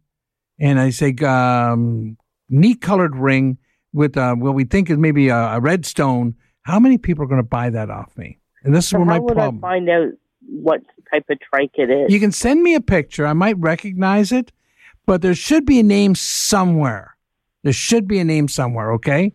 and 0.59 0.80
I 0.80 0.89
say, 0.89 1.14
um, 1.22 2.16
neat 2.49 2.80
colored 2.80 3.14
ring 3.14 3.59
with, 3.93 4.16
uh, 4.16 4.35
what 4.35 4.55
we 4.55 4.64
think 4.64 4.89
is 4.89 4.97
maybe 4.97 5.28
a, 5.28 5.37
a 5.37 5.61
red 5.61 5.85
stone, 5.85 6.35
how 6.62 6.80
many 6.80 6.97
people 6.97 7.24
are 7.24 7.28
going 7.28 7.43
to 7.43 7.47
buy 7.47 7.68
that 7.68 7.91
off 7.91 8.16
me? 8.16 8.39
And 8.64 8.74
this 8.74 8.87
is 8.87 8.95
where 8.95 9.05
my 9.05 9.16
how 9.16 9.20
would 9.20 9.35
problem. 9.35 9.62
I 9.62 9.68
find 9.68 9.91
out 9.91 10.09
what 10.41 10.80
type 11.12 11.26
of 11.28 11.39
trike 11.41 11.72
it 11.74 11.91
is? 11.91 12.11
You 12.11 12.20
can 12.20 12.33
send 12.33 12.62
me 12.62 12.74
a 12.74 12.80
picture. 12.80 13.26
I 13.26 13.35
might 13.35 13.59
recognize 13.59 14.33
it, 14.33 14.51
but 15.05 15.20
there 15.20 15.35
should 15.35 15.66
be 15.66 15.78
a 15.78 15.83
name 15.83 16.14
somewhere. 16.14 17.16
There 17.64 17.72
should 17.74 18.09
be 18.09 18.18
a 18.18 18.24
name 18.24 18.49
somewhere, 18.49 18.93
okay? 18.95 19.35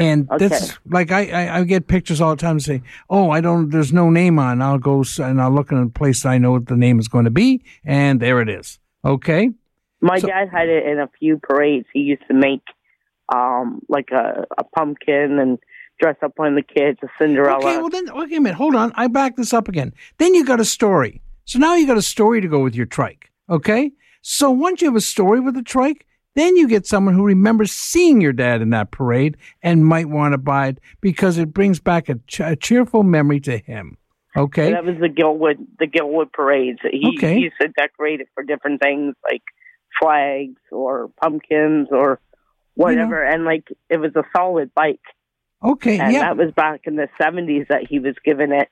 And 0.00 0.28
that's 0.38 0.78
like 0.86 1.12
I, 1.12 1.26
I, 1.26 1.58
I 1.58 1.64
get 1.64 1.86
pictures 1.86 2.22
all 2.22 2.30
the 2.30 2.40
time 2.40 2.52
and 2.52 2.62
say, 2.62 2.82
"Oh, 3.10 3.30
I 3.30 3.42
don't. 3.42 3.68
There's 3.68 3.92
no 3.92 4.08
name 4.08 4.38
on." 4.38 4.62
I'll 4.62 4.78
go 4.78 5.04
and 5.18 5.40
I'll 5.40 5.50
look 5.50 5.70
in 5.70 5.78
a 5.78 5.88
place 5.90 6.24
I 6.24 6.38
know 6.38 6.52
what 6.52 6.66
the 6.66 6.76
name 6.76 6.98
is 6.98 7.06
going 7.06 7.26
to 7.26 7.30
be, 7.30 7.62
and 7.84 8.18
there 8.18 8.40
it 8.40 8.48
is. 8.48 8.78
Okay. 9.04 9.50
My 10.00 10.18
dad 10.18 10.48
had 10.50 10.68
it 10.70 10.86
in 10.86 10.98
a 10.98 11.08
few 11.18 11.36
parades. 11.36 11.86
He 11.92 12.00
used 12.00 12.22
to 12.28 12.34
make 12.34 12.62
um 13.32 13.82
like 13.90 14.08
a, 14.10 14.46
a 14.56 14.64
pumpkin 14.64 15.38
and 15.38 15.58
dress 16.00 16.16
up 16.22 16.32
one 16.36 16.48
of 16.48 16.54
the 16.54 16.62
kids, 16.62 16.98
a 17.02 17.08
Cinderella. 17.18 17.58
Okay. 17.58 17.76
Well, 17.76 17.90
then, 17.90 18.06
wait 18.14 18.32
a 18.32 18.40
minute. 18.40 18.56
Hold 18.56 18.74
on. 18.74 18.92
I 18.96 19.06
back 19.06 19.36
this 19.36 19.52
up 19.52 19.68
again. 19.68 19.92
Then 20.16 20.34
you 20.34 20.46
got 20.46 20.60
a 20.60 20.64
story. 20.64 21.20
So 21.44 21.58
now 21.58 21.74
you 21.74 21.86
got 21.86 21.98
a 21.98 22.02
story 22.02 22.40
to 22.40 22.48
go 22.48 22.60
with 22.60 22.74
your 22.74 22.86
trike. 22.86 23.30
Okay. 23.50 23.92
So 24.22 24.50
once 24.50 24.80
you 24.80 24.88
have 24.88 24.96
a 24.96 25.00
story 25.02 25.40
with 25.40 25.54
the 25.54 25.62
trike, 25.62 26.06
then 26.34 26.56
you 26.56 26.68
get 26.68 26.86
someone 26.86 27.14
who 27.14 27.24
remembers 27.24 27.72
seeing 27.72 28.20
your 28.20 28.32
dad 28.32 28.62
in 28.62 28.70
that 28.70 28.90
parade 28.90 29.36
and 29.62 29.84
might 29.84 30.08
want 30.08 30.32
to 30.32 30.38
buy 30.38 30.68
it 30.68 30.78
because 31.00 31.38
it 31.38 31.52
brings 31.52 31.80
back 31.80 32.08
a, 32.08 32.16
ch- 32.26 32.40
a 32.40 32.56
cheerful 32.56 33.02
memory 33.02 33.40
to 33.40 33.58
him. 33.58 33.96
Okay. 34.36 34.70
That 34.70 34.84
was 34.84 34.96
the 35.00 35.08
Gilwood 35.08 35.56
the 35.78 35.86
Gilwood 35.86 36.32
parades. 36.32 36.78
He, 36.82 37.14
Okay. 37.16 37.34
he 37.34 37.40
used 37.42 37.56
to 37.60 37.68
decorate 37.68 38.20
it 38.20 38.28
for 38.34 38.44
different 38.44 38.80
things 38.80 39.16
like 39.28 39.42
flags 40.00 40.60
or 40.70 41.10
pumpkins 41.20 41.88
or 41.90 42.20
whatever. 42.74 43.22
And 43.24 43.44
like 43.44 43.66
it 43.88 43.96
was 43.96 44.12
a 44.14 44.22
solid 44.36 44.72
bike. 44.74 45.00
Okay. 45.62 45.98
and 45.98 46.12
yeah. 46.12 46.20
that 46.20 46.36
was 46.36 46.52
back 46.54 46.82
in 46.84 46.94
the 46.96 47.08
seventies 47.20 47.66
that 47.68 47.86
he 47.88 47.98
was 47.98 48.14
given 48.24 48.52
it. 48.52 48.70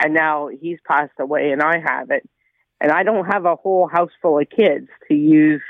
And 0.00 0.14
now 0.14 0.48
he's 0.48 0.78
passed 0.86 1.12
away 1.20 1.52
and 1.52 1.62
I 1.62 1.78
have 1.78 2.10
it. 2.10 2.28
And 2.80 2.90
I 2.90 3.02
don't 3.04 3.26
have 3.26 3.44
a 3.44 3.56
whole 3.56 3.88
house 3.88 4.10
full 4.20 4.38
of 4.40 4.48
kids 4.50 4.88
to 5.08 5.14
use. 5.14 5.62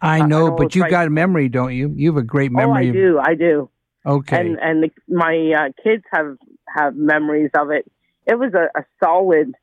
I 0.00 0.24
know, 0.26 0.50
but 0.50 0.74
you 0.74 0.82
trike. 0.82 0.90
got 0.90 1.06
a 1.06 1.10
memory, 1.10 1.48
don't 1.48 1.74
you? 1.74 1.92
You 1.94 2.10
have 2.10 2.18
a 2.18 2.26
great 2.26 2.52
memory. 2.52 2.88
Oh, 2.88 2.90
I 2.90 2.92
do, 2.92 3.18
I 3.18 3.34
do. 3.34 3.70
Okay. 4.06 4.40
And 4.40 4.58
and 4.60 4.84
the, 4.84 4.90
my 5.08 5.52
uh, 5.56 5.82
kids 5.82 6.04
have 6.12 6.36
have 6.68 6.96
memories 6.96 7.50
of 7.56 7.70
it. 7.70 7.90
It 8.26 8.38
was 8.38 8.52
a, 8.54 8.78
a 8.78 8.84
solid, 9.02 9.54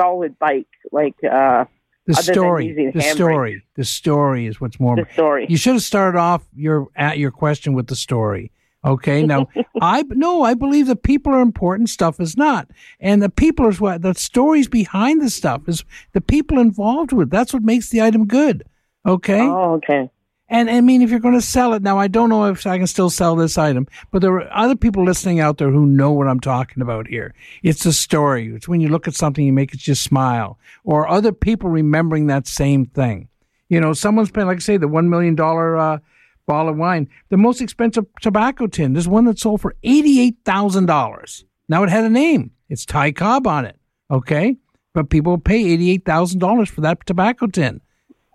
solid 0.00 0.38
bike. 0.38 0.66
Like 0.92 1.16
uh, 1.24 1.66
the 2.06 2.14
story. 2.14 2.92
The 2.94 3.00
story. 3.00 3.62
The 3.74 3.84
story 3.84 4.46
is 4.46 4.60
what's 4.60 4.80
more. 4.80 4.96
The 4.96 5.06
story. 5.12 5.46
You 5.48 5.56
should 5.56 5.74
have 5.74 5.82
started 5.82 6.18
off 6.18 6.42
your 6.54 6.88
at 6.96 7.18
your 7.18 7.30
question 7.30 7.74
with 7.74 7.88
the 7.88 7.96
story. 7.96 8.52
Okay. 8.84 9.24
Now, 9.24 9.48
I 9.80 10.04
no, 10.08 10.42
I 10.42 10.54
believe 10.54 10.86
the 10.86 10.96
people 10.96 11.34
are 11.34 11.42
important. 11.42 11.90
Stuff 11.90 12.20
is 12.20 12.36
not, 12.36 12.70
and 13.00 13.22
the 13.22 13.28
people 13.28 13.68
is 13.68 13.80
what 13.80 14.02
the 14.02 14.14
stories 14.14 14.68
behind 14.68 15.20
the 15.20 15.30
stuff 15.30 15.68
is. 15.68 15.84
The 16.12 16.20
people 16.20 16.58
involved 16.58 17.12
with 17.12 17.30
that's 17.30 17.52
what 17.52 17.62
makes 17.62 17.90
the 17.90 18.00
item 18.00 18.26
good. 18.26 18.64
Okay. 19.06 19.40
Oh, 19.40 19.74
okay. 19.74 20.10
And 20.48 20.70
I 20.70 20.80
mean, 20.80 21.02
if 21.02 21.10
you're 21.10 21.18
going 21.18 21.34
to 21.34 21.40
sell 21.40 21.72
it 21.72 21.82
now, 21.82 21.98
I 21.98 22.06
don't 22.06 22.28
know 22.28 22.44
if 22.46 22.66
I 22.66 22.78
can 22.78 22.86
still 22.86 23.10
sell 23.10 23.34
this 23.34 23.58
item, 23.58 23.88
but 24.12 24.22
there 24.22 24.32
are 24.32 24.48
other 24.52 24.76
people 24.76 25.04
listening 25.04 25.40
out 25.40 25.58
there 25.58 25.70
who 25.70 25.86
know 25.86 26.12
what 26.12 26.28
I'm 26.28 26.38
talking 26.38 26.82
about 26.82 27.08
here. 27.08 27.34
It's 27.64 27.84
a 27.84 27.92
story. 27.92 28.54
It's 28.54 28.68
when 28.68 28.80
you 28.80 28.88
look 28.88 29.08
at 29.08 29.14
something, 29.14 29.44
you 29.44 29.52
make 29.52 29.74
it 29.74 29.80
just 29.80 30.04
smile, 30.04 30.58
or 30.84 31.08
other 31.08 31.32
people 31.32 31.68
remembering 31.68 32.28
that 32.28 32.46
same 32.46 32.86
thing. 32.86 33.28
You 33.68 33.80
know, 33.80 33.92
someone's 33.92 34.30
paying, 34.30 34.46
like 34.46 34.58
I 34.58 34.60
say, 34.60 34.76
the 34.76 34.86
one 34.86 35.10
million 35.10 35.34
dollar 35.34 35.76
uh, 35.76 35.98
bottle 36.46 36.70
of 36.70 36.76
wine, 36.76 37.08
the 37.28 37.36
most 37.36 37.60
expensive 37.60 38.06
tobacco 38.20 38.68
tin. 38.68 38.92
There's 38.92 39.08
one 39.08 39.24
that 39.24 39.40
sold 39.40 39.60
for 39.60 39.74
eighty-eight 39.82 40.36
thousand 40.44 40.86
dollars. 40.86 41.44
Now 41.68 41.82
it 41.82 41.90
had 41.90 42.04
a 42.04 42.08
name. 42.08 42.52
It's 42.68 42.86
Ty 42.86 43.12
Cobb 43.12 43.48
on 43.48 43.64
it. 43.64 43.80
Okay, 44.12 44.56
but 44.94 45.10
people 45.10 45.38
pay 45.38 45.72
eighty-eight 45.72 46.04
thousand 46.04 46.38
dollars 46.38 46.68
for 46.68 46.82
that 46.82 47.04
tobacco 47.04 47.48
tin 47.48 47.80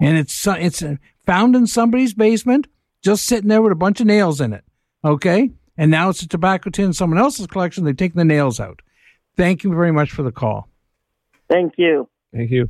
and 0.01 0.17
it's 0.17 0.45
it's 0.47 0.81
uh, 0.83 0.95
found 1.25 1.55
in 1.55 1.67
somebody's 1.67 2.13
basement, 2.13 2.67
just 3.01 3.25
sitting 3.25 3.47
there 3.47 3.61
with 3.61 3.71
a 3.71 3.75
bunch 3.75 4.01
of 4.01 4.07
nails 4.07 4.41
in 4.41 4.51
it. 4.51 4.63
Okay, 5.05 5.51
and 5.77 5.89
now 5.89 6.09
it's 6.09 6.21
a 6.21 6.27
tobacco 6.27 6.69
tin 6.69 6.85
in 6.85 6.93
someone 6.93 7.19
else's 7.19 7.47
collection. 7.47 7.85
They've 7.85 7.95
taken 7.95 8.17
the 8.17 8.25
nails 8.25 8.59
out. 8.59 8.81
Thank 9.37 9.63
you 9.63 9.69
very 9.69 9.91
much 9.93 10.11
for 10.11 10.23
the 10.23 10.31
call. 10.31 10.67
Thank 11.49 11.75
you. 11.77 12.09
Thank 12.33 12.51
you. 12.51 12.69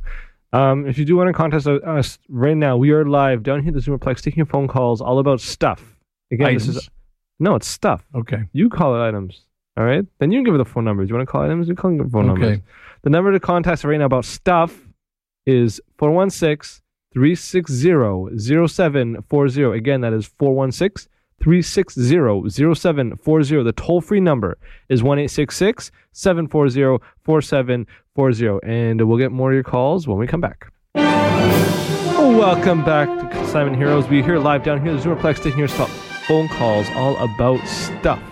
Um, 0.52 0.86
if 0.86 0.98
you 0.98 1.04
do 1.04 1.16
want 1.16 1.28
to 1.28 1.32
contact 1.32 1.66
us 1.66 2.18
right 2.28 2.56
now, 2.56 2.76
we 2.76 2.90
are 2.90 3.06
live 3.06 3.42
down 3.42 3.60
here 3.62 3.68
at 3.68 3.74
the 3.74 3.80
Zoomerplex 3.80 4.20
taking 4.20 4.38
your 4.38 4.46
phone 4.46 4.68
calls 4.68 5.00
all 5.00 5.18
about 5.18 5.40
stuff. 5.40 5.96
Again, 6.30 6.54
this 6.54 6.68
is 6.68 6.90
no, 7.38 7.54
it's 7.54 7.66
stuff. 7.66 8.04
Okay. 8.14 8.44
You 8.52 8.68
call 8.68 8.94
it 8.94 9.06
items. 9.06 9.46
All 9.76 9.84
right. 9.84 10.04
Then 10.18 10.30
you 10.30 10.44
give 10.44 10.54
it 10.54 10.58
the 10.58 10.64
phone 10.66 10.84
numbers. 10.84 11.08
You 11.08 11.14
want 11.14 11.26
to 11.26 11.30
call 11.32 11.42
items? 11.42 11.68
You 11.68 11.74
call 11.74 11.98
it 11.98 12.10
phone 12.10 12.30
Okay. 12.30 12.40
numbers. 12.40 12.58
The 13.02 13.10
number 13.10 13.32
to 13.32 13.40
contact 13.40 13.72
us 13.72 13.84
right 13.84 13.98
now 13.98 14.04
about 14.04 14.24
stuff 14.26 14.78
is 15.46 15.80
416 15.98 16.81
360 17.12 18.38
0740. 18.38 19.62
Again, 19.76 20.00
that 20.00 20.12
is 20.12 20.26
416 20.38 21.10
360 21.42 22.50
0740. 22.74 23.62
The 23.64 23.72
toll 23.72 24.00
free 24.00 24.20
number 24.20 24.58
is 24.88 25.02
1 25.02 25.28
740 25.28 27.04
4740. 27.24 28.58
And 28.62 29.08
we'll 29.08 29.18
get 29.18 29.32
more 29.32 29.50
of 29.50 29.54
your 29.54 29.64
calls 29.64 30.06
when 30.06 30.18
we 30.18 30.26
come 30.26 30.40
back. 30.40 30.72
Welcome 30.94 32.84
back 32.84 33.08
to 33.32 33.46
Simon 33.48 33.74
Heroes. 33.74 34.08
We're 34.08 34.24
here 34.24 34.38
live 34.38 34.62
down 34.62 34.80
here 34.80 34.94
the 34.94 35.00
Zoomerplex 35.00 35.42
taking 35.42 35.58
your 35.58 35.68
phone 35.68 36.48
calls 36.48 36.88
all 36.90 37.16
about 37.18 37.58
stuff. 37.66 38.22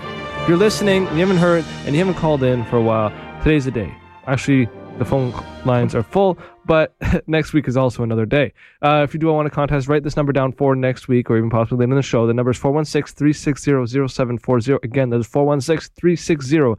If 0.42 0.48
you're 0.48 0.56
listening 0.56 1.02
you 1.02 1.18
haven't 1.18 1.36
heard 1.36 1.64
and 1.84 1.94
you 1.94 1.98
haven't 1.98 2.14
called 2.14 2.42
in 2.42 2.64
for 2.64 2.76
a 2.76 2.82
while, 2.82 3.10
today's 3.42 3.66
the 3.66 3.70
day. 3.72 3.94
Actually, 4.26 4.68
the 5.00 5.04
phone 5.06 5.32
lines 5.64 5.94
are 5.94 6.02
full, 6.02 6.38
but 6.66 6.94
next 7.26 7.52
week 7.54 7.66
is 7.66 7.76
also 7.76 8.02
another 8.02 8.26
day. 8.26 8.52
Uh, 8.82 9.00
if 9.02 9.12
you 9.14 9.18
do 9.18 9.26
want 9.32 9.46
to 9.46 9.50
contest, 9.50 9.88
write 9.88 10.04
this 10.04 10.14
number 10.16 10.30
down 10.32 10.52
for 10.52 10.76
next 10.76 11.08
week 11.08 11.30
or 11.30 11.38
even 11.38 11.48
possibly 11.50 11.78
later 11.84 11.92
in 11.92 11.96
the 11.96 12.02
show. 12.02 12.26
The 12.26 12.34
number 12.34 12.50
is 12.52 12.58
416 12.58 13.16
360 13.16 14.06
0740. 14.08 14.74
Again, 14.84 15.08
that 15.10 15.18
is 15.20 15.26
416 15.26 15.94
360 15.98 16.74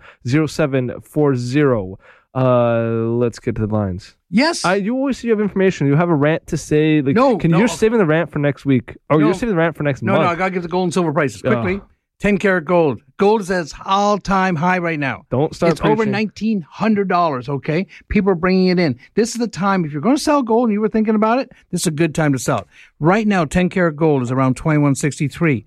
0740. 0.47 1.95
Uh, 2.33 3.09
let's 3.17 3.39
get 3.39 3.55
to 3.55 3.67
the 3.67 3.73
lines. 3.73 4.15
Yes. 4.29 4.63
I, 4.63 4.75
you 4.75 4.95
always 4.95 5.17
say 5.17 5.27
you 5.27 5.31
have 5.33 5.41
information. 5.41 5.87
You 5.87 5.95
have 5.97 6.09
a 6.09 6.15
rant 6.15 6.47
to 6.47 6.57
say. 6.57 7.01
Like, 7.01 7.15
No, 7.15 7.37
can 7.37 7.51
no. 7.51 7.57
you're 7.59 7.67
saving 7.67 7.99
the 7.99 8.05
rant 8.05 8.31
for 8.31 8.39
next 8.39 8.65
week, 8.65 8.95
or 9.09 9.17
No. 9.19 9.25
you're 9.25 9.33
saving 9.33 9.49
the 9.49 9.55
rant 9.55 9.75
for 9.75 9.83
next 9.83 10.01
week. 10.01 10.07
no, 10.07 10.13
month? 10.13 10.23
no, 10.25 10.29
I 10.29 10.35
gotta 10.35 10.51
give 10.51 10.63
the 10.63 10.69
gold 10.69 10.85
and 10.85 10.93
silver 10.93 11.11
prices 11.11 11.41
quickly. 11.41 11.81
Ugh. 12.21 12.23
Ten 12.23 12.37
karat 12.37 12.65
gold. 12.65 13.01
Gold 13.17 13.41
is 13.41 13.51
at 13.51 13.61
its 13.61 13.73
all 13.85 14.17
time 14.17 14.55
high 14.55 14.77
right 14.77 14.99
now. 14.99 15.25
Don't 15.29 15.55
start. 15.55 15.73
it's 15.73 15.81
over 15.81 16.05
nineteen 16.05 16.61
hundred 16.61 17.07
dollars. 17.07 17.49
Okay, 17.49 17.87
people 18.09 18.31
are 18.31 18.35
bringing 18.35 18.67
it 18.67 18.79
in. 18.79 18.99
This 19.15 19.31
is 19.31 19.39
the 19.39 19.47
time. 19.47 19.85
If 19.85 19.91
you're 19.91 20.01
going 20.01 20.15
to 20.15 20.21
sell 20.21 20.41
gold 20.41 20.69
and 20.69 20.73
you 20.73 20.81
were 20.81 20.89
thinking 20.89 21.15
about 21.15 21.39
it, 21.39 21.51
this 21.71 21.81
is 21.81 21.87
a 21.87 21.91
good 21.91 22.15
time 22.15 22.33
to 22.33 22.39
sell 22.39 22.59
it. 22.59 22.67
Right 22.99 23.27
now, 23.27 23.45
ten 23.45 23.69
karat 23.69 23.95
gold 23.95 24.21
is 24.21 24.31
around 24.31 24.55
twenty 24.55 24.79
one 24.79 24.95
sixty 24.95 25.27
three. 25.27 25.65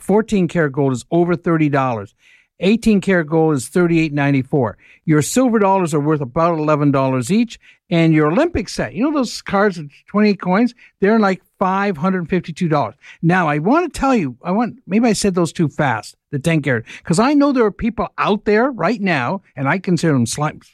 14 0.00 0.48
karat 0.48 0.72
gold 0.72 0.92
is 0.92 1.04
over 1.12 1.36
$30. 1.36 2.14
18 2.58 3.00
karat 3.00 3.28
gold 3.28 3.54
is 3.54 3.70
$38.94. 3.70 4.74
Your 5.04 5.22
silver 5.22 5.58
dollars 5.58 5.94
are 5.94 6.00
worth 6.00 6.20
about 6.20 6.58
$11 6.58 7.30
each. 7.30 7.58
And 7.88 8.12
your 8.12 8.30
Olympic 8.30 8.68
set, 8.68 8.94
you 8.94 9.04
know 9.04 9.12
those 9.12 9.42
cards 9.42 9.78
with 9.78 9.90
28 10.08 10.40
coins? 10.40 10.74
They're 11.00 11.18
like 11.18 11.42
five 11.60 11.98
hundred 11.98 12.20
and 12.20 12.28
fifty-two 12.28 12.68
dollars. 12.68 12.96
Now, 13.22 13.46
I 13.46 13.58
want 13.58 13.92
to 13.92 14.00
tell 14.00 14.16
you, 14.16 14.36
I 14.42 14.50
want 14.50 14.80
maybe 14.86 15.06
I 15.06 15.12
said 15.12 15.36
those 15.36 15.52
too 15.52 15.68
fast. 15.68 16.16
The 16.32 16.40
ten 16.40 16.62
carat, 16.62 16.86
because 16.98 17.20
I 17.20 17.34
know 17.34 17.52
there 17.52 17.64
are 17.64 17.70
people 17.70 18.08
out 18.18 18.44
there 18.46 18.70
right 18.72 19.00
now, 19.00 19.42
and 19.54 19.68
I 19.68 19.78
consider 19.78 20.14
them 20.14 20.26
slimes, 20.26 20.66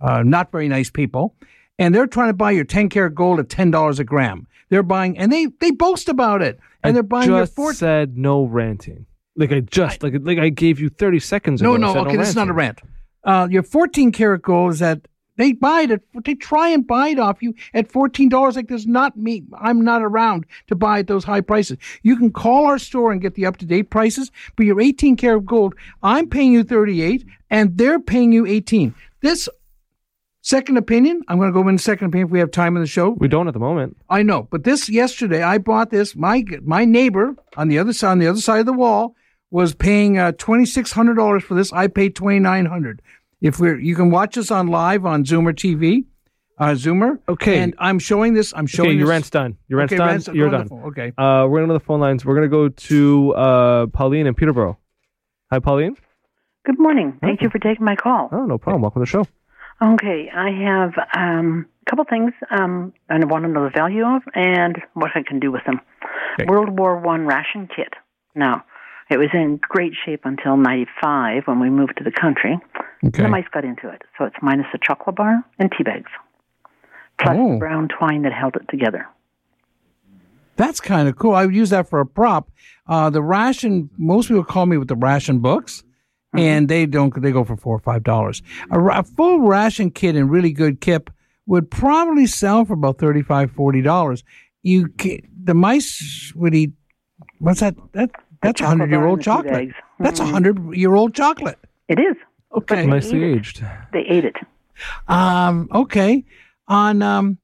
uh, 0.00 0.22
not 0.22 0.52
very 0.52 0.68
nice 0.68 0.90
people, 0.90 1.34
and 1.78 1.94
they're 1.94 2.06
trying 2.06 2.28
to 2.28 2.34
buy 2.34 2.52
your 2.52 2.64
ten 2.64 2.88
carat 2.88 3.14
gold 3.14 3.40
at 3.40 3.48
ten 3.48 3.72
dollars 3.72 3.98
a 3.98 4.04
gram. 4.04 4.46
They're 4.68 4.84
buying, 4.84 5.18
and 5.18 5.32
they 5.32 5.46
they 5.60 5.72
boast 5.72 6.08
about 6.08 6.42
it, 6.42 6.60
and 6.84 6.90
I 6.90 6.92
they're 6.92 7.02
buying 7.02 7.28
your 7.28 7.42
just 7.42 7.56
four. 7.56 7.72
said 7.72 8.16
no 8.16 8.44
ranting. 8.44 9.06
Like 9.34 9.52
I 9.52 9.60
just 9.60 10.02
like 10.02 10.14
like 10.20 10.38
I 10.38 10.50
gave 10.50 10.78
you 10.78 10.90
thirty 10.90 11.20
seconds. 11.20 11.62
No, 11.62 11.76
no, 11.76 11.96
okay, 11.98 12.16
this 12.16 12.28
is 12.28 12.36
not 12.36 12.48
a 12.48 12.52
rant. 12.52 12.80
Uh, 13.26 13.48
your 13.50 13.64
14 13.64 14.12
karat 14.12 14.40
gold 14.40 14.74
is 14.74 14.80
at 14.80 15.08
they 15.36 15.52
buy 15.52 15.82
it 15.82 15.90
at 15.90 16.00
they 16.24 16.34
try 16.34 16.68
and 16.68 16.86
buy 16.86 17.08
it 17.08 17.18
off 17.18 17.42
you 17.42 17.54
at 17.74 17.90
fourteen 17.90 18.28
dollars. 18.28 18.56
Like 18.56 18.68
there's 18.68 18.86
not 18.86 19.16
me. 19.16 19.44
I'm 19.60 19.82
not 19.82 20.02
around 20.02 20.46
to 20.68 20.74
buy 20.74 21.00
at 21.00 21.06
those 21.06 21.24
high 21.24 21.40
prices. 21.40 21.78
You 22.02 22.16
can 22.16 22.32
call 22.32 22.66
our 22.66 22.78
store 22.78 23.12
and 23.12 23.20
get 23.20 23.34
the 23.34 23.46
up 23.46 23.56
to 23.58 23.66
date 23.66 23.90
prices. 23.90 24.30
But 24.56 24.66
your 24.66 24.80
18 24.80 25.16
karat 25.16 25.46
gold, 25.46 25.74
I'm 26.02 26.28
paying 26.28 26.52
you 26.52 26.64
38, 26.64 27.24
and 27.50 27.76
they're 27.76 28.00
paying 28.00 28.32
you 28.32 28.46
18. 28.46 28.94
This 29.20 29.48
second 30.42 30.76
opinion, 30.76 31.22
I'm 31.28 31.38
going 31.38 31.52
to 31.52 31.62
go 31.62 31.68
in 31.68 31.78
second 31.78 32.08
opinion 32.08 32.28
if 32.28 32.32
we 32.32 32.38
have 32.38 32.50
time 32.50 32.76
in 32.76 32.82
the 32.82 32.86
show. 32.86 33.10
We 33.10 33.28
don't 33.28 33.48
at 33.48 33.54
the 33.54 33.60
moment. 33.60 33.96
I 34.08 34.22
know, 34.22 34.48
but 34.50 34.64
this 34.64 34.88
yesterday 34.88 35.42
I 35.42 35.58
bought 35.58 35.90
this. 35.90 36.14
My 36.14 36.44
my 36.62 36.84
neighbor 36.84 37.36
on 37.56 37.68
the 37.68 37.78
other 37.78 37.92
side 37.92 38.12
on 38.12 38.18
the 38.18 38.28
other 38.28 38.40
side 38.40 38.60
of 38.60 38.66
the 38.66 38.72
wall 38.72 39.16
was 39.50 39.74
paying 39.74 40.18
uh, 40.18 40.32
twenty 40.32 40.66
six 40.66 40.92
hundred 40.92 41.14
dollars 41.14 41.42
for 41.44 41.54
this. 41.54 41.72
I 41.72 41.88
paid 41.88 42.14
twenty 42.14 42.38
nine 42.38 42.66
hundred. 42.66 43.02
If 43.40 43.60
we're 43.60 43.78
you 43.78 43.94
can 43.94 44.10
watch 44.10 44.38
us 44.38 44.50
on 44.50 44.68
live 44.68 45.04
on 45.04 45.24
Zoomer 45.24 45.52
TV, 45.54 46.04
uh, 46.58 46.68
Zoomer. 46.70 47.18
Okay. 47.28 47.58
and 47.58 47.74
I'm 47.78 47.98
showing 47.98 48.34
this. 48.34 48.52
I'm 48.56 48.66
showing 48.66 48.90
Okay, 48.90 48.96
your 48.98 49.06
this- 49.06 49.10
rant's 49.10 49.30
done. 49.30 49.56
Your 49.68 49.78
rant's 49.78 49.92
Okay, 49.92 49.98
done. 49.98 50.08
rant's- 50.08 50.28
You're 50.28 50.50
done. 50.50 50.68
Okay. 50.86 51.12
Uh, 51.18 51.46
we're 51.48 51.58
gonna 51.60 51.68
go 51.68 51.74
the 51.74 51.80
phone 51.84 52.00
lines. 52.00 52.24
We're 52.24 52.34
gonna 52.34 52.48
go 52.48 52.68
to 52.68 53.34
uh, 53.34 53.86
Pauline 53.88 54.26
in 54.26 54.34
Peterborough. 54.34 54.78
Hi, 55.52 55.58
Pauline. 55.58 55.96
Good 56.64 56.78
morning. 56.78 57.18
Thank 57.20 57.42
you 57.42 57.50
for 57.50 57.58
taking 57.58 57.84
my 57.84 57.94
call. 57.94 58.28
Oh, 58.32 58.44
no 58.46 58.58
problem. 58.58 58.82
Welcome 58.82 59.04
to 59.04 59.06
the 59.06 59.24
show. 59.24 59.26
Okay, 59.80 60.30
I 60.34 60.50
have 60.64 60.94
um, 61.14 61.66
a 61.86 61.90
couple 61.90 62.04
things 62.08 62.32
um, 62.50 62.92
I 63.10 63.18
want 63.24 63.44
to 63.44 63.48
know 63.50 63.64
the 63.64 63.70
value 63.70 64.04
of 64.04 64.22
and 64.34 64.80
what 64.94 65.10
I 65.14 65.22
can 65.22 65.38
do 65.38 65.52
with 65.52 65.62
them. 65.66 65.80
World 66.48 66.76
War 66.78 66.98
One 66.98 67.26
ration 67.26 67.68
kit. 67.74 67.92
Now, 68.34 68.64
it 69.10 69.18
was 69.18 69.28
in 69.34 69.60
great 69.62 69.92
shape 70.04 70.22
until 70.24 70.56
'95 70.56 71.42
when 71.44 71.60
we 71.60 71.68
moved 71.70 71.98
to 71.98 72.04
the 72.04 72.10
country. 72.10 72.58
Okay. 73.04 73.22
The 73.22 73.28
mice 73.28 73.44
got 73.52 73.64
into 73.64 73.88
it, 73.88 74.02
so 74.18 74.24
it's 74.24 74.36
minus 74.42 74.66
a 74.74 74.78
chocolate 74.82 75.16
bar 75.16 75.42
and 75.58 75.70
tea 75.76 75.84
bags, 75.84 76.10
plus 77.20 77.36
Oh. 77.38 77.58
brown 77.58 77.88
twine 77.88 78.22
that 78.22 78.32
held 78.32 78.56
it 78.56 78.66
together. 78.68 79.06
That's 80.56 80.80
kind 80.80 81.06
of 81.08 81.16
cool. 81.16 81.34
I 81.34 81.44
would 81.44 81.54
use 81.54 81.70
that 81.70 81.88
for 81.88 82.00
a 82.00 82.06
prop. 82.06 82.50
Uh, 82.86 83.10
the 83.10 83.22
ration. 83.22 83.90
Most 83.98 84.28
people 84.28 84.44
call 84.44 84.64
me 84.66 84.78
with 84.78 84.88
the 84.88 84.96
ration 84.96 85.40
books, 85.40 85.84
and 86.32 86.68
they 86.68 86.86
don't. 86.86 87.20
They 87.20 87.30
go 87.32 87.44
for 87.44 87.56
four 87.56 87.76
or 87.76 87.80
five 87.80 88.02
dollars. 88.02 88.42
A, 88.70 88.80
a 88.80 89.02
full 89.02 89.40
ration 89.40 89.90
kit 89.90 90.16
in 90.16 90.28
really 90.28 90.52
good 90.52 90.80
kip 90.80 91.10
would 91.46 91.70
probably 91.70 92.26
sell 92.26 92.64
for 92.64 92.72
about 92.72 92.98
thirty-five, 92.98 93.50
forty 93.52 93.82
dollars. 93.82 94.24
You 94.62 94.88
the 95.44 95.54
mice 95.54 96.32
would 96.34 96.54
eat. 96.54 96.72
What's 97.38 97.60
that? 97.60 97.74
That 97.92 98.10
that's 98.40 98.60
a 98.62 98.66
hundred 98.66 98.90
year 98.90 99.00
bar 99.00 99.08
old 99.08 99.18
and 99.18 99.26
the 99.26 99.30
tea 99.42 99.48
chocolate. 99.50 99.68
That's 99.98 100.20
a 100.20 100.24
Mhm. 100.24 100.30
hundred 100.30 100.74
year 100.74 100.94
old 100.94 101.14
chocolate. 101.14 101.58
It 101.88 101.98
is. 101.98 102.16
Okay. 102.56 102.76
They 102.76 102.86
Nicely 102.86 103.22
ate 103.24 103.30
it. 103.32 103.36
aged. 103.38 103.64
They 103.92 104.00
ate 104.00 104.24
it. 104.24 104.36
Um. 105.08 105.68
Okay. 105.72 106.24
On. 106.68 107.02
Um. 107.02 107.38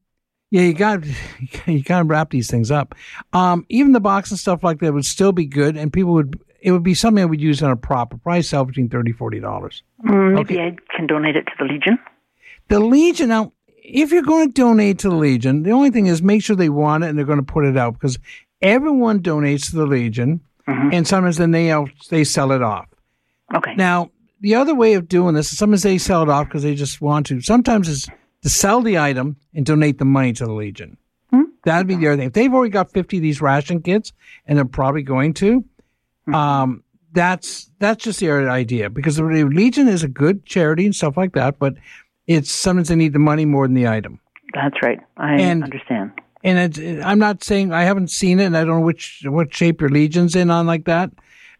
Yeah, 0.51 0.61
you 0.63 0.73
got 0.73 1.03
you 1.67 1.83
got 1.83 1.99
to 1.99 2.05
wrap 2.05 2.29
these 2.29 2.49
things 2.49 2.71
up. 2.71 2.95
Um. 3.33 3.65
Even 3.69 3.91
the 3.91 3.99
box 3.99 4.31
and 4.31 4.39
stuff 4.39 4.63
like 4.63 4.79
that 4.79 4.93
would 4.93 5.05
still 5.05 5.31
be 5.31 5.45
good, 5.45 5.77
and 5.77 5.91
people 5.91 6.13
would. 6.13 6.39
It 6.61 6.71
would 6.71 6.83
be 6.83 6.93
something 6.93 7.21
I 7.21 7.25
would 7.25 7.41
use 7.41 7.61
on 7.61 7.71
a 7.71 7.75
prop. 7.75 8.13
It'd 8.13 8.23
probably 8.23 8.41
sell 8.41 8.63
between 8.65 8.89
thirty 8.89 9.11
forty 9.11 9.39
dollars. 9.39 9.83
Mm, 10.05 10.35
maybe 10.35 10.59
I 10.59 10.75
can 10.95 11.07
donate 11.07 11.35
it 11.35 11.45
to 11.45 11.51
the 11.59 11.65
Legion. 11.65 11.99
The 12.69 12.79
Legion. 12.79 13.29
Now, 13.29 13.51
if 13.67 14.11
you're 14.11 14.21
going 14.23 14.47
to 14.47 14.53
donate 14.53 14.99
to 14.99 15.09
the 15.09 15.15
Legion, 15.15 15.63
the 15.63 15.71
only 15.71 15.89
thing 15.89 16.05
is 16.05 16.21
make 16.21 16.41
sure 16.41 16.55
they 16.55 16.69
want 16.69 17.03
it 17.03 17.07
and 17.07 17.17
they're 17.17 17.25
going 17.25 17.39
to 17.39 17.43
put 17.43 17.65
it 17.65 17.75
out 17.75 17.93
because 17.93 18.17
everyone 18.61 19.19
donates 19.19 19.69
to 19.71 19.75
the 19.75 19.85
Legion, 19.85 20.39
and 20.65 21.05
sometimes 21.05 21.35
then 21.35 21.51
they 21.51 21.69
out, 21.69 21.89
they 22.09 22.23
sell 22.23 22.53
it 22.53 22.63
off. 22.63 22.87
Okay. 23.53 23.75
Now, 23.75 24.09
the 24.43 24.53
other 24.55 24.75
way 24.75 24.93
of 24.93 25.07
doing 25.07 25.33
this 25.33 25.51
is 25.51 25.57
sometimes 25.57 25.81
they 25.83 25.97
sell 25.97 26.21
it 26.21 26.29
off 26.29 26.47
because 26.47 26.61
they 26.63 26.75
just 26.75 27.01
want 27.01 27.25
to. 27.27 27.41
Sometimes 27.41 27.89
it's 27.89 28.07
to 28.43 28.49
sell 28.49 28.81
the 28.81 28.99
item 28.99 29.37
and 29.55 29.65
donate 29.65 29.97
the 29.97 30.05
money 30.05 30.33
to 30.33 30.45
the 30.45 30.53
Legion. 30.53 30.97
That'd 31.65 31.87
be 31.87 31.95
the 31.95 32.07
other 32.09 32.17
thing. 32.17 32.27
If 32.27 32.33
they've 32.33 32.53
already 32.53 32.71
got 32.71 32.91
50 32.91 33.17
of 33.17 33.23
these 33.23 33.41
ration 33.41 33.81
kits, 33.81 34.11
and 34.45 34.57
they're 34.57 34.65
probably 34.65 35.01
going 35.01 35.33
to, 35.35 35.63
um, 36.33 36.83
that's 37.13 37.71
that's 37.79 38.03
just 38.03 38.19
the 38.19 38.29
other 38.29 38.49
idea 38.49 38.89
because 38.89 39.15
the 39.15 39.23
Legion 39.23 39.87
is 39.87 40.03
a 40.03 40.07
good 40.09 40.45
charity 40.45 40.85
and 40.85 40.93
stuff 40.95 41.15
like 41.15 41.33
that, 41.33 41.59
but 41.59 41.75
it's 42.27 42.51
sometimes 42.51 42.89
they 42.89 42.95
need 42.97 43.13
the 43.13 43.19
money 43.19 43.45
more 43.45 43.65
than 43.65 43.75
the 43.75 43.87
item. 43.87 44.19
That's 44.53 44.75
right. 44.83 44.99
I 45.17 45.35
And- 45.39 45.63
understand. 45.63 46.11
And 46.45 46.59
it's, 46.77 47.05
I'm 47.05 47.19
not 47.19 47.41
saying 47.45 47.71
I 47.71 47.83
haven't 47.83 48.09
seen 48.11 48.41
it, 48.41 48.45
and 48.47 48.57
I 48.57 48.65
don't 48.65 48.79
know 48.81 48.85
which 48.85 49.23
what 49.25 49.53
shape 49.53 49.79
your 49.79 49.89
legion's 49.89 50.35
in 50.35 50.51
on 50.51 50.67
like 50.67 50.83
that. 50.85 51.11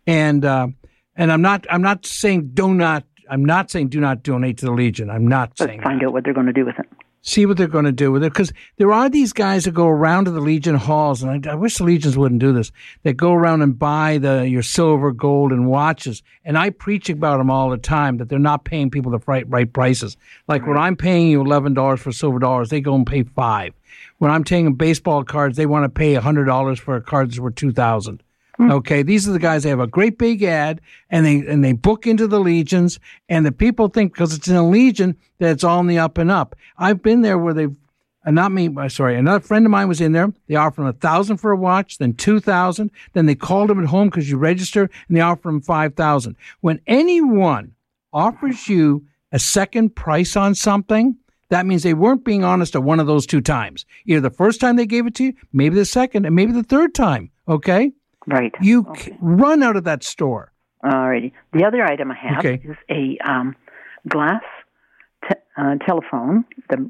And 0.05 0.43
uh, 0.43 0.67
and 1.15 1.31
I'm 1.31 1.41
not 1.41 1.65
I'm 1.69 1.81
not 1.81 2.05
saying 2.05 2.51
do 2.53 2.73
not 2.73 3.03
I'm 3.29 3.45
not 3.45 3.71
saying 3.71 3.89
do 3.89 3.99
not 3.99 4.23
donate 4.23 4.57
to 4.59 4.65
the 4.65 4.71
legion. 4.71 5.09
I'm 5.09 5.27
not 5.27 5.53
Let's 5.59 5.69
saying 5.69 5.81
find 5.81 6.03
out 6.03 6.13
what 6.13 6.23
they're 6.23 6.33
going 6.33 6.47
to 6.47 6.53
do 6.53 6.65
with 6.65 6.77
it. 6.77 6.85
see 7.21 7.45
what 7.45 7.55
they're 7.55 7.67
going 7.67 7.85
to 7.85 7.91
do 7.93 8.11
with 8.11 8.21
it 8.23 8.33
because 8.33 8.51
there 8.77 8.91
are 8.91 9.09
these 9.09 9.31
guys 9.31 9.63
that 9.63 9.73
go 9.73 9.87
around 9.87 10.25
to 10.25 10.31
the 10.31 10.41
legion 10.41 10.75
halls, 10.75 11.23
and 11.23 11.47
I, 11.47 11.51
I 11.51 11.55
wish 11.55 11.77
the 11.77 11.85
legions 11.85 12.17
wouldn't 12.17 12.41
do 12.41 12.51
this. 12.51 12.71
That 13.03 13.13
go 13.13 13.31
around 13.31 13.61
and 13.61 13.79
buy 13.79 14.17
the 14.17 14.47
your 14.47 14.61
silver, 14.61 15.13
gold, 15.13 15.53
and 15.53 15.67
watches, 15.67 16.21
and 16.43 16.57
I 16.57 16.69
preach 16.69 17.09
about 17.09 17.37
them 17.37 17.49
all 17.49 17.69
the 17.69 17.77
time 17.77 18.17
that 18.17 18.27
they're 18.27 18.39
not 18.39 18.65
paying 18.65 18.89
people 18.91 19.11
the 19.11 19.19
right 19.25 19.49
right 19.49 19.71
prices. 19.71 20.17
Like 20.49 20.67
when 20.67 20.77
I'm 20.77 20.97
paying 20.97 21.27
you 21.27 21.39
eleven 21.41 21.73
dollars 21.73 22.01
for 22.01 22.11
silver 22.11 22.39
dollars, 22.39 22.69
they 22.69 22.81
go 22.81 22.93
and 22.95 23.07
pay 23.07 23.23
five. 23.23 23.73
When 24.17 24.31
I'm 24.31 24.43
taking 24.43 24.73
baseball 24.73 25.23
cards, 25.23 25.55
they 25.55 25.65
want 25.65 25.85
to 25.85 25.89
pay 25.89 26.13
hundred 26.15 26.45
dollars 26.45 26.79
for 26.79 26.99
cards 26.99 27.39
worth 27.39 27.55
two 27.55 27.71
thousand. 27.71 28.21
Okay, 28.59 29.01
these 29.01 29.27
are 29.27 29.31
the 29.31 29.39
guys. 29.39 29.63
They 29.63 29.69
have 29.69 29.79
a 29.79 29.87
great 29.87 30.19
big 30.19 30.43
ad, 30.43 30.79
and 31.09 31.25
they 31.25 31.39
and 31.39 31.63
they 31.63 31.73
book 31.73 32.05
into 32.05 32.27
the 32.27 32.39
legions, 32.39 32.99
and 33.27 33.43
the 33.43 33.51
people 33.51 33.87
think 33.87 34.13
because 34.13 34.35
it's 34.35 34.47
in 34.47 34.55
a 34.55 34.67
legion 34.67 35.17
that 35.39 35.51
it's 35.51 35.63
all 35.63 35.79
in 35.79 35.87
the 35.87 35.97
up 35.97 36.19
and 36.19 36.29
up. 36.29 36.55
I've 36.77 37.01
been 37.01 37.23
there 37.23 37.39
where 37.39 37.55
they've, 37.55 37.75
uh, 38.25 38.31
not 38.31 38.51
me, 38.51 38.69
uh, 38.77 38.89
sorry, 38.89 39.17
another 39.17 39.39
friend 39.39 39.65
of 39.65 39.71
mine 39.71 39.87
was 39.87 40.01
in 40.01 40.11
there. 40.11 40.31
They 40.47 40.55
offered 40.55 40.83
him 40.83 40.87
a 40.87 40.93
thousand 40.93 41.37
for 41.37 41.51
a 41.51 41.57
watch, 41.57 41.97
then 41.97 42.13
two 42.13 42.39
thousand, 42.39 42.91
then 43.13 43.25
they 43.25 43.33
called 43.33 43.71
him 43.71 43.79
at 43.79 43.89
home 43.89 44.09
because 44.09 44.29
you 44.29 44.37
register, 44.37 44.83
and 45.07 45.17
they 45.17 45.21
offered 45.21 45.49
him 45.49 45.61
five 45.61 45.95
thousand. 45.95 46.35
When 46.61 46.79
anyone 46.85 47.73
offers 48.13 48.69
you 48.69 49.03
a 49.31 49.39
second 49.39 49.95
price 49.95 50.35
on 50.35 50.53
something, 50.53 51.17
that 51.49 51.65
means 51.65 51.81
they 51.81 51.95
weren't 51.95 52.23
being 52.23 52.43
honest 52.43 52.75
at 52.75 52.83
one 52.83 52.99
of 52.99 53.07
those 53.07 53.25
two 53.25 53.41
times. 53.41 53.87
Either 54.05 54.21
the 54.21 54.29
first 54.29 54.61
time 54.61 54.75
they 54.75 54.85
gave 54.85 55.07
it 55.07 55.15
to 55.15 55.23
you, 55.23 55.33
maybe 55.51 55.75
the 55.75 55.85
second, 55.85 56.27
and 56.27 56.35
maybe 56.35 56.51
the 56.51 56.61
third 56.61 56.93
time. 56.93 57.31
Okay. 57.47 57.91
Right. 58.27 58.53
You 58.61 58.85
c 58.97 59.11
run 59.21 59.63
out 59.63 59.75
of 59.75 59.83
that 59.85 60.03
store. 60.03 60.51
Alrighty. 60.83 61.31
The 61.53 61.65
other 61.65 61.83
item 61.83 62.11
I 62.11 62.15
have 62.15 62.39
Okay. 62.45 62.61
is 62.63 62.77
a 62.89 63.17
um, 63.29 63.55
glass 64.07 64.43
te- 65.27 65.35
uh, 65.57 65.75
telephone. 65.85 66.45
The, 66.69 66.89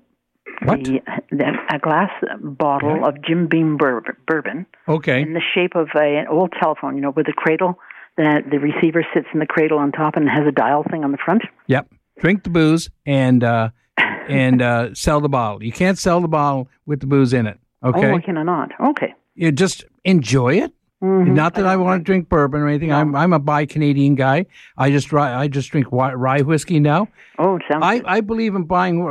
the, 0.61 0.99
the 1.31 1.45
a 1.73 1.79
glass 1.79 2.11
bottle 2.41 3.05
of 3.05 3.21
Jim 3.23 3.47
Beam 3.47 3.77
bur- 3.77 4.17
bourbon 4.27 4.65
Okay. 4.87 5.21
in 5.21 5.33
the 5.33 5.41
shape 5.53 5.75
of 5.75 5.89
a, 5.95 6.17
an 6.19 6.27
old 6.27 6.53
telephone. 6.61 6.95
You 6.95 7.01
know, 7.01 7.11
with 7.11 7.27
a 7.27 7.33
cradle. 7.33 7.79
That 8.15 8.51
the 8.51 8.59
receiver 8.59 9.03
sits 9.11 9.25
in 9.33 9.39
the 9.39 9.47
cradle 9.47 9.79
on 9.79 9.91
top 9.91 10.15
and 10.15 10.29
has 10.29 10.45
a 10.47 10.51
dial 10.51 10.83
thing 10.91 11.03
on 11.03 11.11
the 11.11 11.17
front. 11.17 11.41
Yep. 11.65 11.87
Drink 12.19 12.43
the 12.43 12.51
booze 12.51 12.87
and 13.07 13.43
uh, 13.43 13.69
and 13.97 14.61
uh, 14.61 14.93
sell 14.93 15.19
the 15.19 15.29
bottle. 15.29 15.63
You 15.63 15.71
can't 15.71 15.97
sell 15.97 16.21
the 16.21 16.27
bottle 16.27 16.69
with 16.85 16.99
the 16.99 17.07
booze 17.07 17.33
in 17.33 17.47
it. 17.47 17.59
Okay. 17.83 18.11
Oh, 18.11 18.19
can 18.19 18.37
I 18.37 18.43
not? 18.43 18.69
Okay. 18.79 19.15
You 19.33 19.51
just 19.51 19.85
enjoy 20.03 20.57
it. 20.57 20.71
Mm-hmm. 21.03 21.33
Not 21.33 21.55
that 21.55 21.65
I 21.65 21.75
want 21.75 21.99
to 21.99 22.03
drink 22.03 22.29
bourbon 22.29 22.61
or 22.61 22.69
anything. 22.69 22.93
I'm 22.93 23.13
I'm 23.13 23.33
a 23.33 23.39
buy 23.39 23.65
Canadian 23.65 24.15
guy. 24.15 24.45
I 24.77 24.89
just 24.89 25.13
I 25.13 25.49
just 25.49 25.69
drink 25.69 25.87
rye 25.91 26.41
whiskey 26.41 26.79
now. 26.79 27.09
Oh, 27.37 27.59
sounds 27.69 27.83
I, 27.83 28.01
I 28.05 28.21
believe 28.21 28.55
in 28.55 28.63
buying 28.63 29.03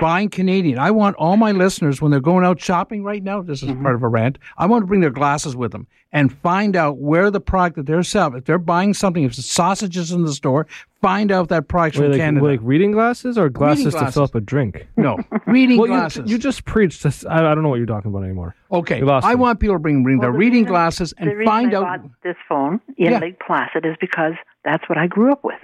buying 0.00 0.28
Canadian. 0.30 0.78
I 0.78 0.90
want 0.90 1.16
all 1.16 1.36
my 1.36 1.52
listeners 1.52 2.00
when 2.00 2.10
they're 2.10 2.20
going 2.20 2.44
out 2.44 2.60
shopping 2.60 3.02
right 3.04 3.22
now. 3.22 3.42
This 3.42 3.62
Mm-hmm. 3.62 3.78
is 3.78 3.82
part 3.82 3.94
of 3.94 4.02
a 4.02 4.08
rant. 4.08 4.38
I 4.56 4.66
want 4.66 4.82
to 4.82 4.86
bring 4.86 5.00
their 5.00 5.10
glasses 5.10 5.56
with 5.56 5.72
them 5.72 5.86
and 6.12 6.32
find 6.32 6.74
out 6.76 6.96
where 6.98 7.30
the 7.30 7.40
product 7.40 7.76
that 7.76 7.86
they're 7.86 8.02
selling. 8.02 8.38
If 8.38 8.44
they're 8.46 8.58
buying 8.58 8.94
something, 8.94 9.24
if 9.24 9.32
it's 9.38 9.44
sausages 9.46 10.10
in 10.12 10.24
the 10.24 10.32
store, 10.32 10.66
find 11.02 11.30
out 11.30 11.48
that 11.50 11.68
product's 11.68 11.98
Wait, 11.98 12.04
from 12.06 12.12
like, 12.12 12.20
Canada. 12.20 12.46
like 12.46 12.60
reading 12.62 12.92
glasses 12.92 13.36
or 13.36 13.48
glasses, 13.50 13.94
to 13.94 14.10
fill 14.10 14.22
up 14.24 14.34
a 14.34 14.40
drink? 14.40 14.86
No, 14.96 15.18
reading 15.46 15.76
well, 15.78 15.88
glasses. 15.88 16.30
You, 16.30 16.38
just 16.38 16.64
preached. 16.64 17.02
This, 17.02 17.26
I, 17.26 17.38
I 17.50 17.54
don't 17.54 17.62
know 17.62 17.68
what 17.68 17.76
you're 17.76 17.86
talking 17.86 18.10
about 18.10 18.24
anymore. 18.24 18.54
Okay, 18.72 19.02
lost 19.02 19.26
I 19.26 19.30
me. 19.30 19.36
want 19.36 19.60
people 19.60 19.74
to 19.76 19.80
bring 19.80 20.02
bring 20.02 20.18
their 20.20 20.32
the 20.32 20.38
reading 20.38 20.60
reason- 20.62 20.72
glasses 20.72 21.14
and 21.18 21.28
reason 21.30 21.44
find 21.46 21.74
I 21.74 21.78
out. 21.78 21.82
bought 22.02 22.10
this 22.22 22.36
phone 22.48 22.80
in 22.96 23.12
Yeah. 23.12 23.18
Lake 23.18 23.38
Placid 23.46 23.84
is 23.84 23.96
because 24.00 24.32
that's 24.64 24.88
what 24.88 24.96
I 24.98 25.06
grew 25.08 25.30
up 25.32 25.44
with. 25.44 25.58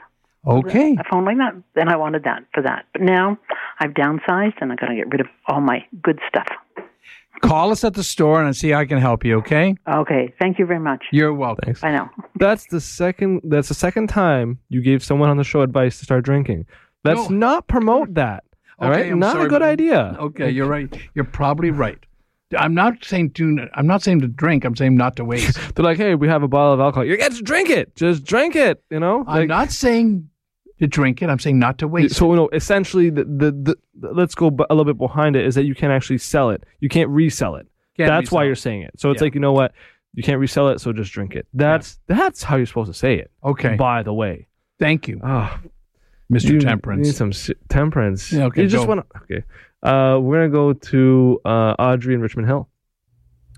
Okay, 0.47 0.97
A 0.99 1.05
phone 1.11 1.25
like 1.25 1.37
that. 1.39 1.55
Then 1.75 1.89
I 1.89 1.97
wanted 1.97 2.25
that 2.25 2.45
for 2.53 2.63
that. 2.63 2.87
But 2.93 3.03
now 3.03 3.39
I've 3.81 3.93
downsized 3.93 4.55
and 4.61 4.73
I 4.73 4.77
got 4.77 4.87
to 4.87 4.95
get 4.95 5.11
rid 5.11 5.21
of 5.21 5.27
all 5.49 5.61
my 5.61 5.85
good 6.03 6.19
stuff. 6.29 6.47
Call 7.43 7.71
us 7.73 7.83
at 7.85 7.95
the 7.95 8.05
store 8.05 8.43
and 8.43 8.57
see 8.57 8.71
how 8.71 8.79
I 8.81 8.87
can 8.87 8.99
help 8.99 9.25
you. 9.25 9.37
Okay. 9.39 9.75
Okay. 9.89 10.33
Thank 10.39 10.59
you 10.59 10.67
very 10.67 10.81
much. 10.81 11.05
You're 11.13 11.35
welcome. 11.35 11.65
Thanks. 11.67 11.83
I 11.85 11.93
know. 11.93 12.09
That's 12.37 12.67
the 12.67 12.81
second. 12.81 13.41
That's 13.45 13.69
the 13.69 13.75
second 13.75 14.09
time 14.09 14.59
you 14.69 14.81
gave 14.83 15.03
someone 15.05 15.29
on 15.31 15.37
the 15.37 15.45
show 15.45 15.61
advice 15.63 15.99
to 15.99 16.05
start 16.05 16.25
drinking. 16.25 16.67
Let's 17.05 17.29
No. 17.29 17.37
not 17.37 17.67
promote 17.67 18.15
that. 18.15 18.45
All 18.79 18.89
Okay, 18.91 19.03
right, 19.03 19.13
I'm 19.13 19.19
not 19.19 19.33
sorry, 19.33 19.47
a 19.47 19.49
good 19.49 19.61
but- 19.61 19.69
idea. 19.69 20.17
Okay, 20.19 20.51
you're 20.51 20.67
right. 20.67 20.95
You're 21.15 21.25
probably 21.25 21.71
right. 21.71 21.99
I'm 22.57 22.75
not 22.75 23.05
saying 23.05 23.33
to. 23.33 23.67
I'm 23.75 23.87
not 23.87 24.03
saying 24.03 24.21
to 24.21 24.29
drink. 24.29 24.65
I'm 24.65 24.77
saying 24.77 24.97
not 24.97 25.17
to 25.17 25.25
waste. 25.25 25.59
They're 25.75 25.85
like, 25.85 25.97
hey, 25.99 26.15
we 26.15 26.29
have 26.29 26.43
a 26.45 26.49
bottle 26.49 26.73
of 26.75 26.81
alcohol. 26.81 27.05
You 27.05 27.17
get 27.17 27.33
to 27.33 27.43
drink 27.43 27.69
it. 27.69 27.97
Just 27.97 28.25
drink 28.25 28.55
it. 28.55 28.83
You 28.91 29.01
know. 29.01 29.25
I'm 29.27 29.41
Like- 29.41 29.49
not 29.49 29.71
saying 29.73 30.29
to 30.81 30.87
drink 30.87 31.23
it. 31.23 31.31
I'm 31.31 31.39
saying 31.39 31.59
not 31.59 31.79
to 31.79 31.89
waste. 31.89 32.17
So 32.17 32.35
no, 32.35 32.49
essentially, 32.53 33.11
the, 33.11 33.25
the 33.25 33.77
the 33.99 34.13
let's 34.13 34.35
go 34.35 34.49
a 34.69 34.75
little 34.75 34.85
bit 34.93 34.99
behind 34.99 35.37
it 35.37 35.45
is 35.47 35.55
that 35.55 35.65
you 35.65 35.75
can't 35.75 35.93
actually 35.93 36.19
sell 36.19 36.51
it. 36.51 36.65
You 36.81 36.89
can't 36.89 37.09
resell 37.11 37.57
it. 37.57 37.67
Can't 37.97 38.09
that's 38.09 38.31
why 38.33 38.45
you're 38.45 38.55
saying 38.57 38.83
it. 38.83 38.93
So 38.99 39.11
it's 39.11 39.21
Yeah. 39.21 39.27
like 39.27 39.35
you 39.35 39.41
know 39.41 39.53
what, 39.53 39.73
you 40.15 40.23
can't 40.23 40.41
resell 40.41 40.69
it, 40.71 40.81
so 40.81 40.93
just 40.93 41.13
drink 41.13 41.35
it. 41.37 41.47
That's 41.55 41.99
that's 42.09 42.43
how 42.43 42.57
you're 42.57 42.67
supposed 42.67 42.93
to 42.93 42.99
say 42.99 43.15
it. 43.17 43.31
Okay. 43.45 43.77
By 43.77 44.03
the 44.03 44.13
way, 44.13 44.49
Thank 44.81 45.07
you, 45.07 45.21
oh, 45.23 45.57
Mr. 46.33 46.51
you 46.51 46.59
Temperance. 46.61 47.07
need 47.07 47.15
some 47.15 47.57
temperance. 47.69 48.33
Yeah, 48.33 48.47
okay, 48.47 48.63
You 48.63 48.69
just 48.69 48.87
go. 48.87 48.95
want 48.95 49.09
to. 49.09 49.19
Okay. 49.23 49.45
Uh, 49.85 50.19
we're 50.19 50.49
gonna 50.49 50.51
go 50.51 50.73
to 50.73 51.41
uh, 51.45 51.75
Audrey 51.79 52.15
in 52.15 52.21
Richmond 52.21 52.49
Hill. 52.49 52.69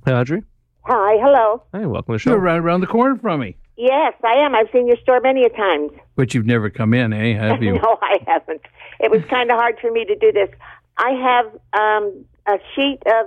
Hey, 0.05 0.13
Audrey. 0.13 0.43
Hi, 0.83 1.17
hello. 1.21 1.63
Hey, 1.73 1.87
welcome 1.87 2.13
to 2.13 2.17
the 2.17 2.19
show. 2.19 2.31
You're 2.31 2.39
right 2.41 2.59
around 2.59 2.81
the 2.83 2.87
corner 2.87 3.17
from 3.17 3.41
me, 3.41 3.57
Yes, 3.77 4.15
I 4.25 4.35
am. 4.39 4.55
I've 4.55 4.69
seen 4.73 4.87
your 4.87 4.97
store 4.99 5.21
many 5.21 5.45
a 5.45 5.51
times. 5.51 5.91
but 6.15 6.33
you've 6.35 6.47
never 6.47 6.71
come 6.71 6.95
in, 6.95 7.13
eh? 7.13 7.35
Have 7.39 7.63
you? 7.63 7.75
no, 7.75 7.99
I 8.03 8.19
haven't. 8.27 8.63
It 9.01 9.11
was 9.11 9.23
kind 9.29 9.51
of 9.51 9.57
hard 9.59 9.77
for 9.81 9.91
me 9.91 10.05
to 10.07 10.15
do 10.17 10.33
this. 10.33 10.49
I 10.99 11.11
have 11.11 11.47
um, 11.79 12.25
a 12.47 12.59
sheet 12.75 13.01
of 13.07 13.27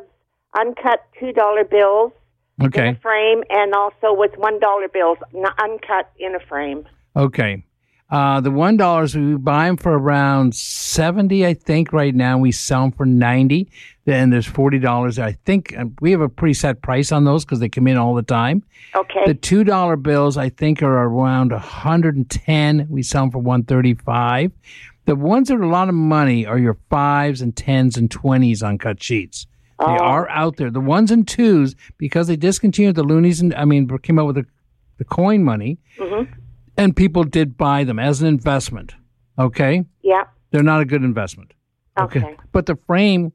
uncut 0.58 1.06
two 1.20 1.32
dollar 1.32 1.64
bills 1.64 2.12
in 2.60 2.66
Okay. 2.68 2.90
a 2.90 2.96
frame, 2.96 3.44
and 3.52 3.74
also 3.76 4.12
with 4.14 4.32
one 4.38 4.60
dollar 4.60 4.88
bills, 4.88 5.18
uncut 5.60 6.12
in 6.18 6.34
a 6.36 6.40
frame. 6.40 6.86
Okay. 7.16 7.64
Uh, 8.12 8.42
the 8.42 8.50
one 8.50 8.76
dollars 8.76 9.16
we 9.16 9.36
buy 9.36 9.68
them 9.68 9.78
for 9.78 9.92
around 9.98 10.56
seventy, 10.56 11.46
I 11.46 11.54
think. 11.54 11.94
Right 11.94 12.16
now 12.16 12.38
we 12.40 12.52
sell 12.52 12.82
them 12.82 12.92
for 12.92 13.06
ninety. 13.06 13.70
Then 14.06 14.32
there's 14.32 14.48
forty 14.48 14.80
dollars. 14.80 15.20
I 15.20 15.34
think 15.46 15.78
uh, 15.78 15.86
we 16.02 16.10
have 16.12 16.22
a 16.22 16.28
preset 16.30 16.82
price 16.82 17.12
on 17.12 17.24
those 17.26 17.46
because 17.46 17.60
they 17.60 17.70
come 17.70 17.88
in 17.88 17.98
all 17.98 18.16
the 18.16 18.24
time. 18.24 18.64
Okay. 18.96 19.24
The 19.28 19.36
two 19.36 19.64
dollar 19.64 19.96
bills 19.96 20.38
I 20.38 20.50
think 20.50 20.82
are 20.82 21.04
around 21.04 21.52
hundred 21.52 22.16
and 22.16 22.28
ten. 22.30 22.88
We 22.90 23.04
sell 23.04 23.24
them 23.24 23.32
for 23.32 23.38
one 23.40 23.64
thirty 23.64 23.94
five. 23.94 24.52
The 25.06 25.16
ones 25.16 25.48
that 25.50 25.56
are 25.56 25.64
a 25.64 25.70
lot 25.70 25.90
of 25.90 25.96
money 25.96 26.46
are 26.46 26.58
your 26.58 26.78
fives 26.90 27.42
and 27.42 27.56
tens 27.56 27.96
and 27.98 28.10
twenties 28.10 28.64
on 28.64 28.78
cut 28.80 29.02
sheets. 29.04 29.46
They 29.80 29.86
Oh. 29.86 29.98
are 29.98 30.30
out 30.30 30.58
there. 30.58 30.70
The 30.72 30.80
ones 30.82 31.10
and 31.12 31.28
twos 31.28 31.76
because 32.00 32.28
they 32.28 32.36
discontinued 32.36 32.96
the 32.96 33.04
loonies 33.04 33.40
and 33.40 33.54
I 33.54 33.66
mean 33.66 33.88
came 34.00 34.18
out 34.18 34.26
with 34.26 34.36
the 34.38 34.46
the 34.98 35.06
coin 35.06 35.44
money 35.44 35.78
Mm-hmm. 36.00 36.34
And 36.80 36.96
people 36.96 37.24
did 37.24 37.58
buy 37.58 37.84
them 37.84 38.00
as 38.00 38.22
an 38.22 38.28
investment. 38.28 38.96
Okay, 39.38 39.86
Yeah. 40.02 40.24
they're 40.52 40.64
not 40.64 40.82
a 40.82 40.86
good 40.86 41.04
investment. 41.04 41.54
Okay. 42.00 42.38
but 42.54 42.66
the 42.66 42.78
frame, 42.88 43.34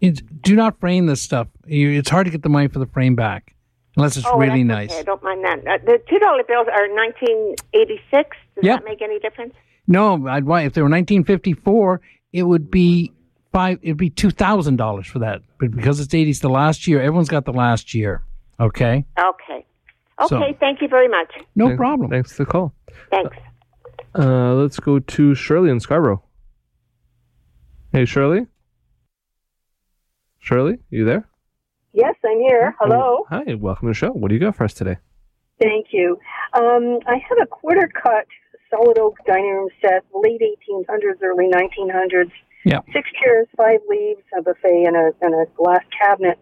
do 0.00 0.54
not 0.56 0.78
frame 0.78 1.06
this 1.06 1.22
stuff. 1.22 1.48
It's 1.66 2.10
hard 2.10 2.26
to 2.26 2.30
get 2.30 2.42
the 2.42 2.48
money 2.50 2.68
for 2.68 2.78
the 2.78 2.86
frame 2.86 3.14
back 3.14 3.54
unless 3.96 4.16
it's 4.16 4.26
oh, 4.26 4.36
really 4.38 4.62
nice. 4.64 4.90
Okay. 4.90 5.00
I 5.00 5.02
don't 5.02 5.22
mind 5.22 5.44
that. 5.44 5.60
Uh, 5.66 5.78
the 5.84 5.98
two 6.08 6.18
dollar 6.18 6.42
bills 6.46 6.66
are 6.72 6.86
nineteen 6.94 7.54
eighty 7.74 8.00
six. 8.10 8.36
Does 8.56 8.64
Yep. 8.64 8.80
that 8.80 8.84
make 8.84 9.00
any 9.02 9.18
difference? 9.20 9.54
No, 9.86 10.26
I'd 10.28 10.44
why 10.44 10.62
if 10.62 10.74
they 10.74 10.82
were 10.82 10.88
1954, 10.88 12.00
it 12.32 12.42
would 12.42 12.70
be 12.70 13.12
five. 13.52 13.78
It'd 13.82 13.96
be 13.96 14.10
two 14.10 14.30
thousand 14.30 14.76
dollars 14.76 15.06
for 15.06 15.18
that. 15.20 15.40
But 15.58 15.70
because 15.72 15.98
it's 16.00 16.12
80s, 16.14 16.40
the 16.40 16.50
last 16.50 16.86
year, 16.86 17.00
everyone's 17.00 17.28
got 17.30 17.44
the 17.46 17.52
last 17.52 17.94
year. 17.94 18.22
Okay, 18.60 19.04
Okay. 19.18 19.64
Okay. 20.20 20.52
So- 20.52 20.56
thank 20.60 20.82
you 20.82 20.88
very 20.88 21.08
much. 21.08 21.32
no 21.54 21.66
Thank- 21.68 21.78
problem. 21.78 22.10
Thanks 22.10 22.32
for 22.36 22.44
the 22.44 22.50
call. 22.50 22.74
Thanks. 23.10 23.36
Uh, 24.18 24.54
let's 24.54 24.80
go 24.80 24.98
to 24.98 25.34
Shirley 25.34 25.70
in 25.70 25.80
Scarborough. 25.80 26.22
Hey, 27.92 28.04
Shirley. 28.04 28.46
Shirley, 30.38 30.78
you 30.90 31.04
there? 31.04 31.28
Yes, 31.92 32.14
I'm 32.24 32.38
here. 32.40 32.74
Hello. 32.80 33.24
Hi, 33.30 33.54
welcome 33.54 33.88
to 33.88 33.90
the 33.90 33.94
show. 33.94 34.10
What 34.10 34.28
do 34.28 34.34
you 34.34 34.40
got 34.40 34.56
for 34.56 34.64
us 34.64 34.74
today? 34.74 34.96
Thank 35.60 35.88
you. 35.92 36.18
Um, 36.54 36.98
I 37.06 37.16
have 37.28 37.38
a 37.42 37.46
quarter 37.46 37.88
cut 38.02 38.26
solid 38.70 38.98
oak 38.98 39.16
dining 39.26 39.50
room 39.50 39.68
set, 39.82 40.04
late 40.14 40.40
1800s, 40.40 41.22
early 41.22 41.48
1900s. 41.48 42.30
Yeah. 42.64 42.80
Six 42.92 43.08
chairs, 43.22 43.48
five 43.56 43.80
leaves, 43.88 44.22
a 44.38 44.42
buffet, 44.42 44.84
and 44.86 44.96
a, 44.96 45.10
and 45.20 45.34
a 45.34 45.46
glass 45.56 45.82
cabinet. 46.00 46.38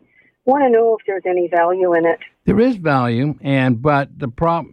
Want 0.48 0.64
to 0.64 0.70
know 0.70 0.96
if 0.98 1.04
there's 1.06 1.24
any 1.26 1.46
value 1.46 1.92
in 1.92 2.06
it. 2.06 2.20
There 2.46 2.58
is 2.58 2.76
value, 2.76 3.34
and 3.42 3.82
but 3.82 4.18
the 4.18 4.28
problem, 4.28 4.72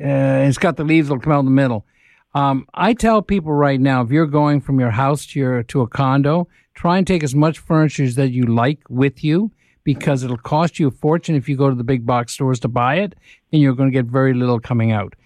uh, 0.00 0.46
it's 0.46 0.56
got 0.56 0.76
the 0.76 0.84
leaves 0.84 1.08
that'll 1.08 1.20
come 1.20 1.32
out 1.32 1.40
in 1.40 1.46
the 1.46 1.50
middle. 1.50 1.84
Um, 2.32 2.68
I 2.72 2.94
tell 2.94 3.22
people 3.22 3.50
right 3.52 3.80
now, 3.80 4.02
if 4.02 4.12
you're 4.12 4.28
going 4.28 4.60
from 4.60 4.78
your 4.78 4.92
house 4.92 5.26
to 5.26 5.40
your 5.40 5.64
to 5.64 5.80
a 5.80 5.88
condo, 5.88 6.46
try 6.74 6.96
and 6.96 7.04
take 7.04 7.24
as 7.24 7.34
much 7.34 7.58
furniture 7.58 8.04
as 8.04 8.14
that 8.14 8.30
you 8.30 8.44
like 8.44 8.78
with 8.88 9.24
you, 9.24 9.50
because 9.82 10.22
it'll 10.22 10.36
cost 10.36 10.78
you 10.78 10.86
a 10.86 10.92
fortune 10.92 11.34
if 11.34 11.48
you 11.48 11.56
go 11.56 11.70
to 11.70 11.74
the 11.74 11.82
big 11.82 12.06
box 12.06 12.34
stores 12.34 12.60
to 12.60 12.68
buy 12.68 13.00
it, 13.00 13.16
and 13.52 13.60
you're 13.60 13.74
going 13.74 13.90
to 13.90 13.92
get 13.92 14.06
very 14.06 14.32
little 14.32 14.60
coming 14.60 14.92
out. 14.92 15.16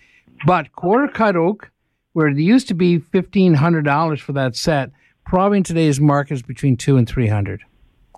But 0.46 0.72
quarter 0.72 1.08
cut 1.12 1.36
oak, 1.36 1.70
where 2.14 2.28
it 2.28 2.38
used 2.38 2.68
to 2.68 2.74
be 2.74 3.00
fifteen 3.00 3.52
hundred 3.52 3.84
dollars 3.84 4.22
for 4.22 4.32
that 4.32 4.56
set, 4.56 4.92
probably 5.26 5.58
in 5.58 5.64
today's 5.64 6.00
market 6.00 6.32
is 6.32 6.42
between 6.42 6.78
two 6.78 6.96
and 6.96 7.06
three 7.06 7.28
hundred. 7.28 7.64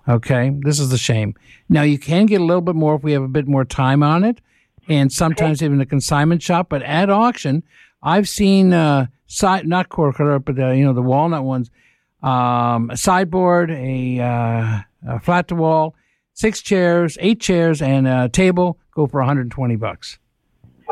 Okay, 0.07 0.51
this 0.61 0.79
is 0.79 0.89
the 0.89 0.97
shame. 0.97 1.33
Now 1.69 1.83
you 1.83 1.97
can 1.97 2.25
get 2.25 2.41
a 2.41 2.43
little 2.43 2.61
bit 2.61 2.75
more 2.75 2.95
if 2.95 3.03
we 3.03 3.13
have 3.13 3.23
a 3.23 3.27
bit 3.27 3.47
more 3.47 3.63
time 3.63 4.03
on 4.03 4.23
it, 4.23 4.41
and 4.89 5.11
sometimes 5.11 5.63
even 5.63 5.79
a 5.79 5.85
consignment 5.85 6.41
shop. 6.41 6.67
But 6.69 6.83
at 6.83 7.09
auction, 7.09 7.63
I've 8.01 8.27
seen 8.27 8.73
uh, 8.73 9.07
side 9.27 9.65
not 9.65 9.89
cut 9.89 10.17
but 10.45 10.55
the, 10.55 10.75
you 10.75 10.83
know 10.83 10.93
the 10.93 11.01
walnut 11.01 11.43
ones, 11.43 11.71
um, 12.21 12.89
a 12.89 12.97
sideboard, 12.97 13.71
a, 13.71 14.19
uh, 14.19 14.79
a 15.07 15.19
flat 15.21 15.47
to 15.47 15.55
wall, 15.55 15.95
six 16.33 16.61
chairs, 16.61 17.17
eight 17.21 17.39
chairs, 17.39 17.81
and 17.81 18.07
a 18.07 18.27
table 18.27 18.79
go 18.93 19.07
for 19.07 19.21
120 19.21 19.75
bucks. 19.77 20.19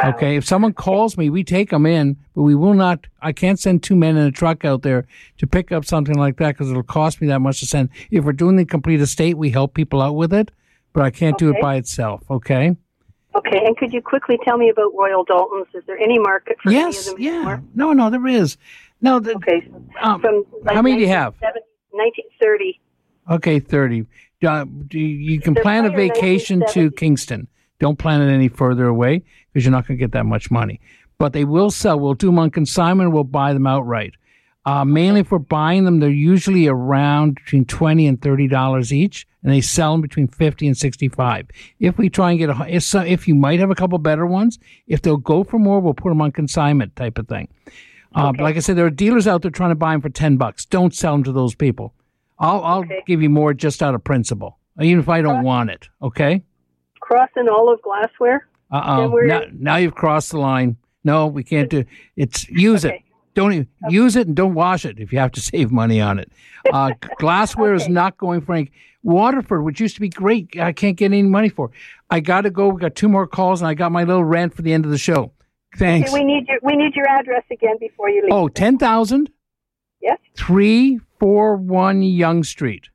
Okay, 0.03 0.35
if 0.35 0.45
someone 0.45 0.73
calls 0.73 1.17
me, 1.17 1.29
we 1.29 1.43
take 1.43 1.69
them 1.69 1.85
in, 1.85 2.17
but 2.35 2.41
we 2.43 2.55
will 2.55 2.73
not. 2.73 3.05
I 3.21 3.31
can't 3.31 3.59
send 3.59 3.83
two 3.83 3.95
men 3.95 4.17
in 4.17 4.25
a 4.25 4.31
truck 4.31 4.65
out 4.65 4.81
there 4.81 5.05
to 5.37 5.47
pick 5.47 5.71
up 5.71 5.85
something 5.85 6.15
like 6.15 6.37
that 6.37 6.53
because 6.55 6.69
it'll 6.71 6.83
cost 6.83 7.21
me 7.21 7.27
that 7.27 7.39
much 7.39 7.59
to 7.59 7.65
send. 7.65 7.89
If 8.09 8.23
we're 8.23 8.31
doing 8.33 8.55
the 8.55 8.65
complete 8.65 9.01
estate, 9.01 9.37
we 9.37 9.49
help 9.51 9.73
people 9.73 10.01
out 10.01 10.13
with 10.15 10.33
it, 10.33 10.51
but 10.93 11.03
I 11.03 11.11
can't 11.11 11.37
do 11.37 11.49
it 11.49 11.61
by 11.61 11.75
itself. 11.75 12.23
Okay. 12.29 12.75
Okay, 13.33 13.61
and 13.65 13.77
could 13.77 13.93
you 13.93 14.01
quickly 14.01 14.37
tell 14.43 14.57
me 14.57 14.69
about 14.69 14.91
Royal 14.97 15.23
Doultons? 15.23 15.67
Is 15.73 15.83
there 15.87 15.97
any 15.97 16.19
market 16.19 16.57
for 16.61 16.71
Yes. 16.71 17.07
any 17.07 17.13
of 17.29 17.33
them 17.43 17.45
Yeah. 17.45 17.59
No, 17.75 17.93
no, 17.93 18.09
there 18.09 18.27
is. 18.27 18.57
No. 19.01 19.19
The, 19.19 19.35
Okay. 19.35 19.67
um, 20.01 20.19
From 20.19 20.43
like 20.63 20.75
how 20.75 20.81
many 20.81 20.95
do 20.95 21.01
you 21.01 21.07
have? 21.07 21.35
1930. 21.91 22.79
Okay, 23.29 23.59
thirty. 23.59 24.05
Uh, 24.45 24.65
do 24.87 24.99
you, 24.99 25.33
you 25.33 25.39
can 25.39 25.53
plan 25.55 25.85
a 25.85 25.91
vacation 25.91 26.63
to 26.71 26.89
Kingston. 26.91 27.47
Don't 27.81 27.97
plan 27.97 28.21
it 28.21 28.31
any 28.31 28.47
further 28.47 28.85
away 28.85 29.23
because 29.51 29.65
you're 29.65 29.71
not 29.71 29.87
going 29.87 29.97
to 29.97 30.03
get 30.03 30.11
that 30.13 30.25
much 30.25 30.51
money. 30.51 30.79
But 31.17 31.33
they 31.33 31.45
will 31.45 31.71
sell. 31.71 31.99
We'll 31.99 32.13
do 32.13 32.27
them 32.27 32.39
on 32.39 32.51
consignment. 32.51 33.11
We'll 33.11 33.23
buy 33.23 33.53
them 33.53 33.65
outright. 33.67 34.13
Uh, 34.63 34.85
mainly 34.85 35.23
for 35.23 35.39
buying 35.39 35.85
them, 35.85 35.99
they're 35.99 36.09
usually 36.09 36.67
around 36.67 37.35
between 37.35 37.65
twenty 37.65 38.05
and 38.05 38.21
thirty 38.21 38.47
dollars 38.47 38.93
each, 38.93 39.25
and 39.41 39.51
they 39.51 39.61
sell 39.61 39.93
them 39.93 40.01
between 40.01 40.27
fifty 40.27 40.67
and 40.67 40.77
sixty-five. 40.77 41.47
If 41.79 41.97
we 41.97 42.09
try 42.09 42.29
and 42.29 42.39
get 42.39 42.49
a, 42.51 42.65
if, 42.69 42.83
so, 42.83 42.99
if 43.01 43.27
you 43.27 43.33
might 43.33 43.59
have 43.59 43.71
a 43.71 43.75
couple 43.75 43.97
better 43.97 44.27
ones, 44.27 44.59
if 44.85 45.01
they'll 45.01 45.17
go 45.17 45.43
for 45.43 45.57
more, 45.57 45.79
we'll 45.79 45.95
put 45.95 46.09
them 46.09 46.21
on 46.21 46.31
consignment 46.31 46.95
type 46.95 47.17
of 47.17 47.27
thing. 47.27 47.47
Uh, 48.13 48.31
but 48.31 48.41
like 48.41 48.55
I 48.55 48.59
said, 48.59 48.77
there 48.77 48.85
are 48.85 48.91
dealers 48.91 49.25
out 49.25 49.41
there 49.41 49.49
trying 49.49 49.71
to 49.71 49.75
buy 49.75 49.93
them 49.93 50.01
for 50.01 50.09
ten 50.09 50.37
bucks. 50.37 50.65
Don't 50.65 50.93
sell 50.93 51.13
them 51.13 51.23
to 51.23 51.31
those 51.31 51.55
people. 51.55 51.95
I'll 52.37 52.63
I'll 52.63 52.85
give 53.07 53.23
you 53.23 53.29
more 53.29 53.55
just 53.55 53.81
out 53.81 53.95
of 53.95 54.03
principle, 54.03 54.59
even 54.79 54.99
if 54.99 55.09
I 55.09 55.21
don't 55.23 55.43
want 55.43 55.71
it. 55.71 55.89
Okay. 56.03 56.43
Cross 57.11 57.29
all 57.51 57.73
of 57.73 57.81
glassware. 57.81 58.47
Uh 58.71 58.81
oh. 58.85 59.19
Now, 59.25 59.41
now 59.51 59.75
you've 59.75 59.95
crossed 59.95 60.31
the 60.31 60.37
line. 60.37 60.77
No, 61.03 61.27
we 61.27 61.43
can't 61.43 61.69
do. 61.69 61.83
It's 62.15 62.47
use 62.47 62.85
it. 62.85 63.01
Don't 63.33 63.51
even, 63.51 63.67
use 63.89 64.15
it 64.15 64.27
and 64.27 64.35
don't 64.35 64.53
wash 64.53 64.85
it 64.85 64.97
if 64.97 65.11
you 65.11 65.19
have 65.19 65.33
to 65.33 65.41
save 65.41 65.71
money 65.73 65.99
on 65.99 66.19
it. 66.19 66.31
Uh, 66.71 66.91
glassware 67.17 67.73
is 67.73 67.89
not 67.89 68.17
going 68.17 68.39
frank. 68.39 68.71
Waterford, 69.03 69.65
which 69.65 69.81
used 69.81 69.95
to 69.95 70.01
be 70.01 70.07
great, 70.07 70.57
I 70.57 70.71
can't 70.71 70.95
get 70.95 71.07
any 71.07 71.23
money 71.23 71.49
for. 71.49 71.71
I 72.09 72.21
got 72.21 72.41
to 72.41 72.49
go. 72.49 72.69
We 72.69 72.79
got 72.79 72.95
two 72.95 73.09
more 73.09 73.27
calls, 73.27 73.61
and 73.61 73.67
I 73.67 73.73
got 73.73 73.91
my 73.91 74.05
little 74.05 74.23
rant 74.23 74.53
for 74.53 74.61
the 74.61 74.71
end 74.71 74.85
of 74.85 74.91
the 74.91 74.97
show. 74.97 75.33
Thanks. 75.77 76.11
Okay, 76.11 76.17
we 76.17 76.25
need 76.25 76.47
your 76.47 76.59
we 76.63 76.77
need 76.77 76.95
your 76.95 77.09
address 77.09 77.43
again 77.51 77.75
before 77.77 78.09
you 78.09 78.21
leave. 78.21 78.31
Oh, 78.31 78.47
10,000? 78.47 79.29
Yes. 80.01 80.17
341 80.37 82.03
Yonge 82.03 82.47
Street. 82.47 82.87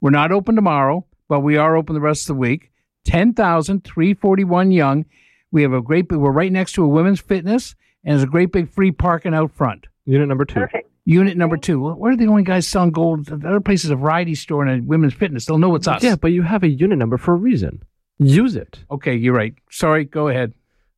We're 0.00 0.10
not 0.10 0.32
open 0.32 0.56
tomorrow, 0.56 1.06
but 1.28 1.40
we 1.40 1.56
are 1.56 1.76
open 1.76 1.94
the 1.94 2.00
rest 2.00 2.22
of 2.22 2.34
the 2.34 2.40
week. 2.40 2.69
10,000, 3.04 3.84
341 3.84 4.72
Yonge. 4.72 5.06
We 5.52 5.62
have 5.62 5.72
a 5.72 5.80
great, 5.82 6.10
we're 6.10 6.30
right 6.30 6.52
next 6.52 6.72
to 6.72 6.84
a 6.84 6.88
women's 6.88 7.20
fitness, 7.20 7.74
and 8.04 8.12
there's 8.12 8.22
a 8.22 8.26
great 8.30 8.52
big 8.52 8.70
free 8.70 8.92
parking 8.92 9.34
out 9.34 9.50
front. 9.52 9.86
Unit 10.06 10.28
number 10.28 10.44
two. 10.44 10.60
Perfect. 10.60 10.88
Unit 11.06 11.36
number 11.36 11.56
two. 11.56 11.80
Well, 11.80 11.94
We're 11.96 12.14
the 12.16 12.26
only 12.28 12.42
guys 12.44 12.66
selling 12.68 12.90
gold. 12.92 13.26
The 13.26 13.34
other 13.48 13.60
place 13.60 13.84
is 13.84 13.90
a 13.90 13.96
variety 13.96 14.34
store 14.34 14.64
and 14.64 14.82
a 14.82 14.86
women's 14.86 15.14
fitness. 15.14 15.46
They'll 15.46 15.58
know 15.58 15.74
it's 15.74 15.88
us. 15.88 16.02
Yeah, 16.02 16.16
but 16.16 16.28
you 16.28 16.42
have 16.42 16.62
a 16.62 16.68
unit 16.68 16.98
number 16.98 17.16
for 17.16 17.32
a 17.32 17.36
reason. 17.36 17.82
Use 18.18 18.54
it. 18.54 18.78
Okay, 18.90 19.16
you're 19.16 19.34
right. 19.34 19.54
Sorry, 19.70 20.04
go 20.04 20.28
ahead. 20.28 20.52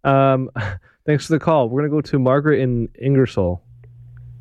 Um, 0.04 0.50
thanks 1.06 1.26
for 1.26 1.32
the 1.34 1.38
call. 1.38 1.68
We're 1.68 1.82
gonna 1.82 1.90
go 1.90 2.00
to 2.00 2.18
Margaret 2.18 2.60
in 2.60 2.88
Ingersoll. 3.00 3.62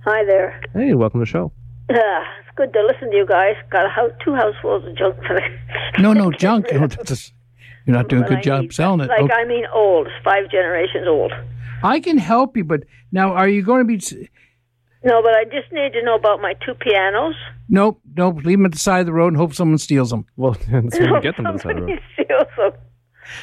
Hi 0.03 0.25
there. 0.25 0.59
Hey, 0.73 0.93
welcome 0.95 1.19
to 1.19 1.25
the 1.25 1.29
show. 1.29 1.51
Uh, 1.89 1.93
it's 1.93 2.55
good 2.55 2.73
to 2.73 2.83
listen 2.83 3.11
to 3.11 3.15
you 3.15 3.25
guys. 3.27 3.53
Got 3.69 3.85
a 3.85 3.89
house, 3.89 4.11
two 4.25 4.31
housefuls 4.31 4.87
of 4.89 4.97
junk 4.97 5.15
for 5.27 5.39
No, 6.01 6.13
no, 6.13 6.31
junk. 6.37 6.67
That's 7.85 7.87
a- 7.87 7.91
you're 7.91 7.97
not 7.97 8.07
doing 8.09 8.23
a 8.23 8.27
good 8.27 8.37
I 8.39 8.41
job 8.41 8.61
need- 8.61 8.73
selling 8.73 8.99
it. 9.01 9.07
Like 9.09 9.21
Okay. 9.21 9.33
I 9.33 9.45
mean, 9.45 9.65
old, 9.73 10.07
five 10.23 10.49
generations 10.51 11.07
old. 11.07 11.31
I 11.83 11.99
can 11.99 12.17
help 12.17 12.55
you, 12.57 12.63
but 12.63 12.83
now 13.11 13.33
are 13.33 13.47
you 13.47 13.63
going 13.63 13.81
to 13.81 13.85
be? 13.85 14.29
No, 15.03 15.21
but 15.23 15.33
I 15.33 15.45
just 15.45 15.71
need 15.71 15.93
to 15.93 16.03
know 16.03 16.13
about 16.15 16.41
my 16.41 16.53
two 16.63 16.75
pianos. 16.75 17.33
Nope, 17.69 17.99
nope. 18.15 18.37
Leave 18.43 18.59
them 18.59 18.65
at 18.67 18.71
the 18.73 18.77
side 18.77 18.99
of 18.99 19.05
the 19.07 19.13
road 19.13 19.29
and 19.29 19.37
hope 19.37 19.55
someone 19.55 19.79
steals 19.79 20.11
them. 20.11 20.25
Well, 20.37 20.51
that's 20.69 20.99
when 20.99 21.09
you 21.09 21.21
get 21.21 21.37
them 21.37 21.45
to 21.45 21.53
the 21.53 21.59
side 21.59 21.77
of 21.79 21.85
the 21.87 21.91
road. 21.93 22.01
Steal 22.13 22.45
some. 22.55 22.71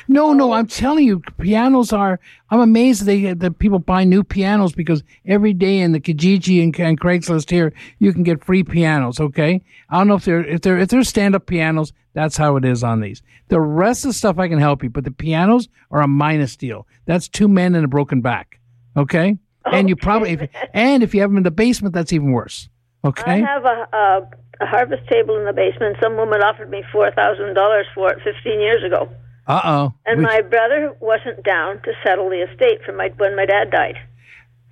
No, 0.08 0.32
no, 0.32 0.52
I'm 0.52 0.66
telling 0.66 1.06
you, 1.06 1.20
pianos 1.38 1.92
are. 1.92 2.20
I'm 2.50 2.60
amazed 2.60 3.02
that 3.02 3.06
they 3.06 3.32
that 3.32 3.58
people 3.58 3.78
buy 3.78 4.04
new 4.04 4.24
pianos 4.24 4.72
because 4.72 5.02
every 5.26 5.52
day 5.52 5.78
in 5.78 5.92
the 5.92 6.00
Kijiji 6.00 6.62
and, 6.62 6.78
and 6.80 7.00
Craigslist 7.00 7.50
here, 7.50 7.72
you 7.98 8.12
can 8.12 8.22
get 8.22 8.44
free 8.44 8.64
pianos. 8.64 9.20
Okay, 9.20 9.62
I 9.90 9.98
don't 9.98 10.08
know 10.08 10.14
if 10.14 10.24
they're 10.24 10.44
if 10.44 10.62
they're 10.62 10.78
if 10.78 10.88
they're 10.88 11.04
stand 11.04 11.34
up 11.34 11.46
pianos. 11.46 11.92
That's 12.14 12.36
how 12.36 12.56
it 12.56 12.64
is 12.64 12.82
on 12.82 13.00
these. 13.00 13.22
The 13.48 13.60
rest 13.60 14.04
of 14.04 14.10
the 14.10 14.14
stuff 14.14 14.38
I 14.38 14.48
can 14.48 14.58
help 14.58 14.82
you, 14.82 14.90
but 14.90 15.04
the 15.04 15.10
pianos 15.10 15.68
are 15.90 16.00
a 16.00 16.08
minus 16.08 16.56
deal. 16.56 16.86
That's 17.06 17.28
two 17.28 17.48
men 17.48 17.74
and 17.74 17.84
a 17.84 17.88
broken 17.88 18.20
back. 18.20 18.58
Okay, 18.96 19.38
and 19.72 19.88
you 19.88 19.96
probably 19.96 20.32
if, 20.32 20.50
and 20.74 21.02
if 21.02 21.14
you 21.14 21.20
have 21.20 21.30
them 21.30 21.38
in 21.38 21.42
the 21.42 21.50
basement, 21.50 21.94
that's 21.94 22.12
even 22.12 22.32
worse. 22.32 22.68
Okay. 23.04 23.30
I 23.30 23.36
have 23.38 23.64
a, 23.64 23.88
a 23.92 24.28
a 24.60 24.66
harvest 24.66 25.08
table 25.08 25.36
in 25.36 25.44
the 25.44 25.52
basement. 25.52 25.96
Some 26.02 26.16
woman 26.16 26.42
offered 26.42 26.70
me 26.70 26.82
four 26.92 27.10
thousand 27.12 27.54
dollars 27.54 27.86
for 27.94 28.12
it 28.12 28.18
fifteen 28.24 28.60
years 28.60 28.82
ago, 28.84 29.08
Uh 29.48 29.60
oh. 29.64 29.94
and 30.04 30.20
my 30.20 30.42
brother 30.42 30.94
wasn't 31.00 31.42
down 31.42 31.80
to 31.82 31.92
settle 32.04 32.28
the 32.28 32.46
estate 32.50 32.80
for 32.84 32.92
my 32.92 33.08
when 33.16 33.34
my 33.34 33.46
dad 33.46 33.70
died. 33.70 33.96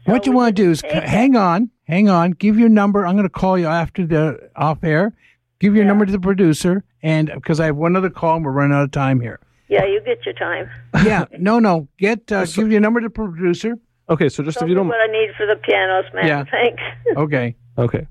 What 0.05 0.27
you 0.27 0.33
want 0.33 0.55
to 0.55 0.63
do 0.63 0.71
is 0.71 0.81
c- 0.81 0.89
hang 0.89 1.35
on, 1.35 1.71
hang 1.85 2.09
on. 2.09 2.33
Give 2.33 2.59
your 2.59 2.69
number. 2.69 3.07
I'm 3.07 3.15
going 3.17 3.25
to 3.27 3.31
call 3.31 3.59
you 3.59 3.67
after 3.67 4.07
the 4.07 4.51
off 4.55 4.85
air. 4.85 5.15
Give 5.59 5.75
your 5.75 5.87
number 5.87 6.05
to 6.05 6.13
the 6.13 6.21
producer, 6.21 6.85
and 7.03 7.33
because 7.35 7.59
I 7.59 7.67
have 7.67 7.77
one 7.77 7.97
other 7.97 8.11
call, 8.11 8.37
and 8.37 8.45
we're 8.45 8.53
running 8.53 8.77
out 8.77 8.85
of 8.85 8.91
time 8.93 9.21
here. 9.21 9.41
Yeah, 9.69 9.85
you 9.85 10.01
get 10.05 10.25
your 10.25 10.35
time. 10.35 10.71
yeah, 11.05 11.25
no, 11.39 11.59
no. 11.59 11.89
Get 11.99 12.31
uh, 12.31 12.45
give 12.45 12.71
your 12.71 12.81
number 12.81 13.01
to 13.01 13.07
the 13.07 13.11
producer. 13.11 13.79
Okay, 14.09 14.29
so 14.29 14.43
just 14.45 14.59
Tell 14.59 14.67
if 14.67 14.69
you 14.69 14.75
don't. 14.77 14.87
what 14.87 15.01
I 15.01 15.11
need 15.11 15.31
for 15.37 15.47
the 15.47 15.57
pianos, 15.57 16.05
man. 16.15 16.27
Yeah. 16.27 16.45
Thanks. 16.51 16.83
Okay. 17.17 17.57
Okay. 17.79 18.07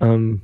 Um. 0.00 0.40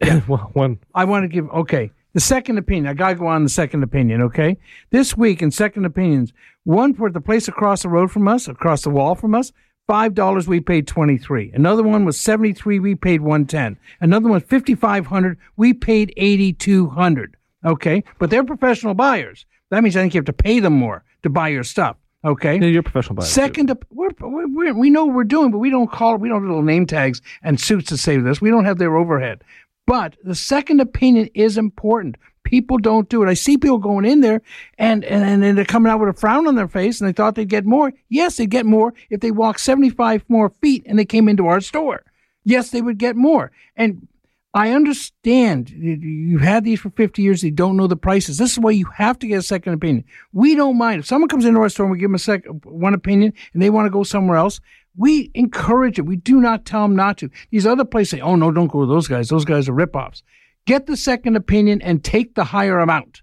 well, 0.28 0.50
one. 0.52 0.78
I 0.94 1.04
want 1.06 1.24
to 1.24 1.28
give. 1.28 1.48
Okay, 1.50 1.90
the 2.16 2.20
second 2.20 2.56
opinion. 2.56 2.86
I 2.86 2.94
got 2.94 3.10
to 3.10 3.14
go 3.16 3.26
on 3.26 3.42
the 3.42 3.50
second 3.50 3.82
opinion. 3.82 4.22
Okay, 4.22 4.56
this 4.90 5.14
week 5.18 5.42
in 5.42 5.50
second 5.50 5.84
opinions, 5.84 6.32
one 6.64 6.94
for 6.94 7.10
the 7.10 7.20
place 7.20 7.46
across 7.46 7.82
the 7.82 7.90
road 7.90 8.10
from 8.10 8.26
us, 8.26 8.48
across 8.48 8.80
the 8.82 8.88
wall 8.90 9.14
from 9.14 9.34
us. 9.34 9.52
Five 9.86 10.14
dollars, 10.14 10.48
we 10.48 10.60
paid 10.60 10.86
twenty 10.86 11.18
three. 11.18 11.52
Another 11.52 11.82
one 11.82 12.06
was 12.06 12.18
seventy 12.18 12.54
three. 12.54 12.78
We 12.78 12.94
paid 12.94 13.20
one 13.20 13.44
ten. 13.44 13.76
Another 14.00 14.30
one 14.30 14.40
fifty 14.40 14.74
five 14.74 15.04
hundred. 15.04 15.36
We 15.58 15.74
paid 15.74 16.14
eighty 16.16 16.54
two 16.54 16.88
hundred. 16.88 17.36
Okay, 17.66 18.02
but 18.18 18.30
they're 18.30 18.44
professional 18.44 18.94
buyers. 18.94 19.44
That 19.70 19.82
means 19.82 19.94
I 19.94 20.00
think 20.00 20.14
you 20.14 20.18
have 20.18 20.24
to 20.24 20.32
pay 20.32 20.58
them 20.58 20.72
more 20.72 21.04
to 21.22 21.28
buy 21.28 21.48
your 21.48 21.64
stuff. 21.64 21.98
Okay, 22.24 22.58
Yeah, 22.58 22.66
you're 22.68 22.82
professional 22.82 23.16
buyer. 23.16 23.26
Second, 23.26 23.76
we're, 23.90 24.08
we're, 24.20 24.72
we 24.74 24.90
know 24.90 25.04
what 25.04 25.14
we're 25.14 25.24
doing, 25.24 25.50
but 25.52 25.58
we 25.58 25.70
don't 25.70 25.92
call 25.92 26.16
we 26.16 26.28
don't 26.28 26.40
have 26.40 26.48
little 26.48 26.62
name 26.62 26.86
tags 26.86 27.20
and 27.42 27.60
suits 27.60 27.88
to 27.90 27.98
say 27.98 28.16
this. 28.16 28.40
We 28.40 28.50
don't 28.50 28.64
have 28.64 28.78
their 28.78 28.96
overhead. 28.96 29.44
But 29.86 30.16
the 30.24 30.34
second 30.34 30.80
opinion 30.80 31.28
is 31.34 31.56
important. 31.56 32.16
People 32.42 32.78
don't 32.78 33.08
do 33.08 33.22
it. 33.22 33.28
I 33.28 33.34
see 33.34 33.56
people 33.58 33.78
going 33.78 34.04
in 34.04 34.20
there 34.20 34.40
and, 34.78 35.04
and, 35.04 35.44
and 35.44 35.56
they're 35.58 35.64
coming 35.64 35.90
out 35.90 35.98
with 36.00 36.08
a 36.08 36.12
frown 36.12 36.46
on 36.46 36.54
their 36.54 36.68
face 36.68 37.00
and 37.00 37.08
they 37.08 37.12
thought 37.12 37.34
they'd 37.34 37.48
get 37.48 37.64
more. 37.64 37.92
Yes, 38.08 38.36
they'd 38.36 38.50
get 38.50 38.66
more 38.66 38.94
if 39.10 39.20
they 39.20 39.30
walked 39.32 39.60
75 39.60 40.24
more 40.28 40.50
feet 40.50 40.84
and 40.86 40.98
they 40.98 41.04
came 41.04 41.28
into 41.28 41.46
our 41.46 41.60
store. 41.60 42.04
Yes, 42.44 42.70
they 42.70 42.82
would 42.82 42.98
get 42.98 43.16
more. 43.16 43.50
And 43.76 44.06
I 44.54 44.70
understand 44.70 45.70
you- 45.70 45.94
you've 45.96 46.40
had 46.40 46.64
these 46.64 46.80
for 46.80 46.90
50 46.90 47.20
years. 47.20 47.42
They 47.42 47.50
don't 47.50 47.76
know 47.76 47.88
the 47.88 47.96
prices. 47.96 48.38
This 48.38 48.52
is 48.52 48.58
why 48.60 48.70
you 48.70 48.86
have 48.94 49.18
to 49.18 49.26
get 49.26 49.38
a 49.38 49.42
second 49.42 49.74
opinion. 49.74 50.04
We 50.32 50.54
don't 50.54 50.78
mind. 50.78 51.00
If 51.00 51.06
someone 51.06 51.28
comes 51.28 51.44
into 51.44 51.60
our 51.60 51.68
store 51.68 51.86
and 51.86 51.92
we 51.92 51.98
give 51.98 52.08
them 52.08 52.14
a 52.14 52.18
sec, 52.20 52.44
one 52.64 52.94
opinion 52.94 53.32
and 53.52 53.60
they 53.62 53.70
want 53.70 53.86
to 53.86 53.90
go 53.90 54.02
somewhere 54.04 54.36
else, 54.38 54.60
we 54.96 55.30
encourage 55.34 55.98
it. 55.98 56.06
We 56.06 56.16
do 56.16 56.40
not 56.40 56.64
tell 56.64 56.82
them 56.82 56.96
not 56.96 57.18
to. 57.18 57.30
These 57.50 57.66
other 57.66 57.84
places 57.84 58.10
say, 58.10 58.20
oh, 58.20 58.36
no, 58.36 58.50
don't 58.50 58.68
go 58.68 58.80
with 58.80 58.88
those 58.88 59.08
guys. 59.08 59.28
Those 59.28 59.44
guys 59.44 59.68
are 59.68 59.72
ripoffs. 59.72 60.22
Get 60.66 60.86
the 60.86 60.96
second 60.96 61.36
opinion 61.36 61.82
and 61.82 62.02
take 62.02 62.34
the 62.34 62.44
higher 62.44 62.78
amount. 62.78 63.22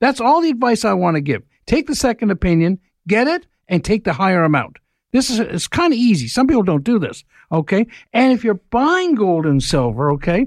That's 0.00 0.20
all 0.20 0.40
the 0.40 0.50
advice 0.50 0.84
I 0.84 0.94
want 0.94 1.16
to 1.16 1.20
give. 1.20 1.42
Take 1.66 1.86
the 1.86 1.94
second 1.94 2.30
opinion, 2.30 2.78
get 3.06 3.28
it, 3.28 3.46
and 3.68 3.84
take 3.84 4.04
the 4.04 4.14
higher 4.14 4.44
amount. 4.44 4.78
This 5.12 5.28
is 5.28 5.40
it's 5.40 5.68
kind 5.68 5.92
of 5.92 5.98
easy. 5.98 6.28
Some 6.28 6.46
people 6.46 6.62
don't 6.62 6.84
do 6.84 6.98
this, 6.98 7.24
okay? 7.50 7.86
And 8.12 8.32
if 8.32 8.44
you're 8.44 8.54
buying 8.54 9.14
gold 9.14 9.44
and 9.44 9.62
silver, 9.62 10.12
okay, 10.12 10.46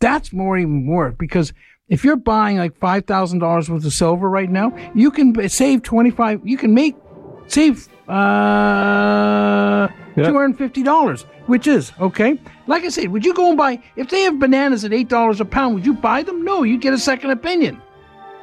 that's 0.00 0.32
more 0.32 0.58
even 0.58 0.84
more 0.84 1.12
because 1.12 1.52
if 1.88 2.04
you're 2.04 2.16
buying 2.16 2.58
like 2.58 2.76
five 2.78 3.06
thousand 3.06 3.38
dollars 3.38 3.70
worth 3.70 3.84
of 3.84 3.92
silver 3.92 4.28
right 4.28 4.50
now, 4.50 4.76
you 4.94 5.10
can 5.10 5.48
save 5.48 5.82
twenty 5.82 6.10
five. 6.10 6.40
You 6.44 6.56
can 6.56 6.74
make 6.74 6.96
save 7.46 7.88
uh 8.08 9.88
two 10.14 10.22
hundred 10.24 10.44
and 10.44 10.58
fifty 10.58 10.82
dollars, 10.82 11.22
which 11.46 11.66
is 11.66 11.92
okay. 12.00 12.38
Like 12.66 12.84
I 12.84 12.88
said, 12.88 13.08
would 13.10 13.24
you 13.24 13.34
go 13.34 13.48
and 13.48 13.58
buy 13.58 13.82
if 13.96 14.08
they 14.08 14.22
have 14.22 14.38
bananas 14.38 14.84
at 14.84 14.92
eight 14.92 15.08
dollars 15.08 15.40
a 15.40 15.44
pound? 15.44 15.74
Would 15.74 15.86
you 15.86 15.94
buy 15.94 16.22
them? 16.22 16.42
No, 16.44 16.62
you 16.62 16.78
get 16.78 16.94
a 16.94 16.98
second 16.98 17.30
opinion, 17.30 17.80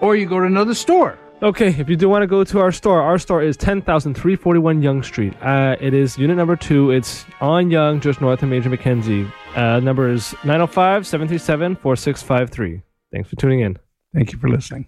or 0.01 0.15
you 0.15 0.25
go 0.25 0.39
to 0.39 0.45
another 0.45 0.73
store. 0.73 1.17
Okay, 1.41 1.75
if 1.77 1.89
you 1.89 1.97
do 1.97 2.07
want 2.07 2.23
to 2.23 2.27
go 2.27 2.45
to 2.45 2.59
our 2.59 2.71
store, 2.71 3.01
our 3.01 3.19
store 3.19 3.43
is 3.43 3.57
10,341 3.57 4.81
Yonge 4.81 5.03
Street. 5.05 5.33
Uh, 5.41 5.75
it 5.81 5.93
is 5.93 6.17
unit 6.17 6.37
number 6.37 6.55
two. 6.55 6.91
It's 6.91 7.25
on 7.41 7.69
Yonge, 7.69 8.01
just 8.01 8.21
north 8.21 8.41
of 8.43 8.47
Major 8.47 8.69
Mackenzie. 8.69 9.27
Uh, 9.53 9.81
number 9.81 10.09
is 10.09 10.33
905 10.45 11.05
737 11.05 11.75
4653. 11.75 12.81
Thanks 13.11 13.29
for 13.29 13.35
tuning 13.35 13.59
in. 13.59 13.77
Thank 14.13 14.31
you 14.31 14.39
for 14.39 14.47
listening. 14.47 14.87